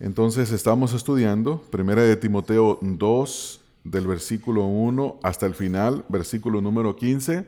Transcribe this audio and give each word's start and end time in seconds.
Entonces 0.00 0.50
estamos 0.50 0.94
estudiando 0.94 1.60
Primera 1.70 2.02
de 2.02 2.16
Timoteo 2.16 2.78
2 2.80 3.60
del 3.84 4.06
versículo 4.06 4.64
1 4.64 5.20
hasta 5.22 5.44
el 5.44 5.54
final, 5.54 6.06
versículo 6.08 6.62
número 6.62 6.96
15. 6.96 7.46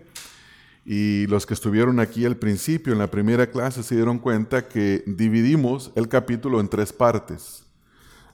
Y 0.85 1.27
los 1.29 1.47
que 1.47 1.55
estuvieron 1.55 1.99
aquí 1.99 2.27
al 2.27 2.37
principio 2.37 2.93
en 2.93 2.99
la 2.99 3.11
primera 3.11 3.51
clase 3.51 3.83
se 3.83 3.95
dieron 3.95 4.19
cuenta 4.19 4.69
que 4.69 5.03
dividimos 5.07 5.93
el 5.95 6.09
capítulo 6.09 6.61
en 6.61 6.69
tres 6.69 6.93
partes. 6.93 7.65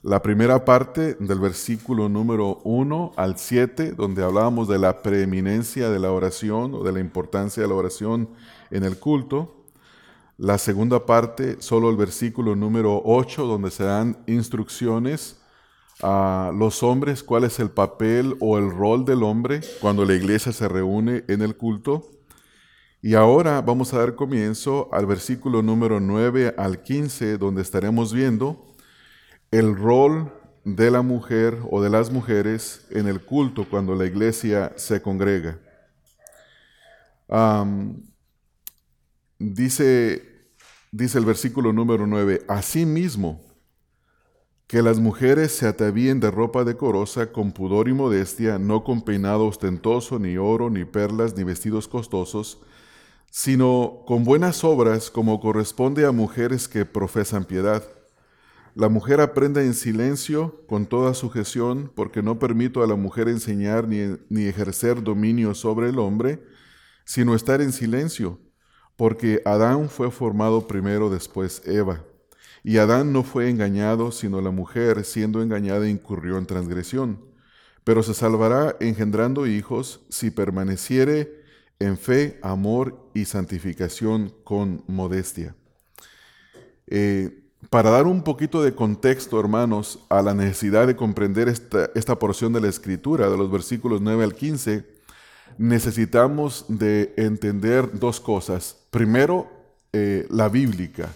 La 0.03 0.21
primera 0.21 0.65
parte 0.65 1.15
del 1.19 1.39
versículo 1.39 2.09
número 2.09 2.59
1 2.65 3.13
al 3.15 3.37
7, 3.37 3.93
donde 3.93 4.23
hablábamos 4.23 4.67
de 4.67 4.79
la 4.79 5.01
preeminencia 5.01 5.89
de 5.89 5.99
la 5.99 6.11
oración 6.11 6.73
o 6.73 6.83
de 6.83 6.91
la 6.91 6.99
importancia 6.99 7.63
de 7.63 7.69
la 7.69 7.75
oración 7.75 8.27
en 8.69 8.83
el 8.83 8.97
culto. 8.99 9.58
La 10.41 10.57
segunda 10.57 11.05
parte, 11.05 11.61
solo 11.61 11.89
el 11.89 11.97
versículo 11.97 12.55
número 12.55 13.01
8, 13.03 13.45
donde 13.45 13.71
se 13.71 13.83
dan 13.83 14.23
instrucciones 14.25 15.37
a 16.01 16.53
los 16.55 16.81
hombres, 16.81 17.23
cuál 17.23 17.43
es 17.43 17.59
el 17.59 17.71
papel 17.71 18.37
o 18.39 18.57
el 18.57 18.71
rol 18.71 19.03
del 19.03 19.23
hombre 19.23 19.59
cuando 19.81 20.05
la 20.05 20.13
iglesia 20.13 20.53
se 20.53 20.69
reúne 20.69 21.25
en 21.27 21.41
el 21.41 21.57
culto. 21.57 22.07
Y 23.01 23.15
ahora 23.15 23.59
vamos 23.59 23.93
a 23.93 23.97
dar 23.97 24.15
comienzo 24.15 24.87
al 24.93 25.05
versículo 25.05 25.61
número 25.61 25.99
9 25.99 26.55
al 26.57 26.83
15, 26.83 27.37
donde 27.37 27.61
estaremos 27.61 28.13
viendo 28.13 28.65
el 29.51 29.75
rol 29.75 30.31
de 30.63 30.89
la 30.89 31.01
mujer 31.01 31.57
o 31.69 31.81
de 31.81 31.89
las 31.89 32.11
mujeres 32.11 32.87
en 32.91 33.09
el 33.09 33.25
culto 33.25 33.67
cuando 33.69 33.93
la 33.93 34.05
iglesia 34.05 34.71
se 34.77 35.01
congrega. 35.01 35.59
dice 39.37 40.28
Dice 40.91 41.19
el 41.19 41.25
versículo 41.25 41.71
número 41.71 42.07
9, 42.07 42.45
Asimismo, 42.47 43.41
que 44.65 44.81
las 44.81 44.97
mujeres 44.97 45.51
se 45.51 45.67
atavíen 45.67 46.19
de 46.19 46.31
ropa 46.31 46.63
decorosa 46.63 47.31
con 47.31 47.51
pudor 47.51 47.87
y 47.89 47.93
modestia, 47.93 48.57
no 48.57 48.83
con 48.83 49.03
peinado 49.03 49.45
ostentoso, 49.45 50.17
ni 50.17 50.37
oro, 50.37 50.71
ni 50.71 50.85
perlas, 50.85 51.37
ni 51.37 51.43
vestidos 51.43 51.87
costosos, 51.87 52.61
sino 53.29 54.03
con 54.07 54.23
buenas 54.23 54.63
obras 54.63 55.11
como 55.11 55.39
corresponde 55.39 56.07
a 56.07 56.11
mujeres 56.11 56.67
que 56.67 56.85
profesan 56.85 57.45
piedad. 57.45 57.83
La 58.73 58.89
mujer 58.89 59.21
aprenda 59.21 59.61
en 59.61 59.75
silencio, 59.75 60.63
con 60.67 60.87
toda 60.87 61.13
sujeción, 61.13 61.91
porque 61.95 62.23
no 62.23 62.39
permito 62.39 62.81
a 62.81 62.87
la 62.87 62.95
mujer 62.95 63.27
enseñar 63.27 63.87
ni, 63.87 64.17
ni 64.29 64.45
ejercer 64.45 65.03
dominio 65.03 65.53
sobre 65.53 65.89
el 65.89 65.99
hombre, 65.99 66.43
sino 67.05 67.35
estar 67.35 67.61
en 67.61 67.73
silencio 67.73 68.39
porque 68.99 69.41
Adán 69.45 69.87
fue 69.87 70.11
formado 70.11 70.67
primero, 70.67 71.09
después 71.09 71.61
Eva. 71.65 72.03
Y 72.65 72.79
Adán 72.79 73.13
no 73.13 73.23
fue 73.23 73.49
engañado, 73.49 74.11
sino 74.11 74.41
la 74.41 74.51
mujer, 74.51 75.05
siendo 75.05 75.41
engañada, 75.41 75.87
incurrió 75.87 76.37
en 76.37 76.45
transgresión. 76.45 77.17
Pero 77.85 78.03
se 78.03 78.13
salvará 78.13 78.75
engendrando 78.81 79.47
hijos 79.47 80.01
si 80.09 80.31
permaneciere 80.31 81.45
en 81.79 81.97
fe, 81.97 82.41
amor 82.41 83.09
y 83.13 83.23
santificación 83.23 84.33
con 84.43 84.83
modestia. 84.87 85.55
Eh, 86.87 87.45
para 87.69 87.91
dar 87.91 88.05
un 88.05 88.21
poquito 88.21 88.61
de 88.61 88.75
contexto, 88.75 89.39
hermanos, 89.39 90.05
a 90.09 90.21
la 90.21 90.33
necesidad 90.33 90.87
de 90.87 90.97
comprender 90.97 91.47
esta, 91.47 91.89
esta 91.95 92.19
porción 92.19 92.51
de 92.51 92.59
la 92.59 92.67
escritura, 92.67 93.29
de 93.29 93.37
los 93.37 93.49
versículos 93.49 94.01
9 94.01 94.25
al 94.25 94.35
15, 94.35 94.98
necesitamos 95.57 96.65
de 96.67 97.13
entender 97.17 97.99
dos 97.99 98.19
cosas. 98.19 98.77
Primero, 98.91 99.47
eh, 99.91 100.27
la 100.29 100.49
bíblica, 100.49 101.09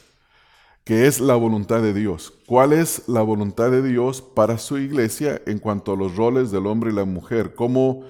que 0.84 1.08
es 1.08 1.20
la 1.20 1.36
voluntad 1.36 1.82
de 1.82 1.94
Dios. 1.94 2.34
¿Cuál 2.46 2.74
es 2.74 3.08
la 3.08 3.22
voluntad 3.22 3.72
de 3.72 3.82
Dios 3.82 4.22
para 4.22 4.58
su 4.58 4.78
iglesia 4.78 5.42
en 5.46 5.60
cuanto 5.60 5.94
a 5.94 5.96
los 5.96 6.16
roles 6.16 6.52
del 6.52 6.68
hombre 6.68 6.92
y 6.92 6.96
la 6.96 7.06
mujer? 7.06 7.56
¿Cómo 7.56 8.04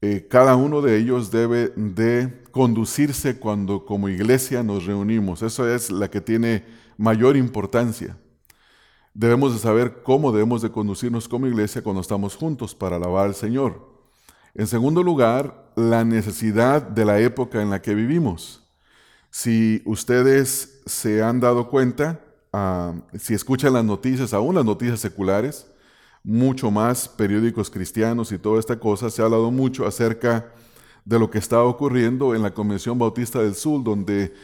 eh, 0.00 0.26
cada 0.30 0.56
uno 0.56 0.80
de 0.80 0.96
ellos 0.96 1.30
debe 1.30 1.72
de 1.76 2.42
conducirse 2.50 3.38
cuando 3.38 3.84
como 3.84 4.08
iglesia 4.08 4.62
nos 4.62 4.86
reunimos? 4.86 5.42
Eso 5.42 5.68
es 5.68 5.90
la 5.90 6.08
que 6.08 6.20
tiene 6.20 6.64
mayor 6.96 7.36
importancia. 7.36 8.16
Debemos 9.14 9.52
de 9.52 9.58
saber 9.58 10.02
cómo 10.04 10.30
debemos 10.30 10.62
de 10.62 10.70
conducirnos 10.70 11.28
como 11.28 11.48
iglesia 11.48 11.82
cuando 11.82 12.00
estamos 12.00 12.36
juntos 12.36 12.74
para 12.74 12.96
alabar 12.96 13.26
al 13.26 13.34
Señor. 13.34 13.87
En 14.58 14.66
segundo 14.66 15.04
lugar, 15.04 15.70
la 15.76 16.04
necesidad 16.04 16.82
de 16.82 17.04
la 17.04 17.20
época 17.20 17.62
en 17.62 17.70
la 17.70 17.80
que 17.80 17.94
vivimos. 17.94 18.68
Si 19.30 19.80
ustedes 19.84 20.80
se 20.84 21.22
han 21.22 21.38
dado 21.38 21.70
cuenta, 21.70 22.18
ah, 22.52 22.92
si 23.16 23.34
escuchan 23.34 23.74
las 23.74 23.84
noticias, 23.84 24.34
aún 24.34 24.56
las 24.56 24.64
noticias 24.64 24.98
seculares, 24.98 25.70
mucho 26.24 26.72
más 26.72 27.06
periódicos 27.08 27.70
cristianos 27.70 28.32
y 28.32 28.38
toda 28.38 28.58
esta 28.58 28.80
cosa, 28.80 29.10
se 29.10 29.22
ha 29.22 29.26
hablado 29.26 29.52
mucho 29.52 29.86
acerca 29.86 30.52
de 31.04 31.20
lo 31.20 31.30
que 31.30 31.38
está 31.38 31.62
ocurriendo 31.62 32.34
en 32.34 32.42
la 32.42 32.52
Convención 32.52 32.98
Bautista 32.98 33.38
del 33.38 33.54
Sur, 33.54 33.84
donde 33.84 34.34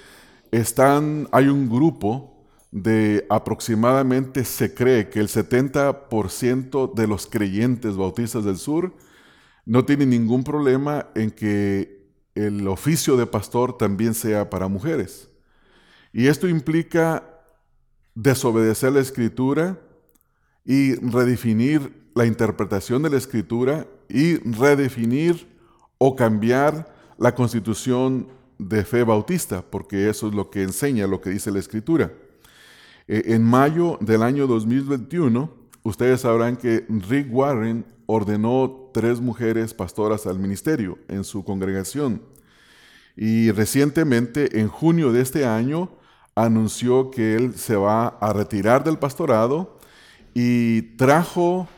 están, 0.53 1.27
hay 1.33 1.49
un 1.49 1.69
grupo 1.69 2.47
de 2.71 3.27
aproximadamente, 3.29 4.45
se 4.45 4.75
cree 4.75 5.09
que 5.11 5.19
el 5.19 5.27
70% 5.27 6.95
de 6.95 7.07
los 7.09 7.27
creyentes 7.27 7.97
bautistas 7.97 8.45
del 8.45 8.59
sur 8.59 8.93
no 9.67 9.85
tiene 9.85 10.07
ningún 10.07 10.45
problema 10.45 11.09
en 11.15 11.31
que 11.31 12.05
el 12.35 12.67
oficio 12.69 13.17
de 13.17 13.27
pastor 13.27 13.77
también 13.79 14.15
sea 14.15 14.51
para 14.51 14.69
mujeres. 14.69 15.29
Y 16.13 16.27
esto 16.27 16.49
implica 16.49 17.25
desobedecer 18.15 18.93
la 18.93 19.01
escritura 19.01 19.79
y 20.65 20.95
redefinir 20.95 22.05
la 22.15 22.27
interpretación 22.27 23.03
de 23.03 23.11
la 23.11 23.17
escritura 23.17 23.87
y 24.09 24.37
redefinir 24.37 25.49
o 25.99 26.15
cambiar 26.15 26.93
la 27.19 27.35
constitución 27.35 28.29
de 28.59 28.85
fe 28.85 29.03
bautista, 29.03 29.63
porque 29.63 30.09
eso 30.09 30.29
es 30.29 30.35
lo 30.35 30.51
que 30.51 30.63
enseña 30.63 31.07
lo 31.07 31.21
que 31.21 31.31
dice 31.31 31.51
la 31.51 31.59
escritura. 31.59 32.13
Eh, 33.09 33.23
en 33.27 33.43
mayo 33.43 33.99
del 34.01 34.23
año 34.23 34.47
2021, 34.47 35.51
ustedes 35.83 36.23
sabrán 36.23 36.57
que 36.57 36.87
Rick 36.89 37.29
Warren 37.31 37.85
ordenó 38.07 38.91
tres 38.93 39.21
mujeres 39.21 39.75
pastoras 39.75 40.27
al 40.27 40.39
ministerio 40.39 40.99
en 41.09 41.25
su 41.25 41.45
congregación. 41.45 42.23
Y 43.17 43.51
recientemente, 43.53 44.61
en 44.61 44.69
junio 44.69 45.13
de 45.13 45.21
este 45.21 45.47
año, 45.47 45.91
anunció 46.35 47.11
que 47.11 47.37
él 47.37 47.55
se 47.55 47.77
va 47.77 48.09
a 48.09 48.33
retirar 48.33 48.83
del 48.83 48.99
pastorado 48.99 49.79
y 50.35 50.83
trajo 50.97 51.69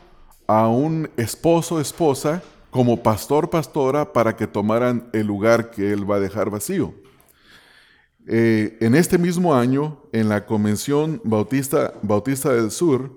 a 0.47 0.67
un 0.67 1.09
esposo, 1.17 1.79
esposa, 1.79 2.41
como 2.71 3.01
pastor, 3.01 3.49
pastora, 3.49 4.13
para 4.13 4.35
que 4.35 4.47
tomaran 4.47 5.09
el 5.13 5.27
lugar 5.27 5.71
que 5.71 5.91
él 5.91 6.09
va 6.09 6.15
a 6.15 6.19
dejar 6.19 6.49
vacío. 6.49 6.93
Eh, 8.27 8.77
en 8.81 8.93
este 8.93 9.17
mismo 9.17 9.55
año, 9.55 10.01
en 10.11 10.27
la 10.27 10.45
Convención 10.45 11.21
Bautista, 11.23 11.93
Bautista 12.01 12.51
del 12.51 12.71
Sur, 12.71 13.16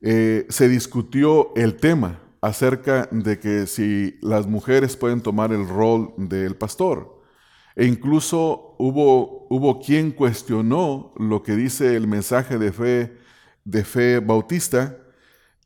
eh, 0.00 0.46
se 0.48 0.68
discutió 0.68 1.54
el 1.56 1.76
tema 1.76 2.20
acerca 2.40 3.08
de 3.10 3.38
que 3.38 3.66
si 3.66 4.18
las 4.20 4.46
mujeres 4.46 4.96
pueden 4.96 5.22
tomar 5.22 5.52
el 5.52 5.66
rol 5.66 6.12
del 6.18 6.56
pastor. 6.56 7.22
E 7.74 7.86
incluso 7.86 8.76
hubo, 8.78 9.46
hubo 9.48 9.80
quien 9.80 10.12
cuestionó 10.12 11.12
lo 11.16 11.42
que 11.42 11.56
dice 11.56 11.96
el 11.96 12.06
mensaje 12.06 12.58
de 12.58 12.70
fe, 12.70 13.18
de 13.64 13.84
fe 13.84 14.20
bautista, 14.20 14.98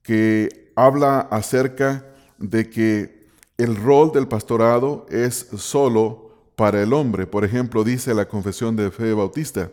que 0.03 0.72
habla 0.77 1.21
acerca 1.21 2.06
de 2.39 2.71
que 2.71 3.27
el 3.59 3.75
rol 3.75 4.12
del 4.12 4.28
pastorado 4.28 5.05
es 5.10 5.49
solo 5.56 6.53
para 6.55 6.83
el 6.83 6.93
hombre. 6.93 7.27
Por 7.27 7.45
ejemplo, 7.45 7.84
dice 7.84 8.15
la 8.15 8.28
confesión 8.28 8.77
de 8.77 8.91
fe 8.91 9.12
bautista, 9.12 9.71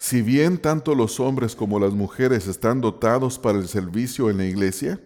si 0.00 0.22
bien 0.22 0.56
tanto 0.56 0.94
los 0.94 1.20
hombres 1.20 1.54
como 1.54 1.78
las 1.78 1.92
mujeres 1.92 2.46
están 2.48 2.80
dotados 2.80 3.38
para 3.38 3.58
el 3.58 3.68
servicio 3.68 4.30
en 4.30 4.38
la 4.38 4.46
iglesia, 4.46 4.98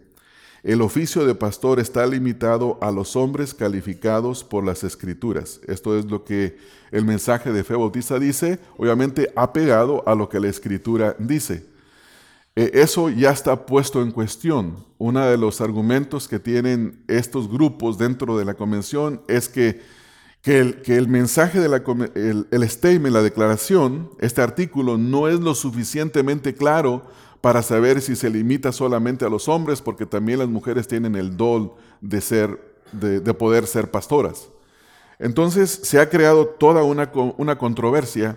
el 0.62 0.80
oficio 0.80 1.26
de 1.26 1.34
pastor 1.34 1.80
está 1.80 2.06
limitado 2.06 2.78
a 2.80 2.92
los 2.92 3.16
hombres 3.16 3.54
calificados 3.54 4.44
por 4.44 4.64
las 4.64 4.84
escrituras. 4.84 5.60
Esto 5.66 5.98
es 5.98 6.04
lo 6.04 6.24
que 6.24 6.56
el 6.92 7.04
mensaje 7.04 7.52
de 7.52 7.64
fe 7.64 7.74
bautista 7.74 8.20
dice, 8.20 8.60
obviamente 8.76 9.32
apegado 9.34 10.04
a 10.06 10.14
lo 10.14 10.28
que 10.28 10.38
la 10.38 10.48
escritura 10.48 11.16
dice. 11.18 11.66
E, 12.54 12.70
eso 12.74 13.10
ya 13.10 13.32
está 13.32 13.66
puesto 13.66 14.00
en 14.00 14.12
cuestión. 14.12 14.76
Uno 14.98 15.26
de 15.26 15.36
los 15.36 15.60
argumentos 15.60 16.28
que 16.28 16.38
tienen 16.38 17.02
estos 17.08 17.50
grupos 17.50 17.98
dentro 17.98 18.38
de 18.38 18.44
la 18.44 18.54
convención 18.54 19.22
es 19.26 19.48
que 19.48 19.82
que 20.44 20.58
el, 20.58 21.08
mensaje 21.08 21.58
de 21.58 21.70
la, 21.70 21.82
el, 22.14 22.68
statement, 22.68 23.14
la 23.14 23.22
declaración, 23.22 24.10
este 24.20 24.42
artículo 24.42 24.98
no 24.98 25.26
es 25.26 25.40
lo 25.40 25.54
suficientemente 25.54 26.54
claro 26.54 27.02
para 27.40 27.62
saber 27.62 28.02
si 28.02 28.14
se 28.14 28.28
limita 28.28 28.70
solamente 28.70 29.24
a 29.24 29.30
los 29.30 29.48
hombres, 29.48 29.80
porque 29.80 30.04
también 30.04 30.40
las 30.40 30.48
mujeres 30.48 30.86
tienen 30.86 31.16
el 31.16 31.38
don 31.38 31.72
de, 32.02 32.20
ser, 32.20 32.60
de, 32.92 33.22
poder 33.32 33.66
ser 33.66 33.90
pastoras. 33.90 34.50
Entonces 35.18 35.70
se 35.82 35.98
ha 35.98 36.10
creado 36.10 36.46
toda 36.46 36.82
una, 36.82 37.10
una 37.38 37.56
controversia 37.56 38.36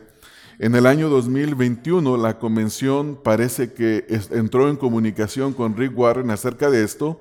En 0.60 0.76
el 0.76 0.86
año 0.86 1.10
2021 1.10 2.16
la 2.16 2.40
convención 2.40 3.20
parece 3.22 3.74
que 3.74 4.06
entró 4.32 4.70
en 4.70 4.78
comunicación 4.78 5.52
con 5.52 5.76
Rick 5.76 5.98
Warren 5.98 6.32
acerca 6.32 6.70
de 6.70 6.86
esto. 6.86 7.20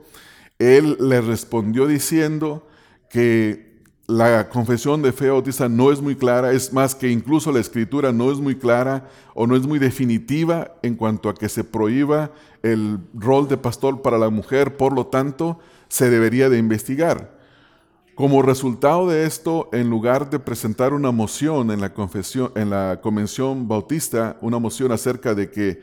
Él 0.61 0.97
le 1.01 1.21
respondió 1.23 1.89
diciendo 1.89 2.69
que 3.11 3.66
la 4.07 4.49
confesión 4.49 5.03
de 5.03 5.13
fe 5.13 5.31
bautista 5.31 5.69
no 5.69 5.91
es 5.91 6.01
muy 6.01 6.15
clara, 6.15 6.53
es 6.53 6.73
más 6.73 6.95
que 6.95 7.11
incluso 7.11 7.51
la 7.51 7.59
escritura 7.59 8.13
no 8.13 8.31
es 8.31 8.39
muy 8.39 8.55
clara 8.57 9.09
o 9.35 9.47
no 9.47 9.57
es 9.57 9.67
muy 9.67 9.79
definitiva 9.79 10.73
en 10.83 10.95
cuanto 10.95 11.29
a 11.29 11.35
que 11.35 11.49
se 11.49 11.65
prohíba 11.65 12.31
el 12.63 12.99
rol 13.15 13.49
de 13.49 13.57
pastor 13.57 14.03
para 14.03 14.19
la 14.19 14.31
mujer, 14.31 14.77
por 14.77 14.93
lo 14.93 15.07
tanto, 15.07 15.59
se 15.89 16.09
debería 16.09 16.49
de 16.49 16.59
investigar. 16.59 17.37
Como 18.15 18.43
resultado 18.43 19.09
de 19.09 19.27
esto, 19.27 19.69
en 19.73 19.91
lugar 19.91 20.31
de 20.31 20.39
presentar 20.39 20.95
una 20.95 21.11
moción 21.11 21.71
en 21.71 21.81
la, 21.81 21.93
confesión, 21.93 22.53
en 22.55 22.71
la 22.71 23.01
convención 23.03 23.69
bautista, 23.69 24.37
una 24.41 24.59
moción 24.59 24.93
acerca 24.93 25.35
de 25.35 25.51
que 25.51 25.83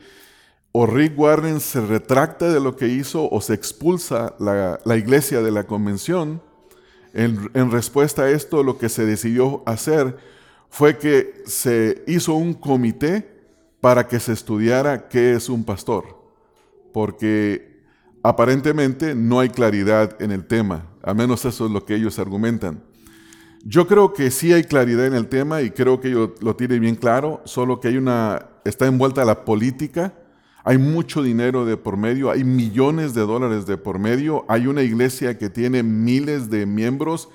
o 0.72 0.86
Rick 0.86 1.16
Warren 1.16 1.60
se 1.60 1.80
retracta 1.80 2.52
de 2.52 2.58
lo 2.58 2.74
que 2.74 2.88
hizo 2.88 3.30
o 3.30 3.40
se 3.40 3.54
expulsa 3.54 4.34
la, 4.40 4.80
la 4.84 4.96
iglesia 4.96 5.42
de 5.42 5.52
la 5.52 5.64
convención, 5.64 6.42
en, 7.14 7.70
respuesta 7.70 8.22
a 8.22 8.30
esto 8.30 8.62
lo 8.62 8.76
que 8.76 8.88
se 8.88 9.06
decidió 9.06 9.62
hacer 9.66 10.16
fue 10.68 10.98
que 10.98 11.42
se 11.46 12.02
hizo 12.08 12.34
un 12.34 12.54
comité 12.54 13.30
para 13.80 14.08
que 14.08 14.18
se 14.18 14.32
estudiara 14.32 15.08
qué 15.08 15.34
es 15.34 15.48
un 15.48 15.64
pastor, 15.64 16.04
porque 16.92 17.82
aparentemente 18.22 19.14
no 19.14 19.38
hay 19.38 19.48
claridad 19.48 20.20
en 20.20 20.32
el 20.32 20.44
tema, 20.46 20.86
al 21.02 21.14
menos 21.14 21.44
eso 21.44 21.66
es 21.66 21.70
lo 21.70 21.84
que 21.84 21.94
ellos 21.94 22.18
argumentan. 22.18 22.82
Yo 23.64 23.86
creo 23.86 24.12
que 24.12 24.30
sí 24.30 24.52
hay 24.52 24.64
claridad 24.64 25.06
en 25.06 25.14
el 25.14 25.28
tema 25.28 25.62
y 25.62 25.70
creo 25.70 26.00
que 26.00 26.08
ellos 26.08 26.30
lo 26.40 26.56
tienen 26.56 26.80
bien 26.80 26.96
claro, 26.96 27.40
solo 27.44 27.80
que 27.80 27.88
hay 27.88 27.96
una, 27.96 28.46
está 28.64 28.86
envuelta 28.86 29.24
la 29.24 29.44
política, 29.44 30.12
hay 30.64 30.78
mucho 30.78 31.22
dinero 31.22 31.66
de 31.66 31.76
por 31.76 31.98
medio, 31.98 32.30
hay 32.30 32.42
millones 32.42 33.12
de 33.12 33.20
dólares 33.20 33.66
de 33.66 33.76
por 33.76 33.98
medio, 33.98 34.46
hay 34.48 34.66
una 34.66 34.82
iglesia 34.82 35.38
que 35.38 35.50
tiene 35.50 35.82
miles 35.82 36.48
de 36.48 36.64
miembros 36.64 37.28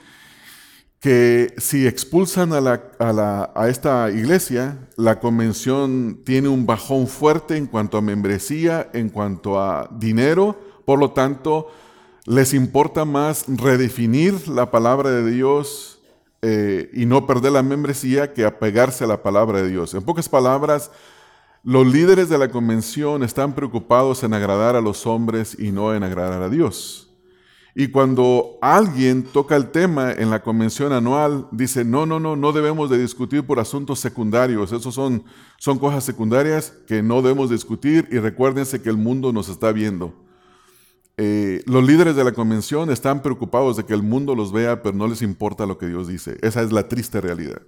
que 1.00 1.54
si 1.58 1.88
expulsan 1.88 2.52
a, 2.52 2.60
la, 2.60 3.52
a, 3.56 3.70
esta 3.70 4.12
iglesia, 4.12 4.90
la 4.98 5.20
convención 5.20 6.22
tiene 6.26 6.50
un 6.50 6.66
bajón 6.66 7.08
fuerte 7.08 7.56
en 7.56 7.68
cuanto 7.68 7.98
a 7.98 8.02
membresía, 8.02 8.90
en 8.94 9.10
cuanto 9.10 9.62
a 9.62 9.90
dinero, 9.98 10.60
por 10.84 11.00
lo 11.00 11.12
tanto, 11.12 11.68
les 12.26 12.54
importa 12.54 13.06
más 13.06 13.46
redefinir 13.48 14.50
la 14.50 14.72
palabra 14.72 15.12
de 15.12 15.32
Dios 15.32 16.02
eh, 16.42 16.90
y 16.94 17.06
no 17.06 17.26
perder 17.26 17.54
la 17.54 17.64
membresía 17.64 18.34
que 18.34 18.44
apegarse 18.44 19.06
a 19.06 19.08
la 19.08 19.24
palabra 19.24 19.62
de 19.62 19.70
Dios. 19.70 19.94
En 19.94 20.04
pocas 20.04 20.28
palabras, 20.28 20.92
los 21.64 21.86
líderes 21.86 22.30
de 22.30 22.38
la 22.38 22.50
convención 22.50 23.24
están 23.24 23.54
preocupados 23.54 24.24
en 24.24 24.34
agradar 24.34 24.76
a 24.76 24.82
los 24.82 25.06
hombres 25.06 25.58
y 25.60 25.72
no 25.72 25.94
en 25.94 26.04
agradar 26.04 26.42
a 26.42 26.50
Dios. 26.50 27.10
Y 27.76 27.90
cuando 27.90 28.58
alguien 28.62 29.24
toca 29.24 29.56
el 29.56 29.70
tema 29.70 30.12
en 30.12 30.30
la 30.30 30.42
convención 30.42 30.92
anual, 30.92 31.48
dice, 31.52 31.86
no, 31.86 32.06
no, 32.06 32.20
no, 32.20 32.36
no 32.36 32.52
debemos 32.52 32.90
de 32.90 32.98
discutir 32.98 33.46
por 33.46 33.60
asuntos 33.60 34.00
secundarios. 34.00 34.72
Esos 34.72 34.94
son, 34.94 35.24
son 35.58 35.80
cosas 35.80 36.04
secundarias 36.04 36.74
que 36.88 37.04
no 37.04 37.22
debemos 37.22 37.50
discutir 37.50 38.08
y 38.12 38.18
recuérdense 38.18 38.82
que 38.82 38.90
el 38.90 38.98
mundo 38.98 39.32
nos 39.32 39.50
está 39.50 39.72
viendo. 39.72 40.14
Eh, 41.18 41.64
los 41.68 41.86
líderes 41.86 42.16
de 42.16 42.24
la 42.24 42.32
convención 42.32 42.90
están 42.92 43.22
preocupados 43.22 43.78
de 43.78 43.86
que 43.86 43.94
el 43.94 44.04
mundo 44.04 44.36
los 44.36 44.52
vea, 44.52 44.82
pero 44.82 44.96
no 44.96 45.08
les 45.08 45.22
importa 45.22 45.66
lo 45.66 45.78
que 45.78 45.88
Dios 45.88 46.08
dice. 46.08 46.38
Esa 46.42 46.62
es 46.62 46.72
la 46.72 46.88
triste 46.88 47.22
realidad. 47.22 47.62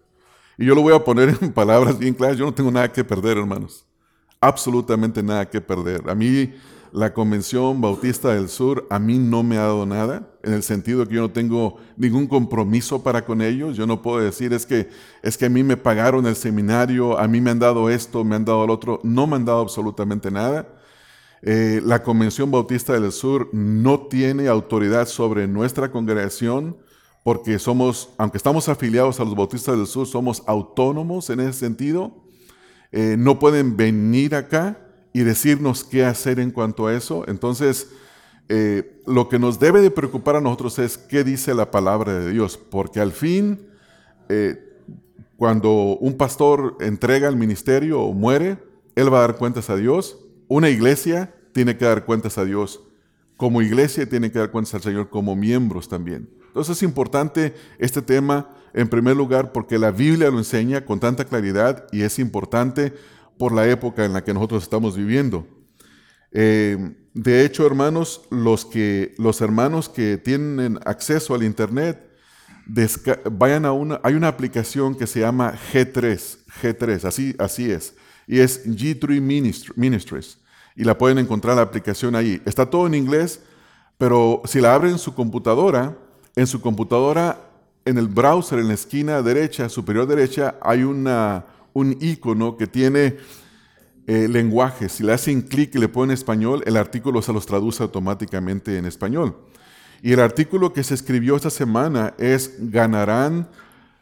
Y 0.58 0.66
yo 0.66 0.76
lo 0.76 0.82
voy 0.82 0.94
a 0.94 1.04
poner 1.04 1.38
en 1.42 1.52
palabras 1.54 1.98
bien 1.98 2.14
claras. 2.14 2.38
Yo 2.38 2.46
no 2.46 2.54
tengo 2.54 2.72
nada 2.72 2.92
que 2.92 3.04
perder, 3.04 3.38
hermanos. 3.38 3.86
Absolutamente 4.40 5.22
nada 5.22 5.50
que 5.50 5.62
perder. 5.62 6.10
A 6.10 6.16
mí 6.16 6.54
la 6.92 7.14
Convención 7.14 7.80
Bautista 7.80 8.34
del 8.34 8.50
Sur, 8.50 8.86
a 8.90 9.00
mí 9.00 9.18
no 9.18 9.44
me 9.44 9.58
ha 9.58 9.62
dado 9.62 9.86
nada, 9.86 10.28
en 10.44 10.54
el 10.54 10.64
sentido 10.64 11.08
que 11.08 11.16
yo 11.16 11.22
no 11.22 11.32
tengo 11.32 11.78
ningún 11.96 12.28
compromiso 12.28 13.02
para 13.02 13.24
con 13.24 13.42
ellos. 13.42 13.78
Yo 13.78 13.88
no 13.88 14.02
puedo 14.02 14.20
decir, 14.20 14.52
es 14.54 14.66
que, 14.66 14.90
es 15.22 15.38
que 15.38 15.46
a 15.46 15.50
mí 15.50 15.64
me 15.64 15.78
pagaron 15.78 16.26
el 16.26 16.36
seminario, 16.36 17.18
a 17.18 17.28
mí 17.28 17.40
me 17.40 17.52
han 17.52 17.60
dado 17.60 17.90
esto, 17.90 18.24
me 18.24 18.36
han 18.36 18.46
dado 18.46 18.68
lo 18.68 18.74
otro. 18.74 19.00
No 19.04 19.28
me 19.28 19.36
han 19.36 19.46
dado 19.46 19.62
absolutamente 19.62 20.32
nada. 20.32 20.68
Eh, 21.44 21.82
la 21.84 22.04
Convención 22.04 22.52
Bautista 22.52 22.94
del 22.94 23.12
Sur 23.12 23.50
no 23.54 24.08
tiene 24.08 24.48
autoridad 24.48 25.08
sobre 25.08 25.48
nuestra 25.48 25.92
congregación 25.92 26.78
porque 27.24 27.60
somos, 27.60 28.10
aunque 28.18 28.38
estamos 28.38 28.68
afiliados 28.70 29.20
a 29.20 29.24
los 29.24 29.36
Bautistas 29.36 29.78
del 29.78 29.88
Sur, 29.88 30.08
somos 30.08 30.44
autónomos 30.48 31.30
en 31.30 31.40
ese 31.40 31.54
sentido. 31.54 32.12
Eh, 32.92 33.16
no 33.18 33.40
pueden 33.40 33.78
venir 33.78 34.36
acá 34.36 34.80
y 35.14 35.22
decirnos 35.22 35.84
qué 35.84 36.06
hacer 36.06 36.40
en 36.40 36.52
cuanto 36.52 36.88
a 36.88 36.94
eso. 36.94 37.26
Entonces, 37.28 37.90
eh, 38.50 39.02
lo 39.06 39.30
que 39.30 39.40
nos 39.40 39.60
debe 39.60 39.82
de 39.82 39.92
preocupar 39.92 40.36
a 40.36 40.42
nosotros 40.42 40.80
es 40.80 40.98
qué 40.98 41.24
dice 41.24 41.54
la 41.54 41.72
palabra 41.72 42.20
de 42.20 42.32
Dios, 42.32 42.58
porque 42.58 43.00
al 43.00 43.12
fin, 43.12 43.68
cuando 45.36 45.98
un 45.98 46.16
pastor 46.16 46.78
entrega 46.80 47.28
el 47.28 47.36
ministerio 47.36 48.02
o 48.02 48.14
muere, 48.14 48.58
él 48.96 49.14
va 49.14 49.20
a 49.20 49.22
dar 49.22 49.36
cuentas 49.36 49.70
a 49.70 49.76
Dios 49.76 50.18
una 50.54 50.70
iglesia 50.70 51.34
tiene 51.54 51.78
que 51.78 51.86
dar 51.86 52.04
cuentas 52.04 52.38
a 52.38 52.44
Dios. 52.44 52.82
Como 53.38 53.62
iglesia 53.62 54.06
tiene 54.10 54.34
que 54.34 54.40
dar 54.40 54.52
cuentas 54.52 54.74
al 54.74 54.82
Señor 54.82 55.10
como 55.10 55.34
miembros 55.34 55.88
también. 55.88 56.30
Entonces 56.52 56.78
es 56.78 56.84
importante 56.84 57.56
este 57.80 58.02
tema, 58.02 58.50
en 58.74 58.90
primer 58.90 59.16
lugar, 59.16 59.52
porque 59.52 59.80
la 59.80 59.92
Biblia 59.92 60.30
lo 60.30 60.38
enseña 60.38 60.86
con 60.86 61.00
tanta 61.00 61.26
claridad 61.26 61.88
y 61.92 62.02
es 62.02 62.20
importante 62.20 62.94
por 63.38 63.54
la 63.54 63.68
época 63.68 64.06
en 64.06 64.14
la 64.14 64.24
que 64.24 64.34
nosotros 64.34 64.64
estamos 64.64 64.98
viviendo. 64.98 65.48
Eh, 66.32 66.96
de 67.14 67.46
hecho, 67.46 67.66
hermanos, 67.66 68.22
los, 68.30 68.66
que, 68.66 69.16
los 69.18 69.42
hermanos 69.42 69.90
que 69.90 70.18
tienen 70.18 70.80
acceso 70.86 71.36
al 71.36 71.44
Internet, 71.44 72.10
vayan 73.32 73.66
a 73.66 73.72
una, 73.72 74.00
hay 74.04 74.14
una 74.14 74.28
aplicación 74.28 74.96
que 74.96 75.08
se 75.08 75.22
llama 75.22 75.54
G3, 75.74 76.38
G3, 76.62 77.06
así, 77.06 77.36
así 77.40 77.72
es, 77.72 77.96
y 78.28 78.40
es 78.40 78.66
G3 78.66 79.20
Ministries 79.76 80.38
y 80.76 80.84
la 80.84 80.98
pueden 80.98 81.18
encontrar 81.18 81.56
la 81.56 81.62
aplicación 81.64 82.16
ahí. 82.16 82.42
Está 82.46 82.70
todo 82.70 82.88
en 82.88 82.94
inglés, 82.94 83.42
pero 83.98 84.42
si 84.46 84.62
la 84.62 84.74
abren 84.74 84.94
en 84.94 85.00
su 85.00 85.14
computadora, 85.14 85.98
en 86.36 86.48
su 86.48 86.62
computadora, 86.62 87.40
en 87.86 87.98
el 87.98 88.08
browser, 88.08 88.60
en 88.60 88.68
la 88.68 88.74
esquina 88.74 89.22
derecha, 89.22 89.70
superior 89.70 90.08
derecha, 90.08 90.56
hay 90.62 90.84
una, 90.84 91.46
un 91.74 91.98
icono 92.00 92.58
que 92.58 92.68
tiene 92.68 93.18
eh, 94.08 94.28
lenguaje. 94.28 94.90
Si 94.90 95.04
le 95.04 95.14
hacen 95.14 95.42
clic 95.42 95.76
y 95.76 95.80
le 95.80 95.88
ponen 95.88 96.14
español, 96.14 96.64
el 96.66 96.78
artículo 96.78 97.22
se 97.22 97.34
los 97.34 97.46
traduce 97.46 97.84
automáticamente 97.84 98.78
en 98.78 98.86
español. 98.86 99.36
Y 100.02 100.14
el 100.14 100.20
artículo 100.20 100.74
que 100.74 100.84
se 100.84 100.96
escribió 100.96 101.36
esta 101.36 101.50
semana 101.50 102.14
es 102.18 102.56
¿Ganarán 102.72 103.50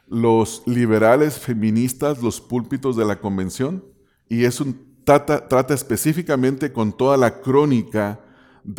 los 0.08 0.64
liberales 0.66 1.38
feministas 1.38 2.22
los 2.22 2.42
púlpitos 2.42 2.96
de 2.96 3.06
la 3.06 3.20
convención? 3.20 3.84
Y 4.28 4.46
es 4.46 4.62
un 4.62 4.90
trata, 5.04 5.74
específicamente 5.74 6.72
con 6.72 6.94
toda 6.94 7.18
la 7.18 7.42
crónica, 7.42 8.20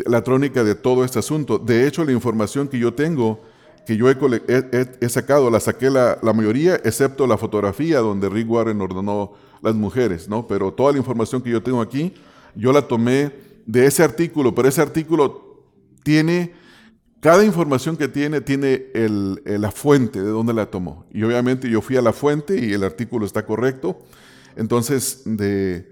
la 0.05 0.23
crónica 0.23 0.63
de 0.63 0.75
todo 0.75 1.03
este 1.03 1.19
asunto. 1.19 1.59
De 1.59 1.87
hecho, 1.87 2.05
la 2.05 2.11
información 2.11 2.67
que 2.67 2.79
yo 2.79 2.93
tengo, 2.93 3.41
que 3.85 3.97
yo 3.97 4.09
he, 4.09 5.09
sacado, 5.09 5.49
la 5.49 5.59
saqué 5.59 5.89
la, 5.89 6.17
mayoría, 6.33 6.75
excepto 6.83 7.25
la 7.25 7.37
fotografía 7.37 7.99
donde 7.99 8.29
Rick 8.29 8.49
Warren 8.49 8.79
ordenó 8.81 9.33
las 9.61 9.75
mujeres, 9.75 10.27
¿no? 10.27 10.47
Pero 10.47 10.71
toda 10.71 10.91
la 10.91 10.97
información 10.97 11.41
que 11.41 11.49
yo 11.49 11.63
tengo 11.63 11.81
aquí, 11.81 12.13
yo 12.55 12.71
la 12.71 12.83
tomé 12.83 13.31
de 13.65 13.85
ese 13.85 14.03
artículo, 14.03 14.53
pero 14.53 14.67
ese 14.67 14.81
artículo 14.81 15.65
tiene, 16.03 16.53
cada 17.19 17.43
información 17.43 17.97
que 17.97 18.07
tiene, 18.07 18.41
tiene 18.41 18.87
la 18.93 19.71
fuente 19.71 20.21
de 20.21 20.29
donde 20.29 20.53
la 20.53 20.67
tomó. 20.67 21.05
Y 21.11 21.23
obviamente 21.23 21.69
yo 21.69 21.81
fui 21.81 21.97
a 21.97 22.01
la 22.01 22.13
fuente 22.13 22.57
y 22.63 22.73
el 22.73 22.83
artículo 22.83 23.25
está 23.25 23.45
correcto. 23.45 23.99
Entonces, 24.55 25.21
de, 25.25 25.91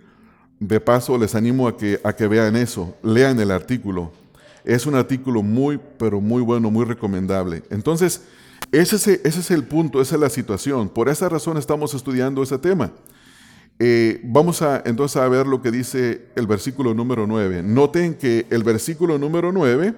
de 0.59 0.79
paso, 0.79 1.17
les 1.17 1.35
animo 1.35 1.67
a 1.67 1.77
que, 1.77 1.99
a 2.03 2.13
que 2.13 2.27
vean 2.27 2.55
eso, 2.55 2.95
lean 3.01 3.39
el 3.39 3.51
artículo. 3.51 4.11
Es 4.69 4.85
un 4.85 4.93
artículo 4.93 5.41
muy, 5.41 5.79
pero 5.97 6.21
muy 6.21 6.43
bueno, 6.43 6.69
muy 6.69 6.85
recomendable. 6.85 7.63
Entonces, 7.71 8.21
ese 8.71 9.19
es, 9.23 9.49
el 9.49 9.63
punto, 9.63 9.99
esa 9.99 10.13
es 10.13 10.21
la 10.21 10.29
situación. 10.29 10.89
Por 10.89 11.09
esa 11.09 11.27
razón 11.27 11.57
estamos 11.57 11.95
estudiando 11.95 12.43
ese 12.43 12.59
tema. 12.59 12.91
Eh, 13.79 14.21
vamos 14.23 14.61
a 14.61 14.83
entonces 14.85 15.17
a 15.17 15.27
ver 15.27 15.47
lo 15.47 15.63
que 15.63 15.71
dice 15.71 16.27
el 16.35 16.45
versículo 16.45 16.93
número 16.93 17.25
9. 17.25 17.63
Noten 17.63 18.13
que 18.13 18.45
el 18.51 18.61
versículo 18.63 19.17
número 19.17 19.51
9 19.51 19.95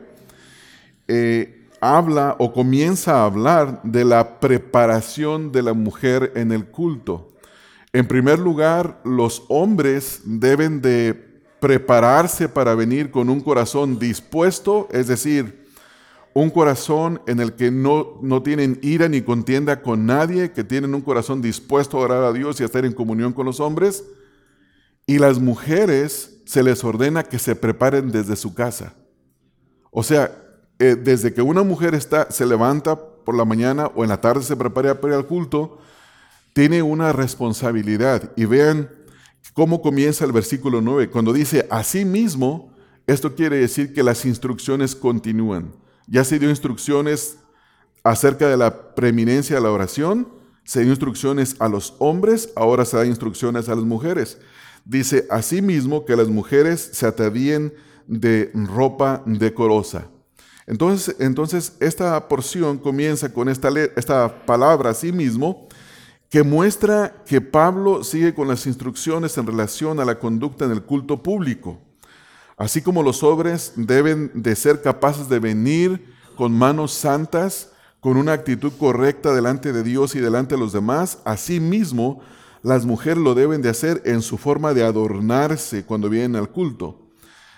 eh, 1.09 1.67
habla 1.81 2.37
o 2.39 2.53
comienza 2.53 3.17
a 3.17 3.25
hablar 3.25 3.81
de 3.83 4.05
la 4.05 4.39
preparación 4.39 5.51
de 5.51 5.63
la 5.63 5.73
mujer 5.73 6.31
en 6.35 6.53
el 6.53 6.63
culto. 6.67 7.33
En 7.91 8.07
primer 8.07 8.39
lugar, 8.39 9.01
los 9.03 9.43
hombres 9.49 10.21
deben 10.23 10.81
de 10.81 11.30
prepararse 11.61 12.49
para 12.49 12.73
venir 12.73 13.11
con 13.11 13.29
un 13.29 13.39
corazón 13.39 13.99
dispuesto, 13.99 14.87
es 14.91 15.07
decir, 15.07 15.67
un 16.33 16.49
corazón 16.49 17.21
en 17.27 17.39
el 17.39 17.53
que 17.53 17.69
no, 17.69 18.17
no 18.23 18.41
tienen 18.41 18.79
ira 18.81 19.07
ni 19.07 19.21
contienda 19.21 19.83
con 19.83 20.07
nadie, 20.07 20.51
que 20.53 20.63
tienen 20.63 20.95
un 20.95 21.01
corazón 21.01 21.39
dispuesto 21.39 21.97
a 21.97 22.01
orar 22.01 22.23
a 22.23 22.33
Dios 22.33 22.59
y 22.59 22.63
a 22.63 22.65
estar 22.65 22.83
en 22.83 22.93
comunión 22.93 23.31
con 23.31 23.45
los 23.45 23.59
hombres. 23.59 24.03
Y 25.05 25.19
las 25.19 25.39
mujeres 25.39 26.41
se 26.45 26.63
les 26.63 26.83
ordena 26.83 27.21
que 27.21 27.37
se 27.37 27.55
preparen 27.55 28.11
desde 28.11 28.35
su 28.37 28.55
casa. 28.55 28.95
O 29.91 30.01
sea, 30.01 30.31
eh, 30.79 30.95
desde 30.95 31.31
que 31.31 31.43
una 31.43 31.61
mujer 31.61 31.93
está, 31.93 32.31
se 32.31 32.47
levanta 32.47 32.95
por 32.95 33.35
la 33.35 33.45
mañana 33.45 33.85
o 33.93 34.03
en 34.03 34.09
la 34.09 34.19
tarde 34.19 34.41
se 34.41 34.55
prepara 34.55 34.99
para 34.99 35.13
ir 35.13 35.19
al 35.19 35.27
culto, 35.27 35.77
tiene 36.53 36.81
una 36.81 37.13
responsabilidad. 37.13 38.31
Y 38.35 38.45
vean 38.45 38.89
cómo 39.53 39.81
comienza 39.81 40.25
el 40.25 40.31
versículo 40.31 40.81
9. 40.81 41.09
Cuando 41.09 41.33
dice, 41.33 41.67
así 41.69 42.05
mismo, 42.05 42.73
esto 43.07 43.35
quiere 43.35 43.57
decir 43.57 43.93
que 43.93 44.03
las 44.03 44.25
instrucciones 44.25 44.95
continúan. 44.95 45.73
Ya 46.07 46.23
se 46.23 46.39
dio 46.39 46.49
instrucciones 46.49 47.37
acerca 48.03 48.47
de 48.47 48.57
la 48.57 48.95
preeminencia 48.95 49.55
de 49.55 49.61
la 49.61 49.71
oración, 49.71 50.27
se 50.63 50.81
dio 50.81 50.89
instrucciones 50.89 51.55
a 51.59 51.67
los 51.67 51.95
hombres, 51.99 52.51
ahora 52.55 52.85
se 52.85 52.97
da 52.97 53.05
instrucciones 53.05 53.69
a 53.69 53.75
las 53.75 53.83
mujeres. 53.83 54.37
Dice, 54.85 55.27
asimismo 55.29 56.05
que 56.05 56.15
las 56.15 56.27
mujeres 56.27 56.89
se 56.93 57.05
atavíen 57.05 57.73
de 58.07 58.51
ropa 58.53 59.23
decorosa. 59.25 60.07
Entonces, 60.67 61.15
entonces 61.19 61.73
esta 61.79 62.27
porción 62.27 62.77
comienza 62.77 63.33
con 63.33 63.49
esta, 63.49 63.69
esta 63.95 64.45
palabra 64.45 64.91
asimismo, 64.91 65.67
que 66.31 66.43
muestra 66.43 67.23
que 67.25 67.41
Pablo 67.41 68.05
sigue 68.05 68.33
con 68.33 68.47
las 68.47 68.65
instrucciones 68.65 69.37
en 69.37 69.45
relación 69.45 69.99
a 69.99 70.05
la 70.05 70.17
conducta 70.17 70.63
en 70.63 70.71
el 70.71 70.81
culto 70.81 71.21
público. 71.21 71.77
Así 72.57 72.81
como 72.81 73.03
los 73.03 73.21
hombres 73.21 73.73
deben 73.75 74.31
de 74.33 74.55
ser 74.55 74.81
capaces 74.81 75.27
de 75.27 75.39
venir 75.39 76.15
con 76.37 76.53
manos 76.53 76.93
santas, 76.93 77.73
con 77.99 78.15
una 78.15 78.31
actitud 78.31 78.71
correcta 78.79 79.33
delante 79.33 79.73
de 79.73 79.83
Dios 79.83 80.15
y 80.15 80.19
delante 80.19 80.55
de 80.55 80.61
los 80.61 80.71
demás, 80.71 81.19
así 81.25 81.59
mismo 81.59 82.21
las 82.63 82.85
mujeres 82.85 83.17
lo 83.17 83.35
deben 83.35 83.61
de 83.61 83.67
hacer 83.69 84.01
en 84.05 84.21
su 84.21 84.37
forma 84.37 84.73
de 84.73 84.85
adornarse 84.85 85.83
cuando 85.83 86.09
vienen 86.09 86.37
al 86.37 86.49
culto. 86.49 87.09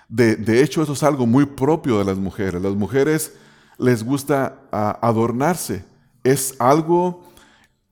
De, 0.09 0.63
hecho, 0.63 0.81
eso 0.81 0.93
es 0.93 1.03
algo 1.03 1.27
muy 1.27 1.45
propio 1.45 1.99
de 1.99 2.05
las 2.05 2.17
mujeres. 2.17 2.59
Las 2.59 2.73
mujeres 2.73 3.33
les 3.77 4.03
gusta 4.03 4.61
ah, 4.71 4.97
adornarse. 4.99 5.85
Es 6.23 6.55
algo, 6.57 7.23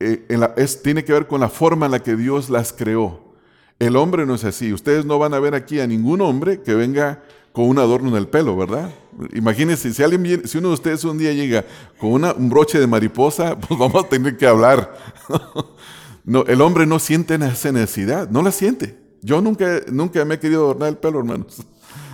eh, 0.02 0.26
es, 0.58 0.82
tiene 0.82 1.04
que 1.04 1.14
ver 1.14 1.28
con 1.28 1.42
la 1.42 1.50
forma 1.50 1.86
en 1.86 1.94
la 1.94 2.04
que 2.04 2.16
Dios 2.16 2.50
las 2.50 2.74
creó. 2.74 3.32
El 3.80 3.96
hombre 3.96 4.26
no 4.26 4.36
es 4.36 4.44
así. 4.44 4.74
Ustedes 4.74 5.06
no 5.06 5.18
van 5.18 5.34
a 5.34 5.40
ver 5.40 5.56
aquí 5.56 5.80
a 5.80 5.88
ningún 5.88 6.22
hombre 6.22 6.62
que 6.62 6.76
venga 6.76 7.24
con 7.52 7.66
un 7.66 7.80
adorno 7.80 8.10
en 8.10 8.16
el 8.16 8.28
pelo, 8.28 8.56
¿verdad? 8.56 8.92
Imagínense, 9.34 9.94
si, 9.94 10.04
alguien 10.04 10.48
si 10.48 10.58
uno 10.58 10.70
de 10.70 10.74
ustedes 10.76 11.04
un 11.04 11.18
día 11.18 11.34
llega 11.34 11.66
con 12.00 12.24
un 12.24 12.50
broche 12.50 12.80
de 12.80 12.88
mariposa, 12.88 13.58
pues 13.60 13.80
vamos 13.80 14.06
a 14.06 14.08
tener 14.08 14.38
que 14.38 14.48
hablar. 14.48 14.96
El 16.48 16.62
hombre 16.62 16.86
no 16.86 17.00
siente 17.00 17.36
esa 17.36 17.72
necesidad, 17.72 18.30
no 18.30 18.44
la 18.44 18.52
siente. 18.52 18.96
Yo 19.24 19.42
nunca, 19.42 19.82
nunca 19.92 20.24
me 20.24 20.36
he 20.36 20.40
querido 20.40 20.66
adornar 20.66 20.90
el 20.90 20.98
pelo, 20.98 21.18
hermanos. 21.18 21.66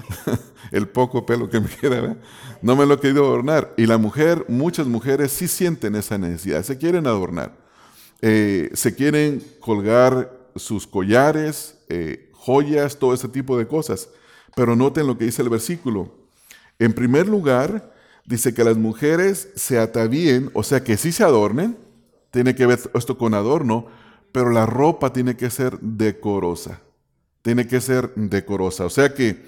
el 0.72 0.88
poco 0.88 1.26
pelo 1.26 1.50
que 1.50 1.60
me 1.60 1.68
queda, 1.68 2.16
no 2.62 2.76
me 2.78 2.86
lo 2.86 2.94
he 2.94 3.00
querido 3.00 3.26
adornar. 3.26 3.74
Y 3.76 3.86
la 3.86 3.98
mujer, 3.98 4.46
muchas 4.48 4.88
mujeres 4.88 5.34
sí 5.34 5.50
sienten 5.50 5.96
esa 5.96 6.18
necesidad, 6.18 6.64
se 6.64 6.78
quieren 6.78 7.06
adornar. 7.06 7.67
Eh, 8.22 8.70
se 8.74 8.96
quieren 8.96 9.44
colgar 9.60 10.36
sus 10.56 10.88
collares, 10.88 11.78
eh, 11.90 12.30
joyas, 12.34 12.98
todo 12.98 13.14
ese 13.14 13.28
tipo 13.28 13.58
de 13.58 13.68
cosas. 13.68 14.10
Pero 14.56 14.76
noten 14.76 15.08
lo 15.08 15.18
que 15.18 15.26
dice 15.26 15.42
el 15.42 15.50
versículo. 15.50 16.12
En 16.80 16.94
primer 16.94 17.28
lugar, 17.28 17.94
dice 18.26 18.54
que 18.54 18.64
las 18.64 18.78
mujeres 18.78 19.50
se 19.56 19.80
atavíen, 19.80 20.50
o 20.54 20.64
sea 20.64 20.84
que 20.84 20.98
sí 20.98 21.12
se 21.12 21.24
adornen, 21.24 21.78
tiene 22.32 22.56
que 22.56 22.66
ver 22.66 22.80
esto 22.94 23.18
con 23.18 23.34
adorno, 23.34 23.88
pero 24.32 24.50
la 24.52 24.66
ropa 24.66 25.14
tiene 25.14 25.36
que 25.36 25.50
ser 25.50 25.80
decorosa. 25.80 26.82
Tiene 27.42 27.68
que 27.68 27.82
ser 27.82 28.14
decorosa. 28.16 28.86
O 28.86 28.90
sea 28.90 29.14
que 29.14 29.46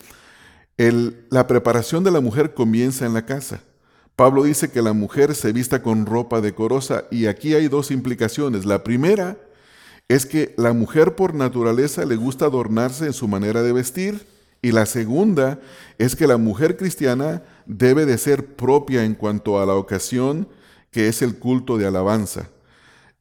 la 1.29 1.45
preparación 1.47 2.03
de 2.03 2.11
la 2.11 2.21
mujer 2.21 2.53
comienza 2.53 3.05
en 3.05 3.13
la 3.13 3.25
casa. 3.25 3.61
Pablo 4.19 4.43
dice 4.43 4.69
que 4.69 4.81
la 4.81 4.91
mujer 4.91 5.33
se 5.33 5.53
vista 5.53 5.81
con 5.81 6.05
ropa 6.05 6.41
decorosa 6.41 7.05
y 7.09 7.27
aquí 7.27 7.53
hay 7.53 7.69
dos 7.69 7.89
implicaciones. 7.89 8.65
La 8.65 8.83
primera 8.83 9.37
es 10.09 10.25
que 10.25 10.53
la 10.57 10.73
mujer 10.73 11.15
por 11.15 11.33
naturaleza 11.33 12.03
le 12.03 12.17
gusta 12.17 12.43
adornarse 12.43 13.05
en 13.05 13.13
su 13.13 13.29
manera 13.29 13.63
de 13.63 13.71
vestir 13.71 14.27
y 14.61 14.73
la 14.73 14.85
segunda 14.87 15.61
es 15.97 16.17
que 16.17 16.27
la 16.27 16.35
mujer 16.35 16.75
cristiana 16.75 17.43
debe 17.65 18.05
de 18.05 18.17
ser 18.17 18.57
propia 18.57 19.05
en 19.05 19.15
cuanto 19.15 19.57
a 19.57 19.65
la 19.65 19.75
ocasión 19.75 20.49
que 20.91 21.07
es 21.07 21.21
el 21.21 21.39
culto 21.39 21.77
de 21.77 21.87
alabanza. 21.87 22.49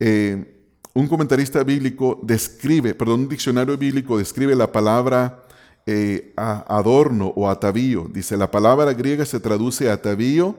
Eh, 0.01 0.65
un 0.95 1.07
comentarista 1.07 1.63
bíblico 1.63 2.19
describe, 2.25 2.93
perdón, 2.95 3.21
un 3.21 3.29
diccionario 3.29 3.79
bíblico 3.79 4.19
describe 4.19 4.57
la 4.57 4.73
palabra 4.73 5.45
eh, 5.87 6.33
adorno 6.35 7.33
o 7.37 7.49
atavío. 7.49 8.11
Dice, 8.13 8.37
la 8.37 8.51
palabra 8.51 8.93
griega 8.95 9.25
se 9.25 9.39
traduce 9.39 9.89
atavío 9.89 10.57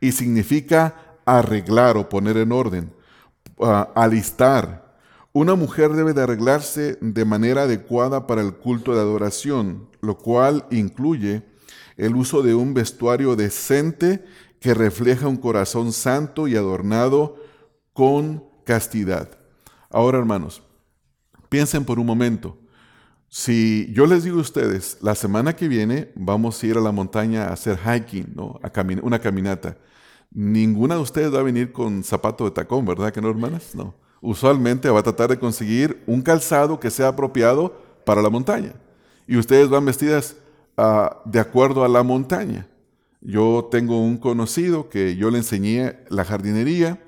y 0.00 0.12
significa 0.12 1.18
arreglar 1.24 1.96
o 1.96 2.08
poner 2.08 2.36
en 2.36 2.52
orden, 2.52 2.92
alistar. 3.94 4.96
Una 5.32 5.54
mujer 5.54 5.92
debe 5.92 6.12
de 6.12 6.22
arreglarse 6.22 6.98
de 7.00 7.24
manera 7.24 7.62
adecuada 7.62 8.26
para 8.26 8.40
el 8.40 8.54
culto 8.54 8.94
de 8.94 9.00
adoración, 9.00 9.88
lo 10.00 10.18
cual 10.18 10.66
incluye 10.70 11.42
el 11.96 12.16
uso 12.16 12.42
de 12.42 12.54
un 12.54 12.74
vestuario 12.74 13.36
decente 13.36 14.24
que 14.58 14.74
refleja 14.74 15.28
un 15.28 15.36
corazón 15.36 15.92
santo 15.92 16.48
y 16.48 16.56
adornado 16.56 17.36
con 17.92 18.44
castidad. 18.64 19.28
Ahora, 19.90 20.18
hermanos, 20.18 20.62
piensen 21.48 21.84
por 21.84 21.98
un 21.98 22.06
momento. 22.06 22.58
Si 23.28 23.92
yo 23.92 24.06
les 24.06 24.24
digo 24.24 24.38
a 24.38 24.42
ustedes, 24.42 24.98
la 25.02 25.14
semana 25.14 25.54
que 25.54 25.68
viene 25.68 26.10
vamos 26.16 26.62
a 26.62 26.66
ir 26.66 26.76
a 26.76 26.80
la 26.80 26.90
montaña 26.90 27.44
a 27.44 27.52
hacer 27.52 27.78
hiking, 27.78 28.32
¿no? 28.34 28.58
a 28.62 28.70
una 29.02 29.20
caminata, 29.20 29.76
ninguna 30.30 30.96
de 30.96 31.00
ustedes 31.00 31.34
va 31.34 31.40
a 31.40 31.44
venir 31.44 31.72
con 31.72 32.04
zapato 32.04 32.44
de 32.44 32.50
tacón, 32.50 32.84
¿verdad 32.84 33.12
que 33.12 33.20
no, 33.20 33.30
hermanas? 33.30 33.74
No. 33.74 33.94
Usualmente 34.20 34.90
va 34.90 35.00
a 35.00 35.02
tratar 35.02 35.30
de 35.30 35.38
conseguir 35.38 36.02
un 36.06 36.22
calzado 36.22 36.78
que 36.78 36.90
sea 36.90 37.08
apropiado 37.08 37.74
para 38.04 38.22
la 38.22 38.30
montaña. 38.30 38.74
Y 39.26 39.36
ustedes 39.36 39.68
van 39.68 39.84
vestidas 39.84 40.36
ah, 40.76 41.22
de 41.24 41.40
acuerdo 41.40 41.84
a 41.84 41.88
la 41.88 42.02
montaña. 42.02 42.68
Yo 43.20 43.68
tengo 43.70 44.02
un 44.02 44.16
conocido 44.16 44.88
que 44.88 45.16
yo 45.16 45.30
le 45.30 45.38
enseñé 45.38 45.98
la 46.08 46.24
jardinería 46.24 47.02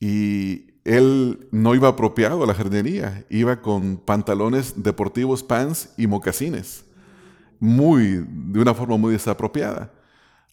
y 0.00 0.66
él 0.84 1.48
no 1.50 1.74
iba 1.74 1.88
apropiado 1.88 2.44
a 2.44 2.46
la 2.46 2.54
jardinería, 2.54 3.24
iba 3.28 3.60
con 3.60 3.96
pantalones 3.96 4.82
deportivos, 4.82 5.42
pants 5.42 5.90
y 5.96 6.06
mocasines, 6.06 6.84
muy, 7.58 8.24
de 8.28 8.60
una 8.60 8.72
forma 8.72 8.96
muy 8.96 9.12
desapropiada. 9.12 9.92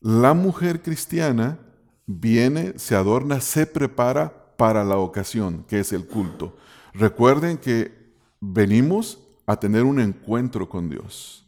La 0.01 0.33
mujer 0.33 0.81
cristiana 0.81 1.59
viene, 2.05 2.74
se 2.77 2.95
adorna, 2.95 3.41
se 3.41 3.65
prepara 3.65 4.55
para 4.57 4.83
la 4.83 4.98
ocasión, 4.98 5.65
que 5.67 5.79
es 5.79 5.93
el 5.93 6.05
culto. 6.05 6.55
Recuerden 6.93 7.57
que 7.57 7.91
venimos 8.39 9.19
a 9.45 9.57
tener 9.57 9.83
un 9.83 10.00
encuentro 10.00 10.69
con 10.69 10.89
Dios. 10.89 11.45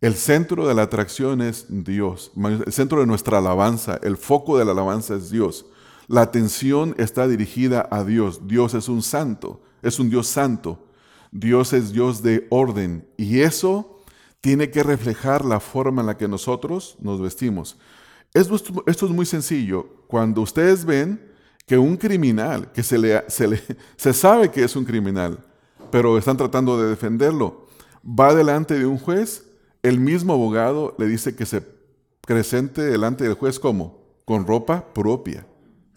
El 0.00 0.14
centro 0.14 0.66
de 0.66 0.74
la 0.74 0.82
atracción 0.82 1.40
es 1.40 1.66
Dios, 1.68 2.32
el 2.36 2.72
centro 2.72 3.00
de 3.00 3.06
nuestra 3.06 3.38
alabanza, 3.38 4.00
el 4.02 4.16
foco 4.16 4.58
de 4.58 4.64
la 4.64 4.72
alabanza 4.72 5.14
es 5.14 5.30
Dios. 5.30 5.66
La 6.08 6.22
atención 6.22 6.94
está 6.98 7.28
dirigida 7.28 7.88
a 7.90 8.04
Dios. 8.04 8.48
Dios 8.48 8.74
es 8.74 8.88
un 8.88 9.02
santo, 9.02 9.62
es 9.80 9.98
un 9.98 10.10
Dios 10.10 10.26
santo. 10.26 10.86
Dios 11.30 11.72
es 11.72 11.92
Dios 11.92 12.22
de 12.22 12.46
orden. 12.50 13.08
Y 13.16 13.40
eso 13.40 14.00
tiene 14.40 14.70
que 14.70 14.82
reflejar 14.82 15.44
la 15.44 15.60
forma 15.60 16.02
en 16.02 16.08
la 16.08 16.18
que 16.18 16.28
nosotros 16.28 16.96
nos 17.00 17.20
vestimos. 17.20 17.78
Esto, 18.34 18.84
es 18.86 19.02
muy 19.10 19.26
sencillo. 19.26 19.86
Cuando 20.06 20.40
ustedes 20.40 20.84
ven 20.84 21.20
que 21.66 21.76
un 21.76 21.96
criminal, 21.96 22.72
que 22.72 22.82
se, 22.82 22.98
le, 22.98 23.22
se, 23.28 23.62
se 23.96 24.12
sabe 24.12 24.50
que 24.50 24.64
es 24.64 24.74
un 24.76 24.84
criminal, 24.84 25.38
pero 25.90 26.16
están 26.16 26.36
tratando 26.36 26.80
de 26.80 26.88
defenderlo, 26.88 27.66
va 28.04 28.34
delante 28.34 28.78
de 28.78 28.86
un 28.86 28.98
juez, 28.98 29.44
el 29.82 30.00
mismo 30.00 30.32
abogado 30.32 30.94
le 30.98 31.06
dice 31.06 31.34
que 31.34 31.44
se 31.44 31.62
presente 32.22 32.82
delante 32.82 33.24
del 33.24 33.34
juez 33.34 33.58
como 33.58 34.02
con 34.24 34.46
ropa 34.46 34.92
propia. 34.94 35.46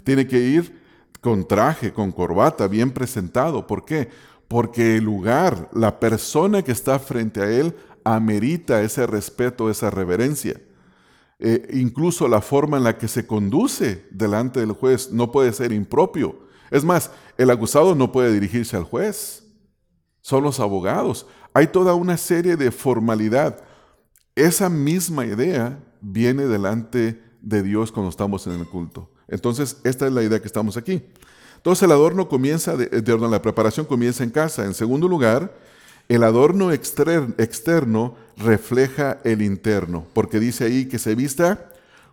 Tiene 0.04 0.28
que 0.28 0.40
ir 0.40 0.82
con 1.22 1.48
traje, 1.48 1.94
con 1.94 2.12
corbata, 2.12 2.68
bien 2.68 2.92
presentado. 2.92 3.66
¿Por 3.66 3.86
qué? 3.86 4.10
Porque 4.48 4.98
el 4.98 5.04
lugar, 5.04 5.70
la 5.74 6.00
persona 6.00 6.62
que 6.62 6.72
está 6.72 7.00
frente 7.00 7.42
a 7.42 7.50
él, 7.50 7.76
amerita 8.04 8.82
ese 8.82 9.08
respeto, 9.08 9.70
esa 9.70 9.90
reverencia. 9.90 10.60
Eh, 11.40 11.68
incluso 11.74 12.28
la 12.28 12.42
forma 12.42 12.78
en 12.78 12.84
la 12.84 12.98
que 12.98 13.08
se 13.08 13.28
conduce 13.28 14.08
delante 14.10 14.62
del 14.62 14.72
juez 14.72 15.12
no 15.12 15.32
puede 15.32 15.52
ser 15.54 15.72
impropio. 15.74 16.40
Es 16.72 16.84
más, 16.84 17.12
el 17.38 17.50
acusado 17.50 17.94
no 17.96 18.12
puede 18.12 18.34
dirigirse 18.34 18.78
al 18.78 18.84
juez. 18.84 19.44
Son 20.22 20.44
los 20.44 20.60
abogados. 20.60 21.28
Hay 21.54 21.68
toda 21.68 21.94
una 21.94 22.18
serie 22.18 22.56
de 22.56 22.72
formalidad. 22.72 23.64
Esa 24.36 24.70
misma 24.70 25.26
idea 25.26 25.80
viene 26.02 26.46
delante 26.46 27.22
de 27.42 27.64
Dios 27.64 27.92
cuando 27.92 28.10
estamos 28.10 28.48
en 28.48 28.54
el 28.54 28.68
culto. 28.68 29.12
Entonces, 29.28 29.78
esta 29.84 30.08
es 30.08 30.14
la 30.14 30.24
idea 30.24 30.40
que 30.40 30.48
estamos 30.48 30.78
aquí. 30.78 31.04
Entonces, 31.58 31.84
el 31.84 31.92
adorno 31.92 32.28
comienza, 32.28 32.76
de, 32.76 33.18
la 33.18 33.42
preparación 33.42 33.86
comienza 33.86 34.24
en 34.24 34.30
casa. 34.30 34.66
En 34.66 34.74
segundo 34.74 35.08
lugar, 35.08 35.56
el 36.08 36.24
adorno 36.24 36.72
externo 36.72 38.16
refleja 38.38 39.20
el 39.24 39.42
interno, 39.42 40.06
porque 40.14 40.40
dice 40.40 40.66
ahí 40.66 40.86
que 40.86 41.00
se 41.00 41.16
vista 41.16 41.70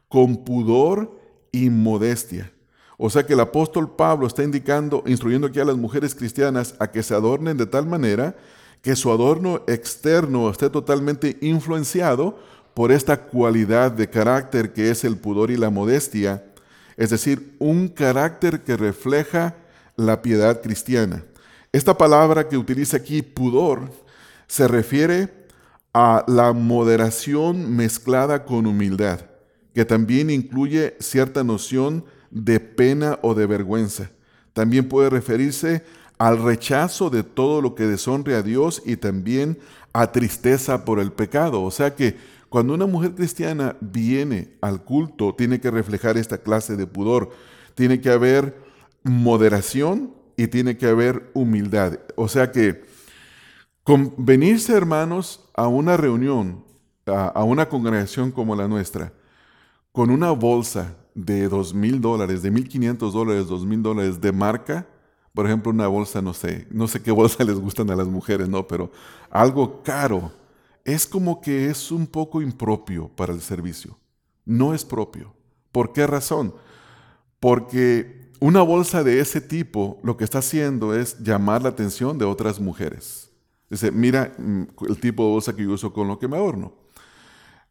con 0.09 0.45
pudor 0.45 1.19
y 1.51 1.71
modestia. 1.71 2.53
O 2.97 3.11
sea 3.11 3.27
que 3.27 3.33
el 3.33 3.41
apóstol 3.41 3.97
Pablo 3.97 4.27
está 4.27 4.45
indicando, 4.45 5.03
instruyendo 5.07 5.49
aquí 5.49 5.59
a 5.59 5.65
las 5.65 5.77
mujeres 5.77 6.15
cristianas 6.15 6.75
a 6.79 6.91
que 6.91 7.03
se 7.03 7.15
adornen 7.15 7.57
de 7.57 7.67
tal 7.67 7.87
manera 7.87 8.37
que 8.81 8.97
su 8.97 9.11
adorno 9.11 9.63
externo 9.67 10.51
esté 10.51 10.71
totalmente 10.71 11.39
influenciado 11.41 12.39
por 12.75 12.93
esta 12.93 13.25
cualidad 13.25 13.93
de 13.93 14.09
carácter 14.09 14.73
que 14.73 14.91
es 14.91 15.05
el 15.05 15.17
pudor 15.17 15.51
y 15.51 15.57
la 15.57 15.71
modestia, 15.71 16.45
es 16.97 17.11
decir, 17.11 17.55
un 17.59 17.89
carácter 17.89 18.63
que 18.63 18.77
refleja 18.77 19.57
la 19.97 20.23
piedad 20.23 20.61
cristiana. 20.63 21.25
Esta 21.73 21.97
palabra 21.97 22.49
que 22.49 22.57
utiliza 22.57 22.99
aquí, 22.99 23.23
pudor, 23.23 23.91
se 24.47 24.69
refiere 24.69 25.42
a 25.95 26.25
la 26.27 26.53
moderación 26.53 27.75
mezclada 27.77 28.45
con 28.45 28.67
humildad, 28.67 29.21
que 29.75 29.85
también 29.85 30.31
incluye 30.31 30.97
cierta 31.01 31.45
noción 31.45 32.05
de 32.31 32.61
pena 32.61 33.19
o 33.23 33.35
de 33.35 33.47
vergüenza. 33.47 34.11
También 34.53 34.89
puede 34.89 35.11
referirse 35.11 35.85
al 36.19 36.43
rechazo 36.43 37.11
de 37.11 37.23
todo 37.23 37.61
lo 37.61 37.75
que 37.75 37.87
deshonre 37.87 38.35
a 38.37 38.43
Dios 38.43 38.83
y 38.87 38.97
también 38.97 39.59
a 39.93 40.13
tristeza 40.13 40.85
por 40.85 41.01
el 41.01 41.13
pecado. 41.13 41.63
O 41.63 41.71
sea 41.71 41.95
que 41.95 42.17
cuando 42.49 42.75
una 42.75 42.87
mujer 42.87 43.15
cristiana 43.15 43.77
viene 43.81 44.57
al 44.61 44.83
culto, 44.83 45.35
tiene 45.35 45.61
que 45.61 45.71
reflejar 45.71 46.17
esta 46.17 46.39
clase 46.39 46.77
de 46.77 46.87
pudor. 46.87 47.31
Tiene 47.75 48.01
que 48.01 48.11
haber 48.11 48.57
moderación 49.03 50.13
y 50.37 50.49
tiene 50.49 50.77
que 50.77 50.87
haber 50.87 51.31
humildad. 51.35 51.99
O 52.15 52.29
sea 52.29 52.53
que 52.53 52.83
con 53.85 54.15
venirse, 54.17 54.75
hermanos, 54.75 55.49
a 55.55 55.67
una 55.67 55.97
reunión, 55.97 56.65
a, 57.07 57.43
una 57.43 57.69
congregación 57.69 58.31
como 58.31 58.55
la 58.55 58.69
nuestra, 58.69 59.13
con 59.91 60.11
una 60.11 60.31
bolsa 60.31 60.97
de 61.15 61.49
dos 61.49 61.75
mil 61.75 62.01
dólares, 62.01 62.43
de 62.43 62.51
mil 62.51 62.69
quinientos 62.69 63.13
dólares, 63.13 63.49
dos 63.49 63.67
mil 63.67 63.83
dólares 63.83 64.21
de 64.21 64.33
marca, 64.33 64.87
por 65.35 65.47
ejemplo, 65.47 65.73
una 65.73 65.89
bolsa, 65.89 66.23
no 66.23 66.35
sé, 66.35 66.67
no 66.71 66.87
sé 66.87 67.03
qué 67.03 67.11
bolsa 67.11 67.45
les 67.45 67.59
gustan 67.59 67.91
a 67.91 67.97
las 67.97 68.07
mujeres, 68.07 68.49
¿no? 68.49 68.67
Pero 68.67 68.93
algo 69.31 69.83
caro, 69.83 70.33
es 70.85 71.07
como 71.07 71.41
que 71.41 71.67
es 71.67 71.91
un 71.91 72.07
poco 72.07 72.43
impropio 72.43 73.09
para 73.09 73.33
el 73.33 73.41
servicio. 73.41 73.99
No 74.45 74.75
es 74.75 74.85
propio. 74.85 75.35
¿Por 75.71 75.93
qué 75.93 76.07
razón? 76.07 76.55
Porque 77.41 78.31
una 78.41 78.63
bolsa 78.63 79.05
de 79.05 79.21
ese 79.21 79.41
tipo 79.41 80.01
lo 80.03 80.17
que 80.17 80.25
está 80.25 80.39
haciendo 80.39 80.95
es 80.95 81.19
llamar 81.21 81.63
la 81.63 81.71
atención 81.71 82.19
de 82.19 82.25
otras 82.25 82.61
mujeres. 82.61 83.32
Dice, 83.73 83.91
mira 83.91 84.35
mm, 84.37 84.65
el 84.87 85.01
tipo 85.01 85.25
de 85.25 85.31
bolsa 85.31 85.57
que 85.57 85.63
yo 85.63 85.73
uso 85.73 85.95
con 85.95 86.07
lo 86.07 86.19
que 86.19 86.29
me 86.29 86.37
adorno. 86.37 86.75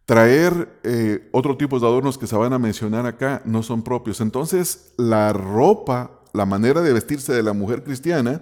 Traer 0.05 0.79
eh, 0.81 1.29
otro 1.31 1.55
tipo 1.55 1.79
de 1.79 1.85
adornos 1.85 2.17
que 2.17 2.25
se 2.25 2.35
van 2.35 2.53
a 2.53 2.57
mencionar 2.57 3.05
acá 3.05 3.43
no 3.45 3.61
son 3.61 3.83
propios. 3.83 4.19
Entonces, 4.19 4.93
la 4.97 5.31
ropa 5.31 6.23
la 6.33 6.47
manera 6.47 6.81
de 6.81 6.91
vestirse 6.91 7.33
de 7.33 7.43
la 7.43 7.53
mujer 7.53 7.83
cristiana 7.83 8.41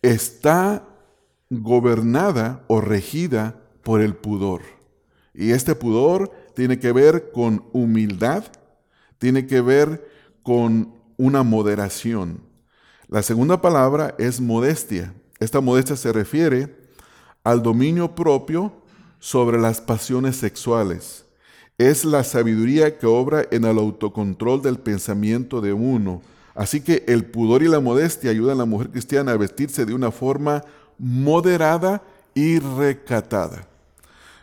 está 0.00 0.86
gobernada 1.50 2.64
o 2.68 2.80
regida 2.80 3.56
por 3.82 4.00
el 4.00 4.14
pudor. 4.14 4.62
Y 5.34 5.50
este 5.50 5.74
pudor 5.74 6.30
tiene 6.54 6.78
que 6.78 6.92
ver 6.92 7.32
con 7.32 7.64
humildad, 7.72 8.44
tiene 9.18 9.48
que 9.48 9.60
ver 9.60 10.08
con 10.44 10.94
una 11.16 11.42
moderación. 11.42 12.42
La 13.08 13.24
segunda 13.24 13.60
palabra 13.60 14.14
es 14.18 14.40
modestia. 14.40 15.14
Esta 15.38 15.60
modestia 15.60 15.96
se 15.96 16.12
refiere 16.12 16.76
al 17.44 17.62
dominio 17.62 18.14
propio 18.14 18.72
sobre 19.18 19.58
las 19.58 19.80
pasiones 19.80 20.36
sexuales. 20.36 21.24
Es 21.78 22.04
la 22.04 22.24
sabiduría 22.24 22.98
que 22.98 23.06
obra 23.06 23.46
en 23.50 23.64
el 23.64 23.78
autocontrol 23.78 24.62
del 24.62 24.78
pensamiento 24.78 25.60
de 25.60 25.72
uno 25.72 26.22
Así 26.56 26.80
que 26.80 27.04
el 27.06 27.26
pudor 27.26 27.62
y 27.62 27.68
la 27.68 27.80
modestia 27.80 28.30
ayudan 28.30 28.56
a 28.56 28.60
la 28.60 28.64
mujer 28.64 28.88
cristiana 28.88 29.32
a 29.32 29.36
vestirse 29.36 29.84
de 29.84 29.92
una 29.92 30.10
forma 30.10 30.64
moderada 30.98 32.02
y 32.34 32.58
recatada. 32.58 33.68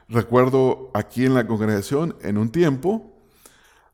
Recuerdo 0.08 0.91
aquí 0.94 1.26
en 1.26 1.34
la 1.34 1.48
congregación, 1.48 2.15
en 2.22 2.38
un 2.38 2.52
tiempo, 2.52 3.12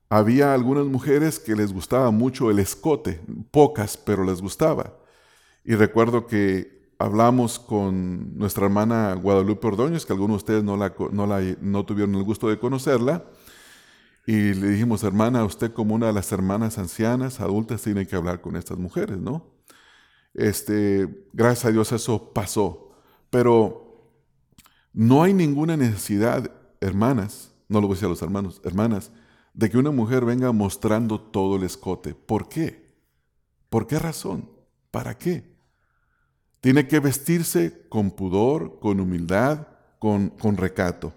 había 0.10 0.54
algunas 0.54 0.86
mujeres 0.86 1.39
que 1.39 1.56
les 1.56 1.71
gustaba 1.71 2.12
mucho 2.12 2.52
el 2.52 2.60
escote, 2.60 3.21
pocas, 3.52 3.95
pero 3.95 4.26
les 4.26 4.41
gustaba. 4.41 4.95
Y 5.63 5.76
recuerdo 5.76 6.28
que 6.28 6.79
hablamos 6.99 7.57
con 7.57 8.38
nuestra 8.38 8.65
hermana 8.65 9.13
Guadalupe 9.15 9.67
Ordóñez, 9.67 10.05
que 10.05 10.13
algunos 10.13 10.35
de 10.35 10.38
ustedes 10.38 10.63
no, 10.63 10.77
la, 10.77 10.93
no 11.62 11.85
tuvieron 11.85 12.13
el 12.15 12.23
gusto 12.23 12.49
de 12.49 12.59
conocerla, 12.59 13.23
y 14.27 14.53
le 14.53 14.69
dijimos, 14.69 15.03
hermana, 15.03 15.43
usted 15.43 15.73
como 15.73 15.95
una 15.95 16.07
de 16.07 16.13
las 16.13 16.31
hermanas 16.31 16.77
ancianas, 16.77 17.39
adultas, 17.39 17.81
tiene 17.81 18.05
que 18.05 18.15
hablar 18.15 18.41
con 18.41 18.55
estas 18.55 18.77
mujeres, 18.77 19.17
¿no? 19.17 19.47
Este, 20.35 21.25
gracias 21.33 21.65
a 21.65 21.71
Dios 21.71 21.91
eso 21.91 22.31
pasó. 22.31 22.91
Pero 23.31 24.13
no 24.93 25.23
hay 25.23 25.33
ninguna 25.33 25.77
necesidad, 25.77 26.51
hermanas, 26.79 27.55
no 27.69 27.81
lo 27.81 27.88
voy 27.88 27.93
a 27.93 27.95
decir 27.95 28.05
a 28.05 28.09
los 28.09 28.21
hermanos, 28.21 28.62
hermanas, 28.63 29.12
de 29.55 29.69
que 29.71 29.79
una 29.79 29.91
mujer 29.91 30.25
venga 30.25 30.51
mostrando 30.51 31.19
todo 31.19 31.55
el 31.55 31.63
escote. 31.63 32.13
¿Por 32.13 32.49
qué? 32.49 32.93
¿Por 33.69 33.88
qué 33.88 33.97
razón? 33.97 34.49
¿Para 34.91 35.17
qué? 35.17 35.59
Tiene 36.62 36.88
que 36.88 37.00
vestirse 37.00 37.86
con 37.89 38.12
pudor, 38.12 38.80
con 38.80 39.00
humildad, 39.00 39.67
con, 39.98 40.30
con 40.30 40.58
recato. 40.58 41.13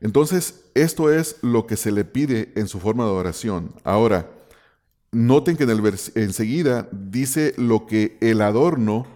Entonces, 0.00 0.64
esto 0.74 1.12
es 1.12 1.36
lo 1.42 1.66
que 1.66 1.76
se 1.76 1.92
le 1.92 2.04
pide 2.04 2.52
en 2.56 2.68
su 2.68 2.80
forma 2.80 3.04
de 3.04 3.10
oración. 3.10 3.74
Ahora, 3.84 4.30
noten 5.12 5.56
que 5.56 5.64
en 5.64 5.70
el 5.70 5.94
enseguida 6.14 6.88
dice 6.92 7.54
lo 7.56 7.86
que 7.86 8.16
el 8.20 8.40
adorno 8.40 9.06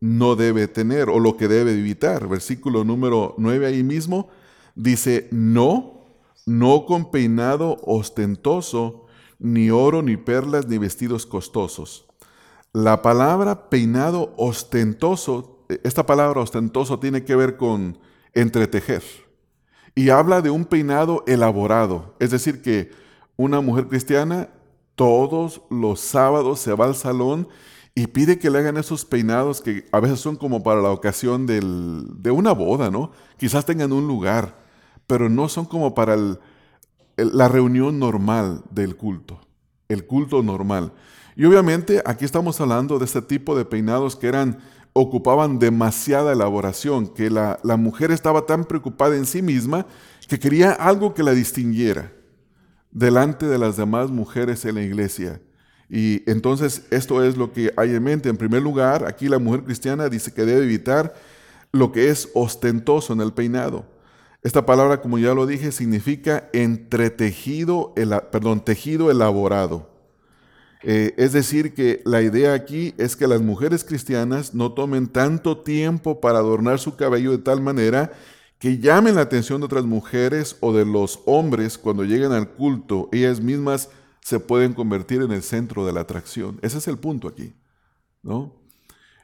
no 0.00 0.34
debe 0.34 0.66
tener 0.66 1.08
o 1.08 1.20
lo 1.20 1.36
que 1.36 1.48
debe 1.48 1.72
evitar. 1.72 2.28
Versículo 2.28 2.84
número 2.84 3.34
9 3.38 3.66
ahí 3.66 3.82
mismo 3.82 4.28
dice, 4.74 5.28
no, 5.30 6.06
no 6.46 6.86
con 6.86 7.10
peinado 7.10 7.78
ostentoso, 7.82 9.06
ni 9.38 9.70
oro, 9.70 10.02
ni 10.02 10.16
perlas, 10.16 10.66
ni 10.66 10.78
vestidos 10.78 11.26
costosos. 11.26 12.06
La 12.72 13.02
palabra 13.02 13.68
peinado 13.68 14.32
ostentoso, 14.36 15.66
esta 15.82 16.06
palabra 16.06 16.40
ostentoso 16.40 17.00
tiene 17.00 17.24
que 17.24 17.34
ver 17.34 17.56
con 17.56 17.98
entretejer 18.32 19.02
y 19.96 20.10
habla 20.10 20.40
de 20.40 20.50
un 20.50 20.64
peinado 20.64 21.24
elaborado. 21.26 22.14
Es 22.20 22.30
decir, 22.30 22.62
que 22.62 22.92
una 23.36 23.60
mujer 23.60 23.88
cristiana 23.88 24.50
todos 24.94 25.62
los 25.68 25.98
sábados 25.98 26.60
se 26.60 26.72
va 26.74 26.84
al 26.84 26.94
salón 26.94 27.48
y 27.96 28.06
pide 28.06 28.38
que 28.38 28.50
le 28.50 28.60
hagan 28.60 28.76
esos 28.76 29.04
peinados 29.04 29.60
que 29.60 29.86
a 29.90 29.98
veces 29.98 30.20
son 30.20 30.36
como 30.36 30.62
para 30.62 30.80
la 30.80 30.90
ocasión 30.90 31.46
de 31.46 32.30
una 32.30 32.52
boda, 32.52 32.88
¿no? 32.88 33.10
Quizás 33.36 33.66
tengan 33.66 33.92
un 33.92 34.06
lugar, 34.06 34.62
pero 35.08 35.28
no 35.28 35.48
son 35.48 35.64
como 35.64 35.92
para 35.92 36.16
la 37.16 37.48
reunión 37.48 37.98
normal 37.98 38.62
del 38.70 38.96
culto, 38.96 39.40
el 39.88 40.06
culto 40.06 40.40
normal. 40.44 40.92
Y 41.40 41.46
obviamente 41.46 42.02
aquí 42.04 42.26
estamos 42.26 42.60
hablando 42.60 42.98
de 42.98 43.06
este 43.06 43.22
tipo 43.22 43.56
de 43.56 43.64
peinados 43.64 44.14
que 44.14 44.26
eran 44.26 44.58
ocupaban 44.92 45.58
demasiada 45.58 46.34
elaboración, 46.34 47.08
que 47.08 47.30
la, 47.30 47.58
mujer 47.78 48.10
estaba 48.10 48.44
tan 48.44 48.66
preocupada 48.66 49.16
en 49.16 49.24
sí 49.24 49.40
misma 49.40 49.86
que 50.28 50.38
quería 50.38 50.72
algo 50.72 51.14
que 51.14 51.22
la 51.22 51.32
distinguiera 51.32 52.12
delante 52.90 53.46
de 53.46 53.56
las 53.56 53.78
demás 53.78 54.10
mujeres 54.10 54.66
en 54.66 54.74
la 54.74 54.82
iglesia. 54.82 55.40
Y 55.88 56.30
entonces 56.30 56.86
esto 56.90 57.24
es 57.24 57.38
lo 57.38 57.54
que 57.54 57.72
hay 57.74 57.94
en 57.94 58.02
mente. 58.02 58.28
En 58.28 58.36
primer 58.36 58.60
lugar, 58.60 59.06
aquí 59.06 59.26
la 59.26 59.38
mujer 59.38 59.64
cristiana 59.64 60.10
dice 60.10 60.34
que 60.34 60.44
debe 60.44 60.64
evitar 60.64 61.14
lo 61.72 61.90
que 61.90 62.10
es 62.10 62.28
ostentoso 62.34 63.14
en 63.14 63.22
el 63.22 63.32
peinado. 63.32 63.86
Esta 64.42 64.66
palabra, 64.66 65.00
como 65.00 65.18
ya 65.18 65.32
lo 65.32 65.46
dije, 65.46 65.72
significa 65.72 66.50
entretejido, 66.52 67.94
perdón, 68.30 68.62
tejido 68.62 69.10
elaborado. 69.10 69.99
Eh, 70.82 71.14
es 71.18 71.32
decir, 71.32 71.74
que 71.74 72.00
la 72.04 72.22
idea 72.22 72.54
aquí 72.54 72.94
es 72.96 73.14
que 73.14 73.26
las 73.26 73.42
mujeres 73.42 73.84
cristianas 73.84 74.54
no 74.54 74.72
tomen 74.72 75.08
tanto 75.08 75.58
tiempo 75.58 76.20
para 76.20 76.38
adornar 76.38 76.78
su 76.78 76.96
cabello 76.96 77.32
de 77.32 77.38
tal 77.38 77.60
manera 77.60 78.12
que 78.58 78.78
llamen 78.78 79.14
la 79.14 79.22
atención 79.22 79.60
de 79.60 79.66
otras 79.66 79.84
mujeres 79.84 80.56
o 80.60 80.72
de 80.72 80.84
los 80.84 81.20
hombres 81.26 81.78
cuando 81.78 82.04
lleguen 82.04 82.32
al 82.32 82.50
culto. 82.50 83.08
Ellas 83.12 83.40
mismas 83.40 83.90
se 84.20 84.38
pueden 84.38 84.74
convertir 84.74 85.22
en 85.22 85.32
el 85.32 85.42
centro 85.42 85.86
de 85.86 85.92
la 85.92 86.00
atracción. 86.00 86.58
Ese 86.62 86.78
es 86.78 86.88
el 86.88 86.98
punto 86.98 87.28
aquí, 87.28 87.54
¿no? 88.22 88.54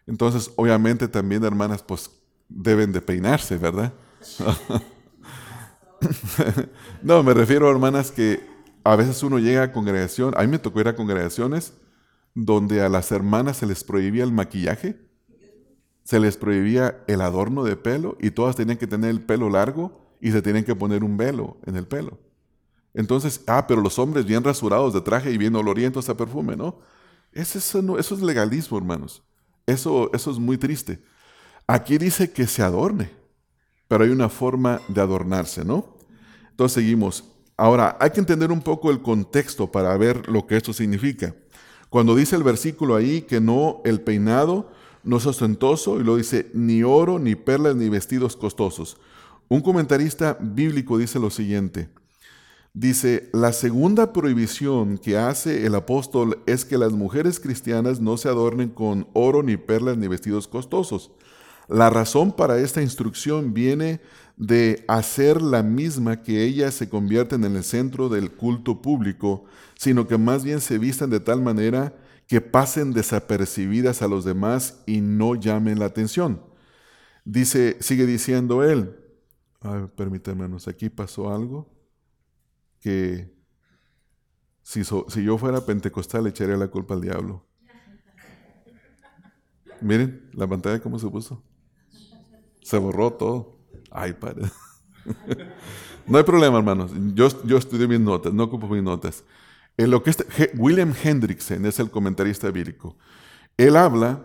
Entonces, 0.07 0.51
obviamente 0.57 1.09
también, 1.09 1.45
hermanas, 1.45 1.83
pues 1.83 2.11
deben 2.49 2.93
de 2.93 3.03
peinarse, 3.03 3.59
¿verdad? 3.59 3.93
no, 7.03 7.23
me 7.23 7.35
refiero 7.35 7.69
a 7.69 7.73
hermanas 7.73 8.11
que 8.11 8.56
a 8.93 8.97
veces 8.97 9.23
uno 9.23 9.39
llega 9.39 9.65
a 9.65 9.73
congregación, 9.73 10.35
a 10.37 10.43
mí 10.43 10.49
me 10.49 10.59
tocó 10.59 10.81
ir 10.81 10.89
a 10.89 10.97
congregaciones 10.97 11.73
donde 12.35 12.83
a 12.83 12.89
las 12.89 13.11
hermanas 13.11 13.57
se 13.59 13.67
les 13.67 13.83
prohibía 13.83 14.23
el 14.23 14.33
maquillaje, 14.33 14.97
se 16.05 16.21
les 16.21 16.37
prohibía 16.37 17.03
el 17.09 17.21
adorno 17.21 17.65
de 17.65 17.77
pelo 17.77 18.17
y 18.21 18.31
todas 18.31 18.55
tenían 18.55 18.79
que 18.79 18.87
tener 18.87 19.11
el 19.11 19.23
pelo 19.23 19.51
largo 19.51 20.17
y 20.21 20.31
se 20.31 20.41
tenían 20.43 20.65
que 20.65 20.77
poner 20.77 21.03
un 21.03 21.17
velo 21.17 21.57
en 21.67 21.77
el 21.77 21.87
pelo. 21.87 22.19
Entonces, 22.95 23.43
ah, 23.47 23.67
pero 23.67 23.81
los 23.81 23.99
hombres 23.99 24.25
bien 24.25 24.45
rasurados 24.45 24.95
de 24.95 25.01
traje 25.01 25.31
y 25.31 25.39
bien 25.39 25.57
olorientos 25.57 26.09
a 26.09 26.17
perfume, 26.17 26.57
¿no? 26.57 26.79
Eso, 27.33 27.59
eso, 27.59 27.99
eso 27.99 28.15
es 28.15 28.23
legalismo, 28.23 28.79
hermanos. 28.79 29.23
Eso, 29.67 30.11
eso 30.15 30.31
es 30.31 30.39
muy 30.39 30.57
triste. 30.57 31.03
Aquí 31.67 31.99
dice 31.99 32.33
que 32.33 32.47
se 32.47 32.63
adorne, 32.63 33.11
pero 33.89 34.05
hay 34.05 34.11
una 34.11 34.29
forma 34.29 34.81
de 34.89 35.01
adornarse, 35.01 35.65
¿no? 35.65 35.97
Entonces 36.51 36.75
seguimos. 36.75 37.36
Ahora, 37.57 37.97
hay 38.01 38.11
que 38.11 38.21
entender 38.21 38.53
un 38.53 38.61
poco 38.61 38.91
el 38.91 39.01
contexto 39.01 39.71
para 39.71 39.97
ver 39.97 40.29
lo 40.29 40.47
que 40.47 40.57
esto 40.57 40.73
significa. 40.73 41.35
Cuando 41.89 42.15
dice 42.15 42.37
el 42.37 42.43
versículo 42.43 42.97
ahí 42.97 43.23
que 43.23 43.41
no 43.41 43.81
el 43.85 44.01
peinado 44.01 44.71
no 45.03 45.19
es 45.19 45.27
ostentoso, 45.27 46.01
y 46.01 46.05
lo 46.05 46.17
dice 46.17 46.51
ni 46.53 46.83
oro, 46.83 47.19
ni 47.19 47.37
perlas, 47.37 47.77
ni 47.77 47.89
vestidos 47.89 48.37
costosos. 48.37 48.99
Un 49.49 49.61
comentarista 49.61 50.37
bíblico 50.41 50.99
dice 50.99 51.21
lo 51.21 51.31
siguiente. 51.31 51.89
Dice, 52.75 53.31
la 53.33 53.55
segunda 53.55 54.13
prohibición 54.13 54.99
que 54.99 55.17
hace 55.17 55.65
el 55.65 55.77
apóstol 55.77 56.43
es 56.45 56.67
que 56.67 56.77
las 56.77 56.93
mujeres 56.93 57.41
cristianas 57.41 58.01
no 58.01 58.19
se 58.19 58.29
adornen 58.29 58.69
con 58.69 59.09
oro, 59.15 59.43
ni 59.43 59.57
perlas, 59.57 59.97
ni 59.97 60.09
vestidos 60.09 60.47
costosos. 60.47 61.13
La 61.69 61.89
razón 61.89 62.33
para 62.33 62.59
esta 62.59 62.83
instrucción 62.83 63.55
viene 63.55 64.01
de 64.37 64.85
hacer 64.87 65.41
la 65.41 65.63
misma 65.63 66.23
que 66.23 66.45
ellas 66.45 66.75
se 66.75 66.89
convierten 66.89 67.45
en 67.45 67.57
el 67.57 67.65
centro 67.65 68.09
del 68.09 68.33
culto 68.33 68.83
público, 68.83 69.45
sino 69.77 70.07
que 70.07 70.19
más 70.19 70.45
bien 70.45 70.61
se 70.61 70.79
vistan 70.79 71.11
de 71.11 71.21
tal 71.21 71.41
manera 71.41 71.97
que 72.27 72.41
pasen 72.41 72.93
desapercibidas 72.93 74.03
a 74.03 74.09
los 74.09 74.25
demás 74.25 74.83
y 74.87 75.01
no 75.01 75.35
llamen 75.35 75.79
la 75.79 75.87
atención. 75.87 76.43
Dice, 77.25 77.77
sigue 77.81 78.05
diciendo 78.05 78.63
él, 78.63 78.97
permítanme, 79.97 80.47
aquí 80.67 80.91
pasó 80.91 81.33
algo 81.33 81.73
que 82.81 83.35
si, 84.63 84.83
si 84.85 85.25
yo 85.25 85.39
fuera 85.39 85.65
pentecostal 85.65 86.25
le 86.25 86.31
echaría 86.31 86.57
la 86.57 86.69
culpa 86.69 86.95
al 86.95 87.01
diablo. 87.01 87.47
Miren 89.81 90.31
la 90.33 90.47
pantalla 90.47 90.81
cómo 90.81 90.99
se 90.99 91.09
puso. 91.09 91.43
Se 92.63 92.79
borró 92.79 93.13
todo. 93.13 93.56
Padre. 93.91 94.51
no 96.07 96.19
hay 96.19 96.25
problema, 96.25 96.59
hermanos. 96.59 96.93
Yo, 97.15 97.29
yo 97.45 97.57
estudié 97.57 97.87
mis 97.89 98.01
notas, 98.01 98.33
no 98.33 98.45
ocupo 98.45 98.69
mis 98.69 98.83
notas. 98.83 99.25
En 99.77 99.91
lo 99.91 100.03
que 100.03 100.13
William 100.57 100.95
Hendrickson 101.03 101.67
es 101.67 101.79
el 101.79 101.91
comentarista 101.91 102.51
bíblico. 102.51 102.97
Él 103.57 103.77
habla 103.77 104.25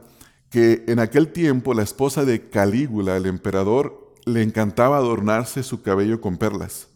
que 0.49 0.83
en 0.87 0.99
aquel 0.99 1.29
tiempo 1.29 1.73
la 1.73 1.83
esposa 1.83 2.25
de 2.25 2.49
Calígula, 2.49 3.17
el 3.17 3.25
emperador, 3.25 4.13
le 4.25 4.43
encantaba 4.43 4.97
adornarse 4.97 5.63
su 5.63 5.81
cabello 5.81 6.21
con 6.21 6.37
perlas. 6.37 6.87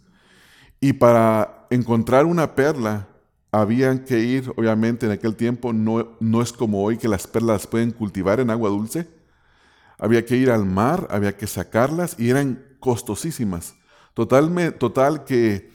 Y 0.79 0.93
para 0.93 1.67
encontrar 1.69 2.25
una 2.25 2.55
perla, 2.55 3.07
habían 3.51 3.99
que 3.99 4.19
ir, 4.19 4.51
obviamente 4.57 5.05
en 5.05 5.13
aquel 5.13 5.35
tiempo 5.35 5.71
no, 5.71 6.17
no 6.19 6.41
es 6.41 6.51
como 6.51 6.83
hoy 6.83 6.97
que 6.97 7.07
las 7.07 7.25
perlas 7.25 7.65
pueden 7.65 7.91
cultivar 7.91 8.41
en 8.41 8.49
agua 8.49 8.69
dulce, 8.69 9.07
había 9.97 10.25
que 10.25 10.35
ir 10.35 10.51
al 10.51 10.65
mar, 10.65 11.07
había 11.09 11.35
que 11.35 11.47
sacarlas 11.47 12.15
y 12.19 12.29
eran 12.29 12.63
costosísimas. 12.79 13.75
Total, 14.13 14.75
total 14.77 15.25
que 15.25 15.69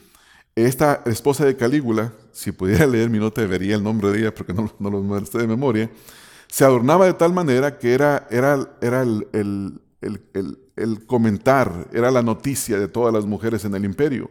esta 0.55 1.03
esposa 1.07 1.45
de 1.45 1.57
Calígula, 1.57 2.13
si 2.33 2.53
pudiera 2.53 2.87
leer 2.89 3.11
mi 3.11 3.19
nota 3.19 3.45
vería 3.47 3.77
el 3.77 3.83
nombre 3.83 4.11
de 4.11 4.21
ella 4.21 4.35
porque 4.35 4.53
no, 4.53 4.71
lo 4.79 5.03
muestre 5.03 5.43
de 5.43 5.49
memoria, 5.49 5.91
se 6.49 6.65
adornaba 6.65 7.07
de 7.07 7.15
tal 7.15 7.33
manera 7.33 7.79
que 7.79 7.93
era, 7.95 8.27
era, 8.31 8.77
era 8.81 9.03
el, 9.03 9.29
el, 9.33 9.81
el, 10.01 10.59
el, 10.77 11.07
comentar, 11.07 11.89
era 11.93 12.11
la 12.11 12.23
noticia 12.23 12.79
de 12.79 12.89
todas 12.89 13.15
las 13.15 13.25
mujeres 13.25 13.65
en 13.65 13.75
el 13.75 13.85
imperio. 13.85 14.31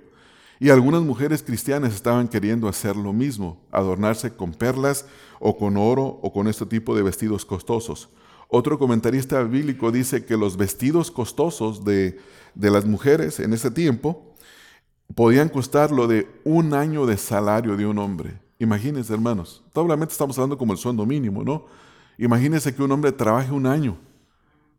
Y 0.60 0.70
algunas 0.70 1.02
mujeres 1.02 1.42
cristianas 1.42 1.94
estaban 1.94 2.28
queriendo 2.28 2.68
hacer 2.68 2.98
lo 2.98 3.14
mismo, 3.14 3.62
adornarse 3.72 4.36
con 4.36 4.52
perlas 4.52 5.06
o 5.40 5.58
con 5.58 5.78
oro 5.78 6.20
o 6.22 6.34
con 6.34 6.50
este 6.50 6.66
tipo 6.66 6.94
de 6.94 7.04
vestidos 7.04 7.46
costosos. 7.46 8.10
Otro 8.52 8.80
comentarista 8.80 9.44
bíblico 9.44 9.92
dice 9.92 10.26
que 10.26 10.36
los 10.36 10.58
vestidos 10.58 11.12
costosos 11.12 11.86
de, 11.86 12.20
las 12.56 12.84
mujeres 12.84 13.40
en 13.40 13.54
ese 13.54 13.70
tiempo 13.70 14.34
podían 15.14 15.50
costar 15.50 15.92
lo 15.92 16.08
de 16.08 16.28
un 16.44 16.74
año 16.74 17.06
de 17.06 17.16
salario 17.18 17.78
de 17.78 17.86
un 17.86 18.00
hombre. 18.00 18.40
Imagínense, 18.58 19.14
hermanos, 19.14 19.64
probablemente 19.72 20.14
estamos 20.14 20.36
hablando 20.40 20.58
como 20.58 20.74
el 20.74 20.80
sueldo 20.80 21.06
mínimo, 21.06 21.44
¿no? 21.44 21.68
Imagínense 22.18 22.74
que 22.74 22.82
un 22.82 22.92
hombre 22.92 23.12
trabaje 23.12 23.52
un 23.52 23.68
año 23.68 23.98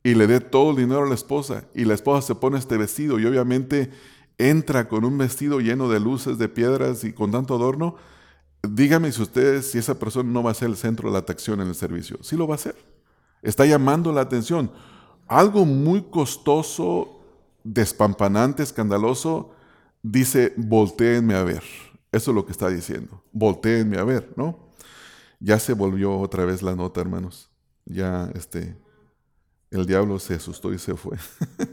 y 0.03 0.15
le 0.17 0.27
dé 0.27 0.41
todo 0.41 0.73
el 0.73 0.77
dinero 0.77 1.05
a 1.05 1.09
la 1.09 1.15
esposa 1.15 1.65
y 1.73 1.85
la 1.85 1.95
esposa 1.95 2.27
se 2.27 2.35
pone 2.35 2.59
este 2.59 2.77
vestido 2.77 3.21
y 3.21 3.25
obviamente 3.25 3.91
entra 4.37 4.89
con 4.89 5.05
un 5.05 5.17
vestido 5.17 5.61
lleno 5.61 5.89
de 5.89 6.01
luces, 6.01 6.39
de 6.39 6.49
piedras 6.49 7.05
y 7.05 7.13
con 7.13 7.31
tanto 7.31 7.55
adorno. 7.55 7.95
Dígame 8.69 9.13
si 9.13 9.23
ustedes, 9.23 9.71
si 9.71 9.79
esa 9.79 9.97
persona 9.97 10.29
no 10.29 10.43
va 10.43 10.51
a 10.51 10.55
ser 10.55 10.71
el 10.71 10.77
centro 10.77 11.09
de 11.09 11.13
la 11.13 11.21
atracción 11.21 11.61
en 11.61 11.69
el 11.69 11.77
servicio. 11.77 12.19
Sí 12.21 12.37
lo 12.37 12.49
va 12.49 12.57
a 12.57 12.59
ser. 12.59 12.90
Está 13.43 13.67
llamando 13.67 14.13
la 14.13 14.23
atención. 14.23 14.71
Algo 15.27 15.65
muy 15.65 16.03
costoso, 16.03 17.21
despampanante, 17.65 18.63
escandaloso, 18.63 19.53
dice, 20.03 20.53
volteenme 20.57 21.35
a 21.35 21.45
ver. 21.45 21.63
Eso 22.13 22.31
es 22.31 22.35
lo 22.35 22.45
que 22.45 22.53
está 22.53 22.69
diciendo. 22.69 23.23
Volteenme 23.33 23.99
a 23.99 24.05
ver, 24.05 24.33
¿no? 24.37 24.59
Ya 25.39 25.59
se 25.59 25.73
volvió 25.73 26.19
otra 26.19 26.45
vez 26.45 26.63
la 26.63 26.75
nota, 26.75 27.01
hermanos. 27.01 27.49
Ya 27.87 28.31
este, 28.35 28.77
el 29.71 29.87
diablo 29.87 30.19
se 30.19 30.35
asustó 30.35 30.73
y 30.73 30.79
se 30.79 30.95
fue. 30.97 31.17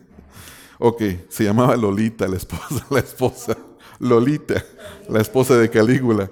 ok, 0.80 1.01
se 1.30 1.43
llamaba 1.43 1.75
Lolita, 1.75 2.27
la 2.27 2.38
esposa, 2.38 2.86
la 2.89 2.99
esposa. 2.99 3.58
Lolita, 3.99 4.63
la 5.10 5.19
esposa 5.19 5.58
de 5.58 5.69
Calígula. 5.69 6.30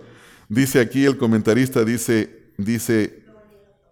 Dice 0.48 0.80
aquí 0.80 1.06
el 1.06 1.18
comentarista, 1.18 1.84
dice, 1.84 2.52
dice, 2.58 3.25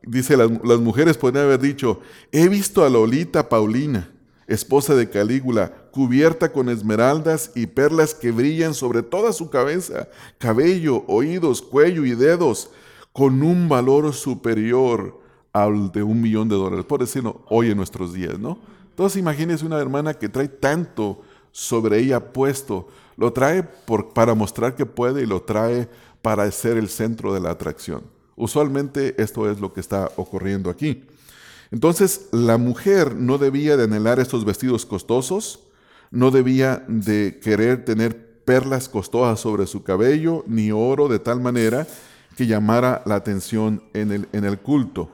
Dice, 0.05 0.35
las, 0.35 0.79
mujeres 0.79 1.17
podrían 1.17 1.45
haber 1.45 1.61
dicho, 1.61 2.01
he 2.31 2.49
visto 2.49 2.83
a 2.83 2.89
Lolita 2.89 3.47
Paulina, 3.47 4.11
esposa 4.47 4.95
de 4.95 5.09
Calígula, 5.09 5.71
cubierta 5.91 6.51
con 6.51 6.67
esmeraldas 6.67 7.51
y 7.55 7.67
perlas 7.67 8.13
que 8.13 8.31
brillan 8.31 8.73
sobre 8.73 9.01
toda 9.01 9.31
su 9.31 9.49
cabeza, 9.49 10.09
cabello, 10.39 11.05
oídos, 11.07 11.61
cuello 11.61 12.05
y 12.05 12.15
dedos, 12.15 12.69
con 13.13 13.43
un 13.43 13.69
valor 13.69 14.13
superior 14.13 15.21
al 15.53 15.91
de 15.91 16.03
un 16.03 16.19
millón 16.19 16.49
de 16.49 16.55
dólares, 16.55 16.83
por 16.83 16.99
decirlo 16.99 17.45
hoy 17.47 17.69
en 17.69 17.77
nuestros 17.77 18.13
días, 18.13 18.37
¿no? 18.39 18.57
Entonces 18.89 19.19
imagínense 19.19 19.65
una 19.65 19.79
hermana 19.79 20.13
que 20.13 20.29
trae 20.29 20.47
tanto 20.47 21.21
sobre 21.51 21.99
ella 21.99 22.33
puesto, 22.33 22.89
lo 23.15 23.31
trae 23.31 23.63
por, 23.63 24.13
para 24.13 24.33
mostrar 24.33 24.75
que 24.75 24.85
puede 24.85 25.23
y 25.23 25.25
lo 25.27 25.43
trae 25.43 25.87
para 26.21 26.51
ser 26.51 26.77
el 26.77 26.89
centro 26.89 27.33
de 27.33 27.39
la 27.39 27.51
atracción. 27.51 28.12
Usualmente 28.35 29.21
esto 29.21 29.49
es 29.49 29.59
lo 29.59 29.73
que 29.73 29.79
está 29.79 30.11
ocurriendo 30.15 30.69
aquí. 30.69 31.03
Entonces, 31.71 32.27
la 32.31 32.57
mujer 32.57 33.15
no 33.15 33.37
debía 33.37 33.77
de 33.77 33.85
anhelar 33.85 34.19
estos 34.19 34.45
vestidos 34.45 34.85
costosos, 34.85 35.59
no 36.11 36.29
debía 36.29 36.83
de 36.87 37.39
querer 37.41 37.85
tener 37.85 38.43
perlas 38.45 38.89
costosas 38.89 39.39
sobre 39.39 39.65
su 39.65 39.83
cabello, 39.83 40.43
ni 40.47 40.71
oro 40.71 41.07
de 41.07 41.19
tal 41.19 41.39
manera 41.41 41.87
que 42.35 42.45
llamara 42.45 43.01
la 43.05 43.15
atención 43.15 43.83
en 43.93 44.11
el, 44.11 44.27
en 44.33 44.45
el 44.45 44.59
culto. 44.59 45.09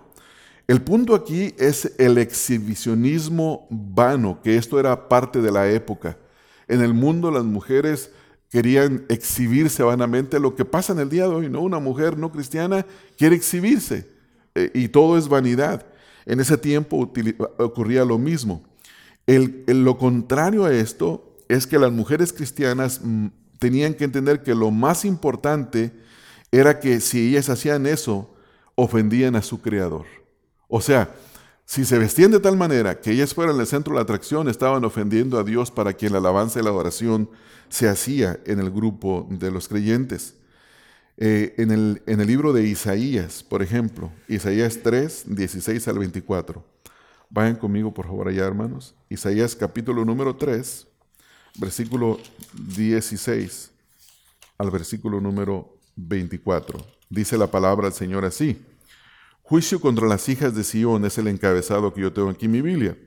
El 0.68 0.82
punto 0.82 1.16
aquí 1.16 1.56
es 1.58 1.94
el 1.98 2.18
exhibicionismo 2.18 3.68
vano, 3.70 4.40
que 4.44 4.58
esto 4.58 4.80
era 4.80 5.10
parte 5.10 5.42
de 5.42 5.52
la 5.52 5.70
época. 5.70 6.18
En 6.68 6.82
el 6.82 6.94
mundo 6.94 7.32
las 7.32 7.44
mujeres 7.44 8.12
querían 8.50 9.06
exhibirse 9.10 9.84
vanamente, 9.84 10.40
lo 10.40 10.56
que 10.56 10.66
pasa 10.66 10.94
en 10.94 11.00
el 11.00 11.10
día 11.10 11.24
de 11.28 11.36
hoy, 11.36 11.50
¿no? 11.50 11.62
Una 11.62 11.80
mujer 11.80 12.18
no 12.18 12.32
cristiana 12.32 12.86
quiere 13.18 13.36
exhibirse 13.36 14.08
eh, 14.56 14.72
y 14.74 14.88
todo 14.88 15.18
es 15.18 15.28
vanidad. 15.28 15.86
En 16.26 16.40
ese 16.40 16.58
tiempo 16.58 17.12
ocurría 17.58 18.06
lo 18.06 18.18
mismo. 18.18 18.64
lo 19.26 19.98
contrario 19.98 20.66
a 20.66 20.74
esto 20.74 21.38
es 21.48 21.68
que 21.68 21.80
las 21.80 21.92
mujeres 21.92 22.34
cristianas 22.34 23.02
mm, 23.04 23.28
tenían 23.60 23.94
que 23.94 24.04
entender 24.04 24.42
que 24.44 24.56
lo 24.56 24.72
más 24.72 25.06
importante 25.06 25.92
era 26.52 26.80
que 26.80 27.00
si 27.00 27.30
ellas 27.30 27.50
hacían 27.50 27.86
eso, 27.86 28.34
ofendían 28.76 29.36
a 29.36 29.42
su 29.42 29.62
Creador. 29.62 30.06
O 30.68 30.82
sea, 30.82 31.14
si 31.66 31.86
se 31.86 32.00
vestían 32.00 32.32
de 32.32 32.40
tal 32.40 32.58
manera 32.58 33.00
que 33.00 33.12
ellas 33.12 33.34
fueran 33.34 33.60
el 33.60 33.68
centro 33.68 33.94
de 33.94 33.98
la 33.98 34.04
atracción, 34.04 34.50
estaban 34.50 34.84
ofendiendo 34.86 35.38
a 35.38 35.44
Dios 35.44 35.70
para 35.70 35.94
quien 35.94 36.14
la 36.14 36.18
alabanza 36.18 36.60
y 36.60 36.64
la 36.64 36.70
adoración 36.70 37.30
se 37.70 37.88
hacía 37.88 38.40
en 38.46 38.60
el 38.60 38.72
grupo 38.72 39.28
de 39.30 39.52
los 39.52 39.68
creyentes. 39.68 40.36
Eh, 41.18 41.56
en, 41.58 41.72
el, 41.72 42.02
en 42.06 42.22
el 42.22 42.28
libro 42.28 42.54
de 42.54 42.64
Isaías, 42.64 43.44
por 43.44 43.62
ejemplo, 43.62 44.12
Isaías 44.28 44.80
3, 44.82 45.26
16 45.28 45.88
al 45.88 46.00
24. 46.00 46.64
Vayan 47.30 47.58
conmigo, 47.58 47.94
por 47.94 48.08
favor, 48.08 48.28
allá, 48.28 48.46
hermanos. 48.46 48.96
Isaías 49.10 49.56
capítulo 49.56 50.06
número 50.06 50.36
3, 50.36 50.88
versículo 51.60 52.20
16. 52.54 53.72
al 54.58 54.72
versículo 54.72 55.22
número 55.22 55.78
24. 55.96 56.86
Dice 57.10 57.38
la 57.38 57.48
palabra 57.48 57.86
del 57.86 57.94
Señor 57.94 58.26
así. 58.26 58.62
Juicio 59.44 59.80
contra 59.82 60.08
las 60.08 60.30
hijas 60.30 60.54
de 60.56 60.64
Sión 60.64 61.06
es 61.06 61.18
el 61.18 61.28
encabezado 61.28 61.94
que 61.94 62.02
yo 62.02 62.14
tengo 62.14 62.30
aquí 62.30 62.46
en 62.46 62.52
mi 62.52 62.62
Biblia. 62.62 62.98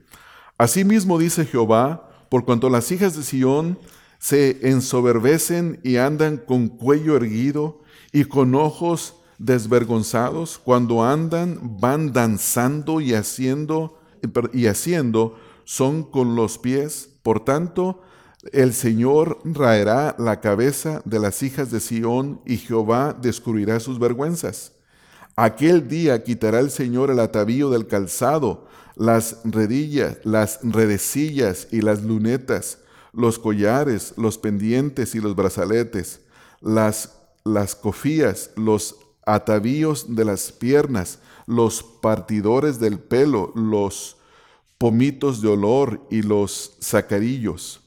Asimismo 0.58 1.18
dice 1.18 1.44
Jehová, 1.46 2.10
por 2.28 2.44
cuanto 2.44 2.68
las 2.68 2.90
hijas 2.90 3.16
de 3.16 3.22
Sión 3.22 3.78
se 4.22 4.68
ensoberbecen 4.68 5.80
y 5.82 5.96
andan 5.96 6.36
con 6.36 6.68
cuello 6.68 7.16
erguido 7.16 7.80
y 8.12 8.26
con 8.26 8.54
ojos 8.54 9.16
desvergonzados, 9.38 10.60
cuando 10.62 11.04
andan 11.04 11.58
van 11.80 12.12
danzando 12.12 13.00
y 13.00 13.14
haciendo 13.14 13.98
y 14.52 14.66
haciendo 14.66 15.36
son 15.64 16.04
con 16.04 16.36
los 16.36 16.58
pies. 16.58 17.08
Por 17.24 17.44
tanto, 17.44 18.00
el 18.52 18.74
Señor 18.74 19.40
raerá 19.42 20.14
la 20.20 20.40
cabeza 20.40 21.02
de 21.04 21.18
las 21.18 21.42
hijas 21.42 21.72
de 21.72 21.80
Sión 21.80 22.40
y 22.46 22.58
Jehová 22.58 23.18
descubrirá 23.20 23.80
sus 23.80 23.98
vergüenzas. 23.98 24.70
Aquel 25.34 25.88
día 25.88 26.22
quitará 26.22 26.60
el 26.60 26.70
Señor 26.70 27.10
el 27.10 27.18
atavío 27.18 27.70
del 27.70 27.88
calzado, 27.88 28.68
las 28.94 29.38
redillas, 29.42 30.18
las 30.22 30.60
redecillas 30.62 31.66
y 31.72 31.80
las 31.80 32.04
lunetas, 32.04 32.78
los 33.12 33.38
collares, 33.38 34.14
los 34.16 34.38
pendientes 34.38 35.14
y 35.14 35.20
los 35.20 35.36
brazaletes, 35.36 36.20
las, 36.60 37.18
las 37.44 37.74
cofías, 37.74 38.50
los 38.56 38.96
atavíos 39.26 40.14
de 40.14 40.24
las 40.24 40.50
piernas, 40.52 41.18
los 41.46 41.82
partidores 41.82 42.80
del 42.80 42.98
pelo, 42.98 43.52
los 43.54 44.16
pomitos 44.78 45.40
de 45.42 45.48
olor 45.48 46.06
y 46.10 46.22
los 46.22 46.76
zacarillos, 46.82 47.80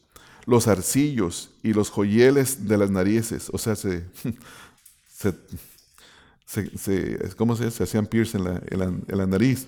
los 0.46 0.68
arcillos 0.68 1.52
y 1.64 1.74
los 1.74 1.90
joyeles 1.90 2.68
de 2.68 2.78
las 2.78 2.92
narices. 2.92 3.50
O 3.52 3.58
sea, 3.58 3.76
se, 3.76 4.06
se, 6.38 7.20
¿cómo 7.36 7.56
se, 7.56 7.72
se 7.72 7.84
hacían 7.84 8.06
pierce 8.06 8.38
en 8.38 8.44
la, 8.44 8.62
en 8.70 9.18
la 9.18 9.26
nariz. 9.26 9.68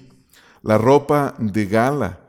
La 0.62 0.78
ropa 0.78 1.36
de 1.39 1.65
gala, 1.65 2.20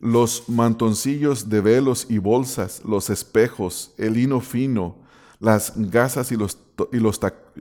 los 0.00 0.48
mantoncillos 0.48 1.48
de 1.48 1.60
velos 1.60 2.06
y 2.08 2.18
bolsas, 2.18 2.82
los 2.84 3.10
espejos, 3.10 3.92
el 3.98 4.14
lino 4.14 4.40
fino, 4.40 4.96
las 5.40 5.72
gasas 5.76 6.32
y 6.32 6.36
los, 6.36 6.58
y 6.92 6.98
los, 6.98 7.20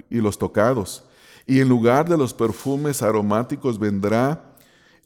y 0.09 0.17
los 0.17 0.37
tocados. 0.37 1.05
Y 1.47 1.59
en 1.59 1.69
lugar 1.69 2.09
de 2.09 2.17
los 2.17 2.33
perfumes 2.33 3.01
aromáticos 3.01 3.79
vendrá 3.79 4.55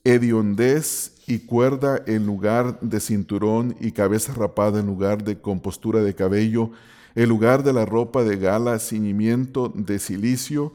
hediondez 0.04 1.14
y 1.28 1.40
cuerda 1.40 2.02
en 2.08 2.26
lugar 2.26 2.80
de 2.80 3.00
cinturón 3.00 3.76
y 3.80 3.92
cabeza 3.92 4.34
rapada 4.34 4.80
en 4.80 4.88
lugar 4.88 5.24
de 5.24 5.40
compostura 5.40 6.02
de 6.02 6.16
cabello, 6.16 6.72
en 7.16 7.30
lugar 7.30 7.64
de 7.64 7.74
la 7.74 7.86
ropa 7.86 8.24
de 8.24 8.38
gala, 8.38 8.80
ciñimiento 8.80 9.72
de 9.76 10.00
silicio 10.00 10.74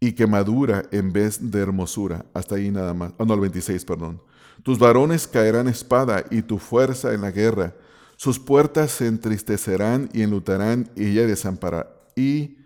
y 0.00 0.12
quemadura 0.12 0.84
en 0.90 1.12
vez 1.12 1.50
de 1.50 1.60
hermosura. 1.60 2.24
Hasta 2.32 2.56
ahí 2.56 2.70
nada 2.70 2.94
más. 2.94 3.12
Oh, 3.18 3.26
no, 3.26 3.34
el 3.34 3.40
26, 3.40 3.84
perdón. 3.84 4.22
Tus 4.62 4.78
varones 4.78 5.26
caerán 5.28 5.68
espada 5.68 6.24
y 6.30 6.42
tu 6.42 6.58
fuerza 6.58 7.12
en 7.12 7.20
la 7.20 7.30
guerra. 7.30 7.74
Sus 8.16 8.38
puertas 8.38 8.90
se 8.90 9.06
entristecerán 9.06 10.08
y 10.12 10.22
enlutarán 10.22 10.90
y 10.96 11.10
ella 11.10 11.26
desamparará. 11.26 11.90
Y 12.16 12.56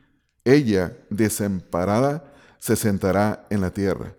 ella 0.45 0.97
desamparada 1.11 2.33
se 2.59 2.77
sentará 2.77 3.47
en 3.51 3.61
la 3.61 3.71
tierra. 3.71 4.15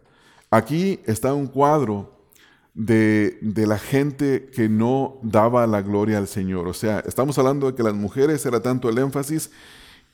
Aquí 0.52 1.00
está 1.06 1.34
un 1.34 1.48
cuadro 1.48 2.30
de, 2.74 3.38
de, 3.42 3.66
la 3.66 3.80
gente 3.80 4.50
que 4.54 4.68
no 4.68 5.20
daba 5.24 5.66
la 5.66 5.82
gloria 5.82 6.18
al 6.18 6.28
Señor. 6.28 6.68
O 6.68 6.74
sea, 6.74 7.00
estamos 7.00 7.38
hablando 7.38 7.68
de 7.68 7.76
que 7.76 7.84
las 7.84 7.94
mujeres 7.94 8.46
era 8.46 8.62
tanto 8.62 8.90
el 8.90 8.98
énfasis 8.98 9.52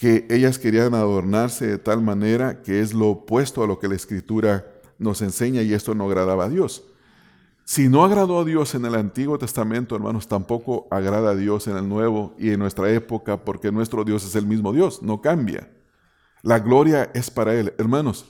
que 0.01 0.25
ellas 0.31 0.57
querían 0.57 0.95
adornarse 0.95 1.67
de 1.67 1.77
tal 1.77 2.01
manera 2.01 2.63
que 2.63 2.81
es 2.81 2.91
lo 2.91 3.09
opuesto 3.09 3.63
a 3.63 3.67
lo 3.67 3.77
que 3.77 3.87
la 3.87 3.93
Escritura 3.93 4.65
nos 4.97 5.21
enseña 5.21 5.61
y 5.61 5.75
esto 5.75 5.93
no 5.93 6.05
agradaba 6.05 6.45
a 6.45 6.49
Dios. 6.49 6.85
Si 7.65 7.87
no 7.87 8.03
agradó 8.03 8.39
a 8.39 8.43
Dios 8.43 8.73
en 8.73 8.83
el 8.85 8.95
Antiguo 8.95 9.37
Testamento, 9.37 9.95
hermanos, 9.95 10.27
tampoco 10.27 10.87
agrada 10.89 11.29
a 11.29 11.35
Dios 11.35 11.67
en 11.67 11.77
el 11.77 11.87
Nuevo 11.87 12.33
y 12.39 12.49
en 12.49 12.57
nuestra 12.57 12.89
época, 12.91 13.45
porque 13.45 13.71
nuestro 13.71 14.03
Dios 14.03 14.25
es 14.25 14.33
el 14.33 14.47
mismo 14.47 14.73
Dios, 14.73 15.03
no 15.03 15.21
cambia. 15.21 15.69
La 16.41 16.57
gloria 16.57 17.11
es 17.13 17.29
para 17.29 17.53
Él. 17.53 17.71
Hermanos, 17.77 18.25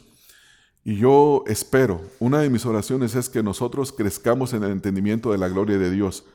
y 0.83 0.97
yo 0.97 1.45
espero, 1.47 2.01
una 2.19 2.39
de 2.39 2.49
mis 2.49 2.65
oraciones 2.65 3.15
es 3.15 3.29
que 3.29 3.43
nosotros 3.43 3.93
crezcamos 3.93 4.51
en 4.51 4.65
el 4.65 4.71
entendimiento 4.71 5.31
de 5.31 5.37
la 5.37 5.47
gloria 5.47 5.77
de 5.77 5.89
Dios, 5.89 6.25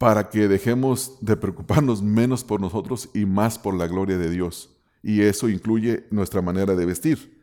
para 0.00 0.30
que 0.30 0.48
dejemos 0.48 1.18
de 1.20 1.36
preocuparnos 1.36 2.00
menos 2.00 2.42
por 2.42 2.58
nosotros 2.58 3.10
y 3.12 3.26
más 3.26 3.58
por 3.58 3.74
la 3.74 3.86
gloria 3.86 4.16
de 4.16 4.30
Dios. 4.30 4.70
Y 5.02 5.20
eso 5.20 5.46
incluye 5.46 6.06
nuestra 6.10 6.40
manera 6.40 6.74
de 6.74 6.86
vestir. 6.86 7.38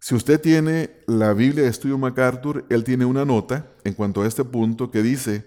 Si 0.00 0.16
usted 0.16 0.40
tiene 0.40 0.90
la 1.06 1.32
Biblia 1.34 1.62
de 1.62 1.70
Estudio 1.70 1.98
MacArthur, 1.98 2.66
él 2.68 2.82
tiene 2.82 3.04
una 3.04 3.24
nota 3.24 3.70
en 3.84 3.94
cuanto 3.94 4.22
a 4.22 4.26
este 4.26 4.42
punto 4.42 4.90
que 4.90 5.04
dice, 5.04 5.46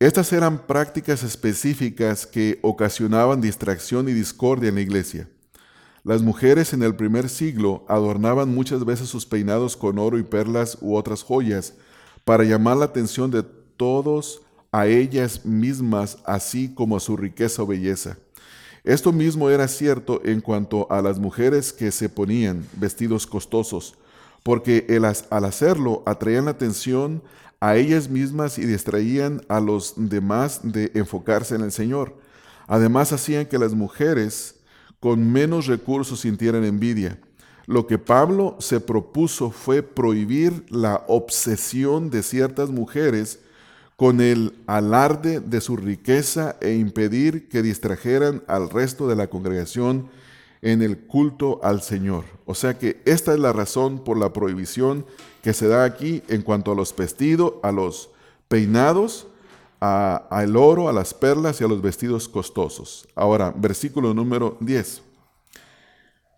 estas 0.00 0.32
eran 0.32 0.66
prácticas 0.66 1.22
específicas 1.22 2.26
que 2.26 2.58
ocasionaban 2.62 3.40
distracción 3.40 4.08
y 4.08 4.12
discordia 4.14 4.70
en 4.70 4.74
la 4.74 4.80
iglesia. 4.80 5.28
Las 6.02 6.20
mujeres 6.20 6.72
en 6.72 6.82
el 6.82 6.96
primer 6.96 7.28
siglo 7.28 7.84
adornaban 7.88 8.52
muchas 8.52 8.84
veces 8.84 9.08
sus 9.08 9.24
peinados 9.24 9.76
con 9.76 10.00
oro 10.00 10.18
y 10.18 10.24
perlas 10.24 10.78
u 10.80 10.96
otras 10.96 11.22
joyas 11.22 11.74
para 12.24 12.42
llamar 12.42 12.78
la 12.78 12.86
atención 12.86 13.30
de 13.30 13.44
todos 13.76 14.42
a 14.72 14.86
ellas 14.86 15.44
mismas, 15.44 16.18
así 16.24 16.74
como 16.74 16.96
a 16.96 17.00
su 17.00 17.16
riqueza 17.16 17.62
o 17.62 17.66
belleza. 17.66 18.16
Esto 18.84 19.12
mismo 19.12 19.48
era 19.50 19.68
cierto 19.68 20.20
en 20.24 20.40
cuanto 20.40 20.90
a 20.90 21.02
las 21.02 21.18
mujeres 21.18 21.72
que 21.72 21.92
se 21.92 22.08
ponían 22.08 22.66
vestidos 22.74 23.26
costosos, 23.26 23.94
porque 24.42 24.86
al 25.30 25.44
hacerlo 25.44 26.02
atraían 26.04 26.46
la 26.46 26.52
atención 26.52 27.22
a 27.60 27.76
ellas 27.76 28.08
mismas 28.08 28.58
y 28.58 28.66
distraían 28.66 29.42
a 29.48 29.60
los 29.60 29.94
demás 29.96 30.60
de 30.64 30.90
enfocarse 30.94 31.54
en 31.54 31.60
el 31.60 31.70
Señor. 31.70 32.16
Además 32.66 33.12
hacían 33.12 33.46
que 33.46 33.58
las 33.58 33.74
mujeres 33.74 34.56
con 34.98 35.30
menos 35.30 35.66
recursos 35.66 36.20
sintieran 36.20 36.64
envidia. 36.64 37.20
Lo 37.66 37.86
que 37.86 37.98
Pablo 37.98 38.56
se 38.58 38.80
propuso 38.80 39.50
fue 39.50 39.82
prohibir 39.82 40.64
la 40.70 41.04
obsesión 41.06 42.10
de 42.10 42.24
ciertas 42.24 42.70
mujeres 42.70 43.38
con 43.96 44.20
el 44.20 44.54
alarde 44.66 45.40
de 45.40 45.60
su 45.60 45.76
riqueza 45.76 46.56
e 46.60 46.74
impedir 46.74 47.48
que 47.48 47.62
distrajeran 47.62 48.42
al 48.46 48.70
resto 48.70 49.06
de 49.08 49.16
la 49.16 49.28
congregación 49.28 50.08
en 50.62 50.80
el 50.80 50.98
culto 50.98 51.60
al 51.62 51.82
Señor. 51.82 52.24
O 52.46 52.54
sea 52.54 52.78
que 52.78 53.02
esta 53.04 53.34
es 53.34 53.40
la 53.40 53.52
razón 53.52 54.04
por 54.04 54.16
la 54.16 54.32
prohibición 54.32 55.04
que 55.42 55.52
se 55.52 55.68
da 55.68 55.84
aquí 55.84 56.22
en 56.28 56.42
cuanto 56.42 56.72
a 56.72 56.74
los 56.74 56.94
vestidos, 56.94 57.54
a 57.62 57.72
los 57.72 58.10
peinados, 58.48 59.26
al 59.80 60.56
oro, 60.56 60.88
a 60.88 60.92
las 60.92 61.12
perlas 61.12 61.60
y 61.60 61.64
a 61.64 61.68
los 61.68 61.82
vestidos 61.82 62.28
costosos. 62.28 63.08
Ahora, 63.16 63.52
versículo 63.56 64.14
número 64.14 64.56
10. 64.60 65.02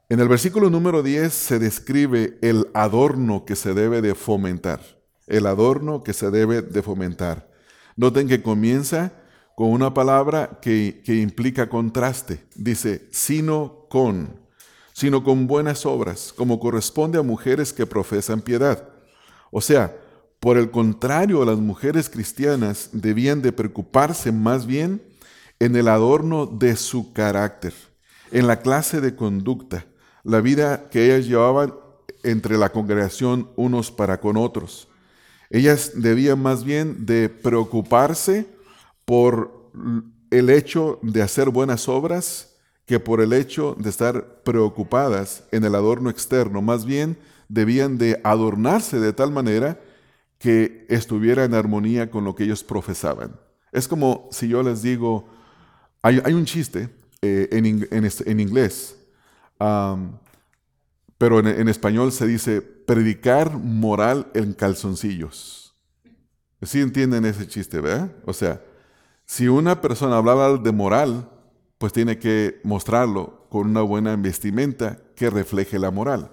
En 0.09 0.21
el 0.21 0.29
versículo 0.29 0.71
número 0.71 1.03
10 1.03 1.33
se 1.33 1.59
describe 1.59 2.39
el 2.41 2.69
adorno 2.73 3.45
que 3.45 3.57
se 3.57 3.75
debe 3.75 4.01
de 4.01 4.15
fomentar, 4.15 4.81
el 5.27 5.47
adorno 5.47 6.03
que 6.03 6.13
se 6.13 6.31
debe 6.31 6.63
de 6.63 6.83
fomentar. 6.83 7.49
Noten 7.97 8.29
que 8.29 8.43
comienza 8.43 9.13
con 9.55 9.69
una 9.69 9.95
palabra 9.95 10.59
que, 10.61 11.03
implica 11.07 11.69
contraste. 11.69 12.45
Dice, 12.55 13.09
sino 13.13 13.87
con, 13.89 14.41
sino 14.93 15.23
con 15.23 15.47
buenas 15.47 15.87
obras, 15.87 16.33
como 16.37 16.59
corresponde 16.59 17.19
a 17.19 17.23
mujeres 17.23 17.73
que 17.73 17.87
profesan 17.87 18.41
piedad. 18.41 18.89
O 19.51 19.61
sea, 19.61 19.97
por 20.41 20.59
el 20.59 20.71
contrario, 20.71 21.45
las 21.45 21.59
mujeres 21.59 22.11
cristianas 22.11 22.91
debían 22.93 23.41
de 23.41 23.53
preocuparse 23.53 24.33
más 24.33 24.67
bien 24.67 25.03
en 25.61 25.77
el 25.77 25.89
adorno 25.89 26.47
de 26.47 26.77
su 26.77 27.13
carácter, 27.13 27.73
en 28.33 28.47
la 28.47 28.61
clase 28.61 29.01
de 29.01 29.15
conducta, 29.15 29.87
la 30.25 30.41
vida 30.41 30.89
que 30.91 31.07
ellas 31.07 31.27
llevaban 31.27 31.75
entre 32.25 32.59
la 32.59 32.71
congregación 32.73 33.51
unos 33.57 33.91
para 33.91 34.21
con 34.21 34.37
otros. 34.37 34.89
Ellas 35.55 35.93
debían 35.95 36.43
más 36.43 36.65
bien 36.65 37.07
de 37.07 37.29
preocuparse 37.29 38.45
por 39.05 39.71
el 40.33 40.51
hecho 40.51 40.99
de 41.01 41.23
hacer 41.23 41.51
buenas 41.51 41.89
obras 41.89 42.57
que 42.87 42.99
por 42.99 43.21
el 43.21 43.33
hecho 43.33 43.77
de 43.79 43.89
estar 43.89 44.43
preocupadas 44.43 45.45
en 45.53 45.63
el 45.63 45.77
adorno 45.77 46.11
externo. 46.11 46.61
Más 46.61 46.85
bien 46.85 47.17
debían 47.49 47.99
de 47.99 48.21
adornarse 48.25 48.99
de 48.99 49.13
tal 49.13 49.31
manera 49.31 49.81
que 50.41 50.87
estuviera 50.89 51.45
en 51.45 51.55
armonía 51.55 52.11
con 52.11 52.25
lo 52.25 52.35
que 52.35 52.43
ellos 52.43 52.65
profesaban. 52.65 53.39
Es 53.71 53.87
como 53.87 54.29
si 54.33 54.49
yo 54.49 54.61
les 54.65 54.83
digo, 54.83 55.29
hay, 56.03 56.35
un 56.35 56.47
chiste 56.47 56.89
eh, 57.23 57.49
en, 57.53 58.41
inglés, 58.41 58.97
pero 61.17 61.39
en, 61.39 61.69
español 61.69 62.11
se 62.11 62.27
dice 62.27 62.74
predicar 62.87 63.57
moral 63.57 64.31
en 64.35 64.53
calzoncillos. 64.53 65.75
¿Sí 66.63 66.81
entienden 66.81 67.25
ese 67.25 67.47
chiste, 67.47 67.81
verdad? 67.81 68.11
O 68.25 68.33
sea, 68.33 68.63
si 69.27 69.49
una 69.49 69.81
persona 69.81 70.17
hablaba 70.17 70.57
de 70.57 70.73
moral, 70.73 71.29
pues 71.79 71.93
tiene 71.93 72.19
que 72.19 72.61
mostrarlo 72.63 73.47
con 73.49 73.69
una 73.69 73.83
buena 73.83 74.17
vestimenta 74.17 74.99
que 75.15 75.31
refleje 75.31 75.79
la 75.79 75.91
moral. 75.91 76.31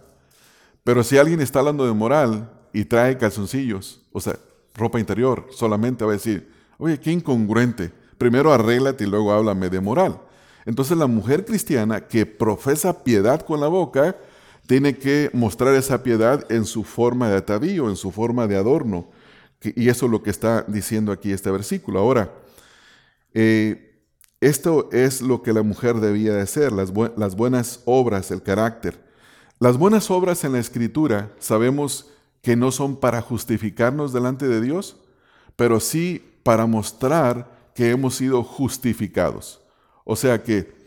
Pero 0.83 1.03
si 1.03 1.17
alguien 1.17 1.41
está 1.41 1.59
hablando 1.59 1.85
de 1.85 1.93
moral 1.93 2.51
y 2.73 2.85
trae 2.85 3.17
calzoncillos, 3.17 4.01
o 4.11 4.19
sea, 4.19 4.37
ropa 4.73 4.99
interior, 4.99 5.47
solamente 5.51 6.05
va 6.05 6.11
a 6.11 6.13
decir, 6.15 6.51
oye, 6.77 6.99
qué 6.99 7.11
incongruente. 7.11 7.91
Primero 8.17 8.53
arréglate 8.53 9.03
y 9.03 9.07
luego 9.07 9.31
háblame 9.31 9.69
de 9.69 9.81
moral. 9.81 10.21
Entonces 10.65 10.97
la 10.97 11.07
mujer 11.07 11.45
cristiana 11.45 12.07
que 12.07 12.25
profesa 12.25 13.03
piedad 13.03 13.41
con 13.41 13.59
la 13.59 13.67
boca, 13.67 14.15
tiene 14.71 14.97
que 14.97 15.29
mostrar 15.33 15.75
esa 15.75 16.01
piedad 16.01 16.49
en 16.49 16.63
su 16.63 16.85
forma 16.85 17.27
de 17.27 17.35
atavío, 17.35 17.89
en 17.89 17.97
su 17.97 18.09
forma 18.09 18.47
de 18.47 18.55
adorno. 18.55 19.09
Y 19.61 19.89
eso 19.89 20.05
es 20.05 20.11
lo 20.13 20.23
que 20.23 20.29
está 20.29 20.61
diciendo 20.65 21.11
aquí 21.11 21.33
este 21.33 21.51
versículo. 21.51 21.99
Ahora, 21.99 22.33
eh, 23.33 23.99
esto 24.39 24.87
es 24.93 25.21
lo 25.21 25.43
que 25.43 25.51
la 25.51 25.61
mujer 25.61 25.97
debía 25.97 26.33
de 26.33 26.43
hacer, 26.43 26.71
las, 26.71 26.93
las 27.17 27.35
buenas 27.35 27.81
obras, 27.83 28.31
el 28.31 28.43
carácter. 28.43 28.97
Las 29.59 29.77
buenas 29.77 30.09
obras 30.09 30.45
en 30.45 30.53
la 30.53 30.59
escritura 30.59 31.33
sabemos 31.37 32.09
que 32.41 32.55
no 32.55 32.71
son 32.71 32.95
para 32.95 33.21
justificarnos 33.21 34.13
delante 34.13 34.47
de 34.47 34.61
Dios, 34.61 34.95
pero 35.57 35.81
sí 35.81 36.23
para 36.43 36.65
mostrar 36.65 37.71
que 37.75 37.89
hemos 37.89 38.15
sido 38.15 38.41
justificados. 38.41 39.59
O 40.05 40.15
sea 40.15 40.41
que 40.41 40.80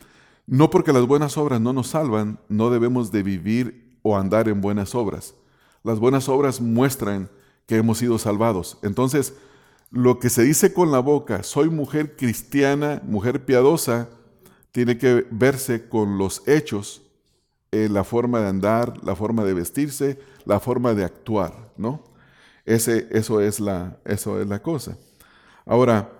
no 0.46 0.70
porque 0.70 0.92
las 0.92 1.07
buenas 1.07 1.37
obras 1.38 1.61
no 1.61 1.72
nos 1.72 1.88
salvan, 1.88 2.38
no 2.48 2.70
debemos 2.70 3.11
de 3.12 3.22
vivir 3.22 3.98
o 4.02 4.16
andar 4.16 4.48
en 4.48 4.61
buenas 4.61 4.94
obras. 4.94 5.35
Las 5.83 5.98
buenas 5.98 6.28
obras 6.28 6.61
muestran 6.61 7.30
que 7.66 7.76
hemos 7.76 7.98
sido 7.98 8.18
salvados. 8.18 8.78
Entonces, 8.83 9.35
lo 9.90 10.18
que 10.18 10.28
se 10.28 10.42
dice 10.42 10.72
con 10.72 10.92
la 10.92 10.98
boca, 10.98 11.42
soy 11.42 11.70
mujer 11.70 12.16
cristiana, 12.16 13.00
mujer 13.04 13.44
piadosa, 13.44 14.09
tiene 14.72 14.98
que 14.98 15.26
verse 15.30 15.88
con 15.88 16.18
los 16.18 16.46
hechos, 16.46 17.02
eh, 17.70 17.88
la 17.88 18.04
forma 18.04 18.40
de 18.40 18.48
andar, 18.48 19.02
la 19.04 19.14
forma 19.14 19.44
de 19.44 19.54
vestirse, 19.54 20.18
la 20.44 20.61
forma 20.61 20.94
de 20.94 21.04
actuar, 21.04 21.72
¿no? 21.76 22.04
Ese, 22.64 23.09
eso, 23.11 23.40
es 23.40 23.61
la, 23.61 23.98
eso 24.04 24.40
es 24.40 24.46
la 24.46 24.62
cosa. 24.62 24.96
Ahora, 25.64 26.12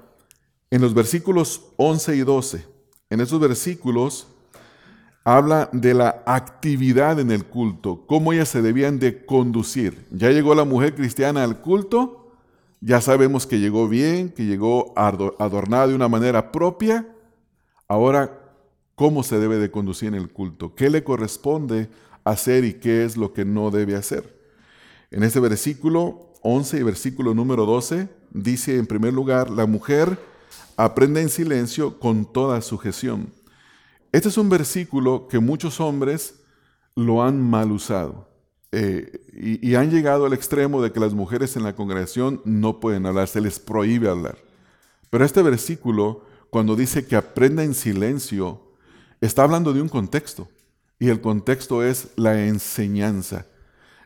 en 0.70 0.80
los 0.80 0.94
versículos 0.94 1.72
11 1.76 2.16
y 2.16 2.20
12, 2.20 2.73
en 3.10 3.20
esos 3.20 3.40
versículos 3.40 4.26
habla 5.24 5.70
de 5.72 5.94
la 5.94 6.22
actividad 6.26 7.18
en 7.18 7.30
el 7.30 7.44
culto, 7.44 8.04
cómo 8.06 8.32
ellas 8.32 8.48
se 8.48 8.60
debían 8.60 8.98
de 8.98 9.24
conducir. 9.24 10.06
Ya 10.10 10.30
llegó 10.30 10.54
la 10.54 10.64
mujer 10.64 10.94
cristiana 10.94 11.42
al 11.42 11.60
culto, 11.60 12.32
ya 12.80 13.00
sabemos 13.00 13.46
que 13.46 13.58
llegó 13.58 13.88
bien, 13.88 14.28
que 14.28 14.44
llegó 14.44 14.92
adornada 14.96 15.86
de 15.86 15.94
una 15.94 16.08
manera 16.08 16.52
propia. 16.52 17.08
Ahora, 17.88 18.38
¿cómo 18.94 19.22
se 19.22 19.38
debe 19.38 19.56
de 19.56 19.70
conducir 19.70 20.08
en 20.08 20.14
el 20.14 20.30
culto? 20.30 20.74
¿Qué 20.74 20.90
le 20.90 21.02
corresponde 21.02 21.88
hacer 22.24 22.64
y 22.64 22.74
qué 22.74 23.04
es 23.04 23.16
lo 23.16 23.32
que 23.32 23.46
no 23.46 23.70
debe 23.70 23.96
hacer? 23.96 24.38
En 25.10 25.22
este 25.22 25.40
versículo 25.40 26.34
11 26.42 26.78
y 26.78 26.82
versículo 26.82 27.34
número 27.34 27.64
12 27.64 28.08
dice 28.30 28.76
en 28.76 28.86
primer 28.86 29.14
lugar, 29.14 29.48
la 29.48 29.64
mujer 29.64 30.18
aprende 30.76 31.20
en 31.20 31.28
silencio 31.28 31.98
con 31.98 32.30
toda 32.30 32.60
sujeción. 32.60 33.32
Este 34.12 34.28
es 34.28 34.38
un 34.38 34.48
versículo 34.48 35.28
que 35.28 35.38
muchos 35.38 35.80
hombres 35.80 36.40
lo 36.94 37.22
han 37.22 37.40
mal 37.40 37.72
usado 37.72 38.28
eh, 38.70 39.20
y, 39.32 39.68
y 39.68 39.74
han 39.74 39.90
llegado 39.90 40.26
al 40.26 40.32
extremo 40.32 40.82
de 40.82 40.92
que 40.92 41.00
las 41.00 41.14
mujeres 41.14 41.56
en 41.56 41.64
la 41.64 41.74
congregación 41.74 42.40
no 42.44 42.80
pueden 42.80 43.06
hablar, 43.06 43.28
se 43.28 43.40
les 43.40 43.58
prohíbe 43.58 44.08
hablar. 44.08 44.38
Pero 45.10 45.24
este 45.24 45.42
versículo, 45.42 46.24
cuando 46.50 46.76
dice 46.76 47.06
que 47.06 47.16
aprenda 47.16 47.62
en 47.64 47.74
silencio, 47.74 48.60
está 49.20 49.44
hablando 49.44 49.72
de 49.72 49.80
un 49.80 49.88
contexto 49.88 50.48
y 50.98 51.08
el 51.08 51.20
contexto 51.20 51.82
es 51.82 52.08
la 52.16 52.46
enseñanza. 52.46 53.46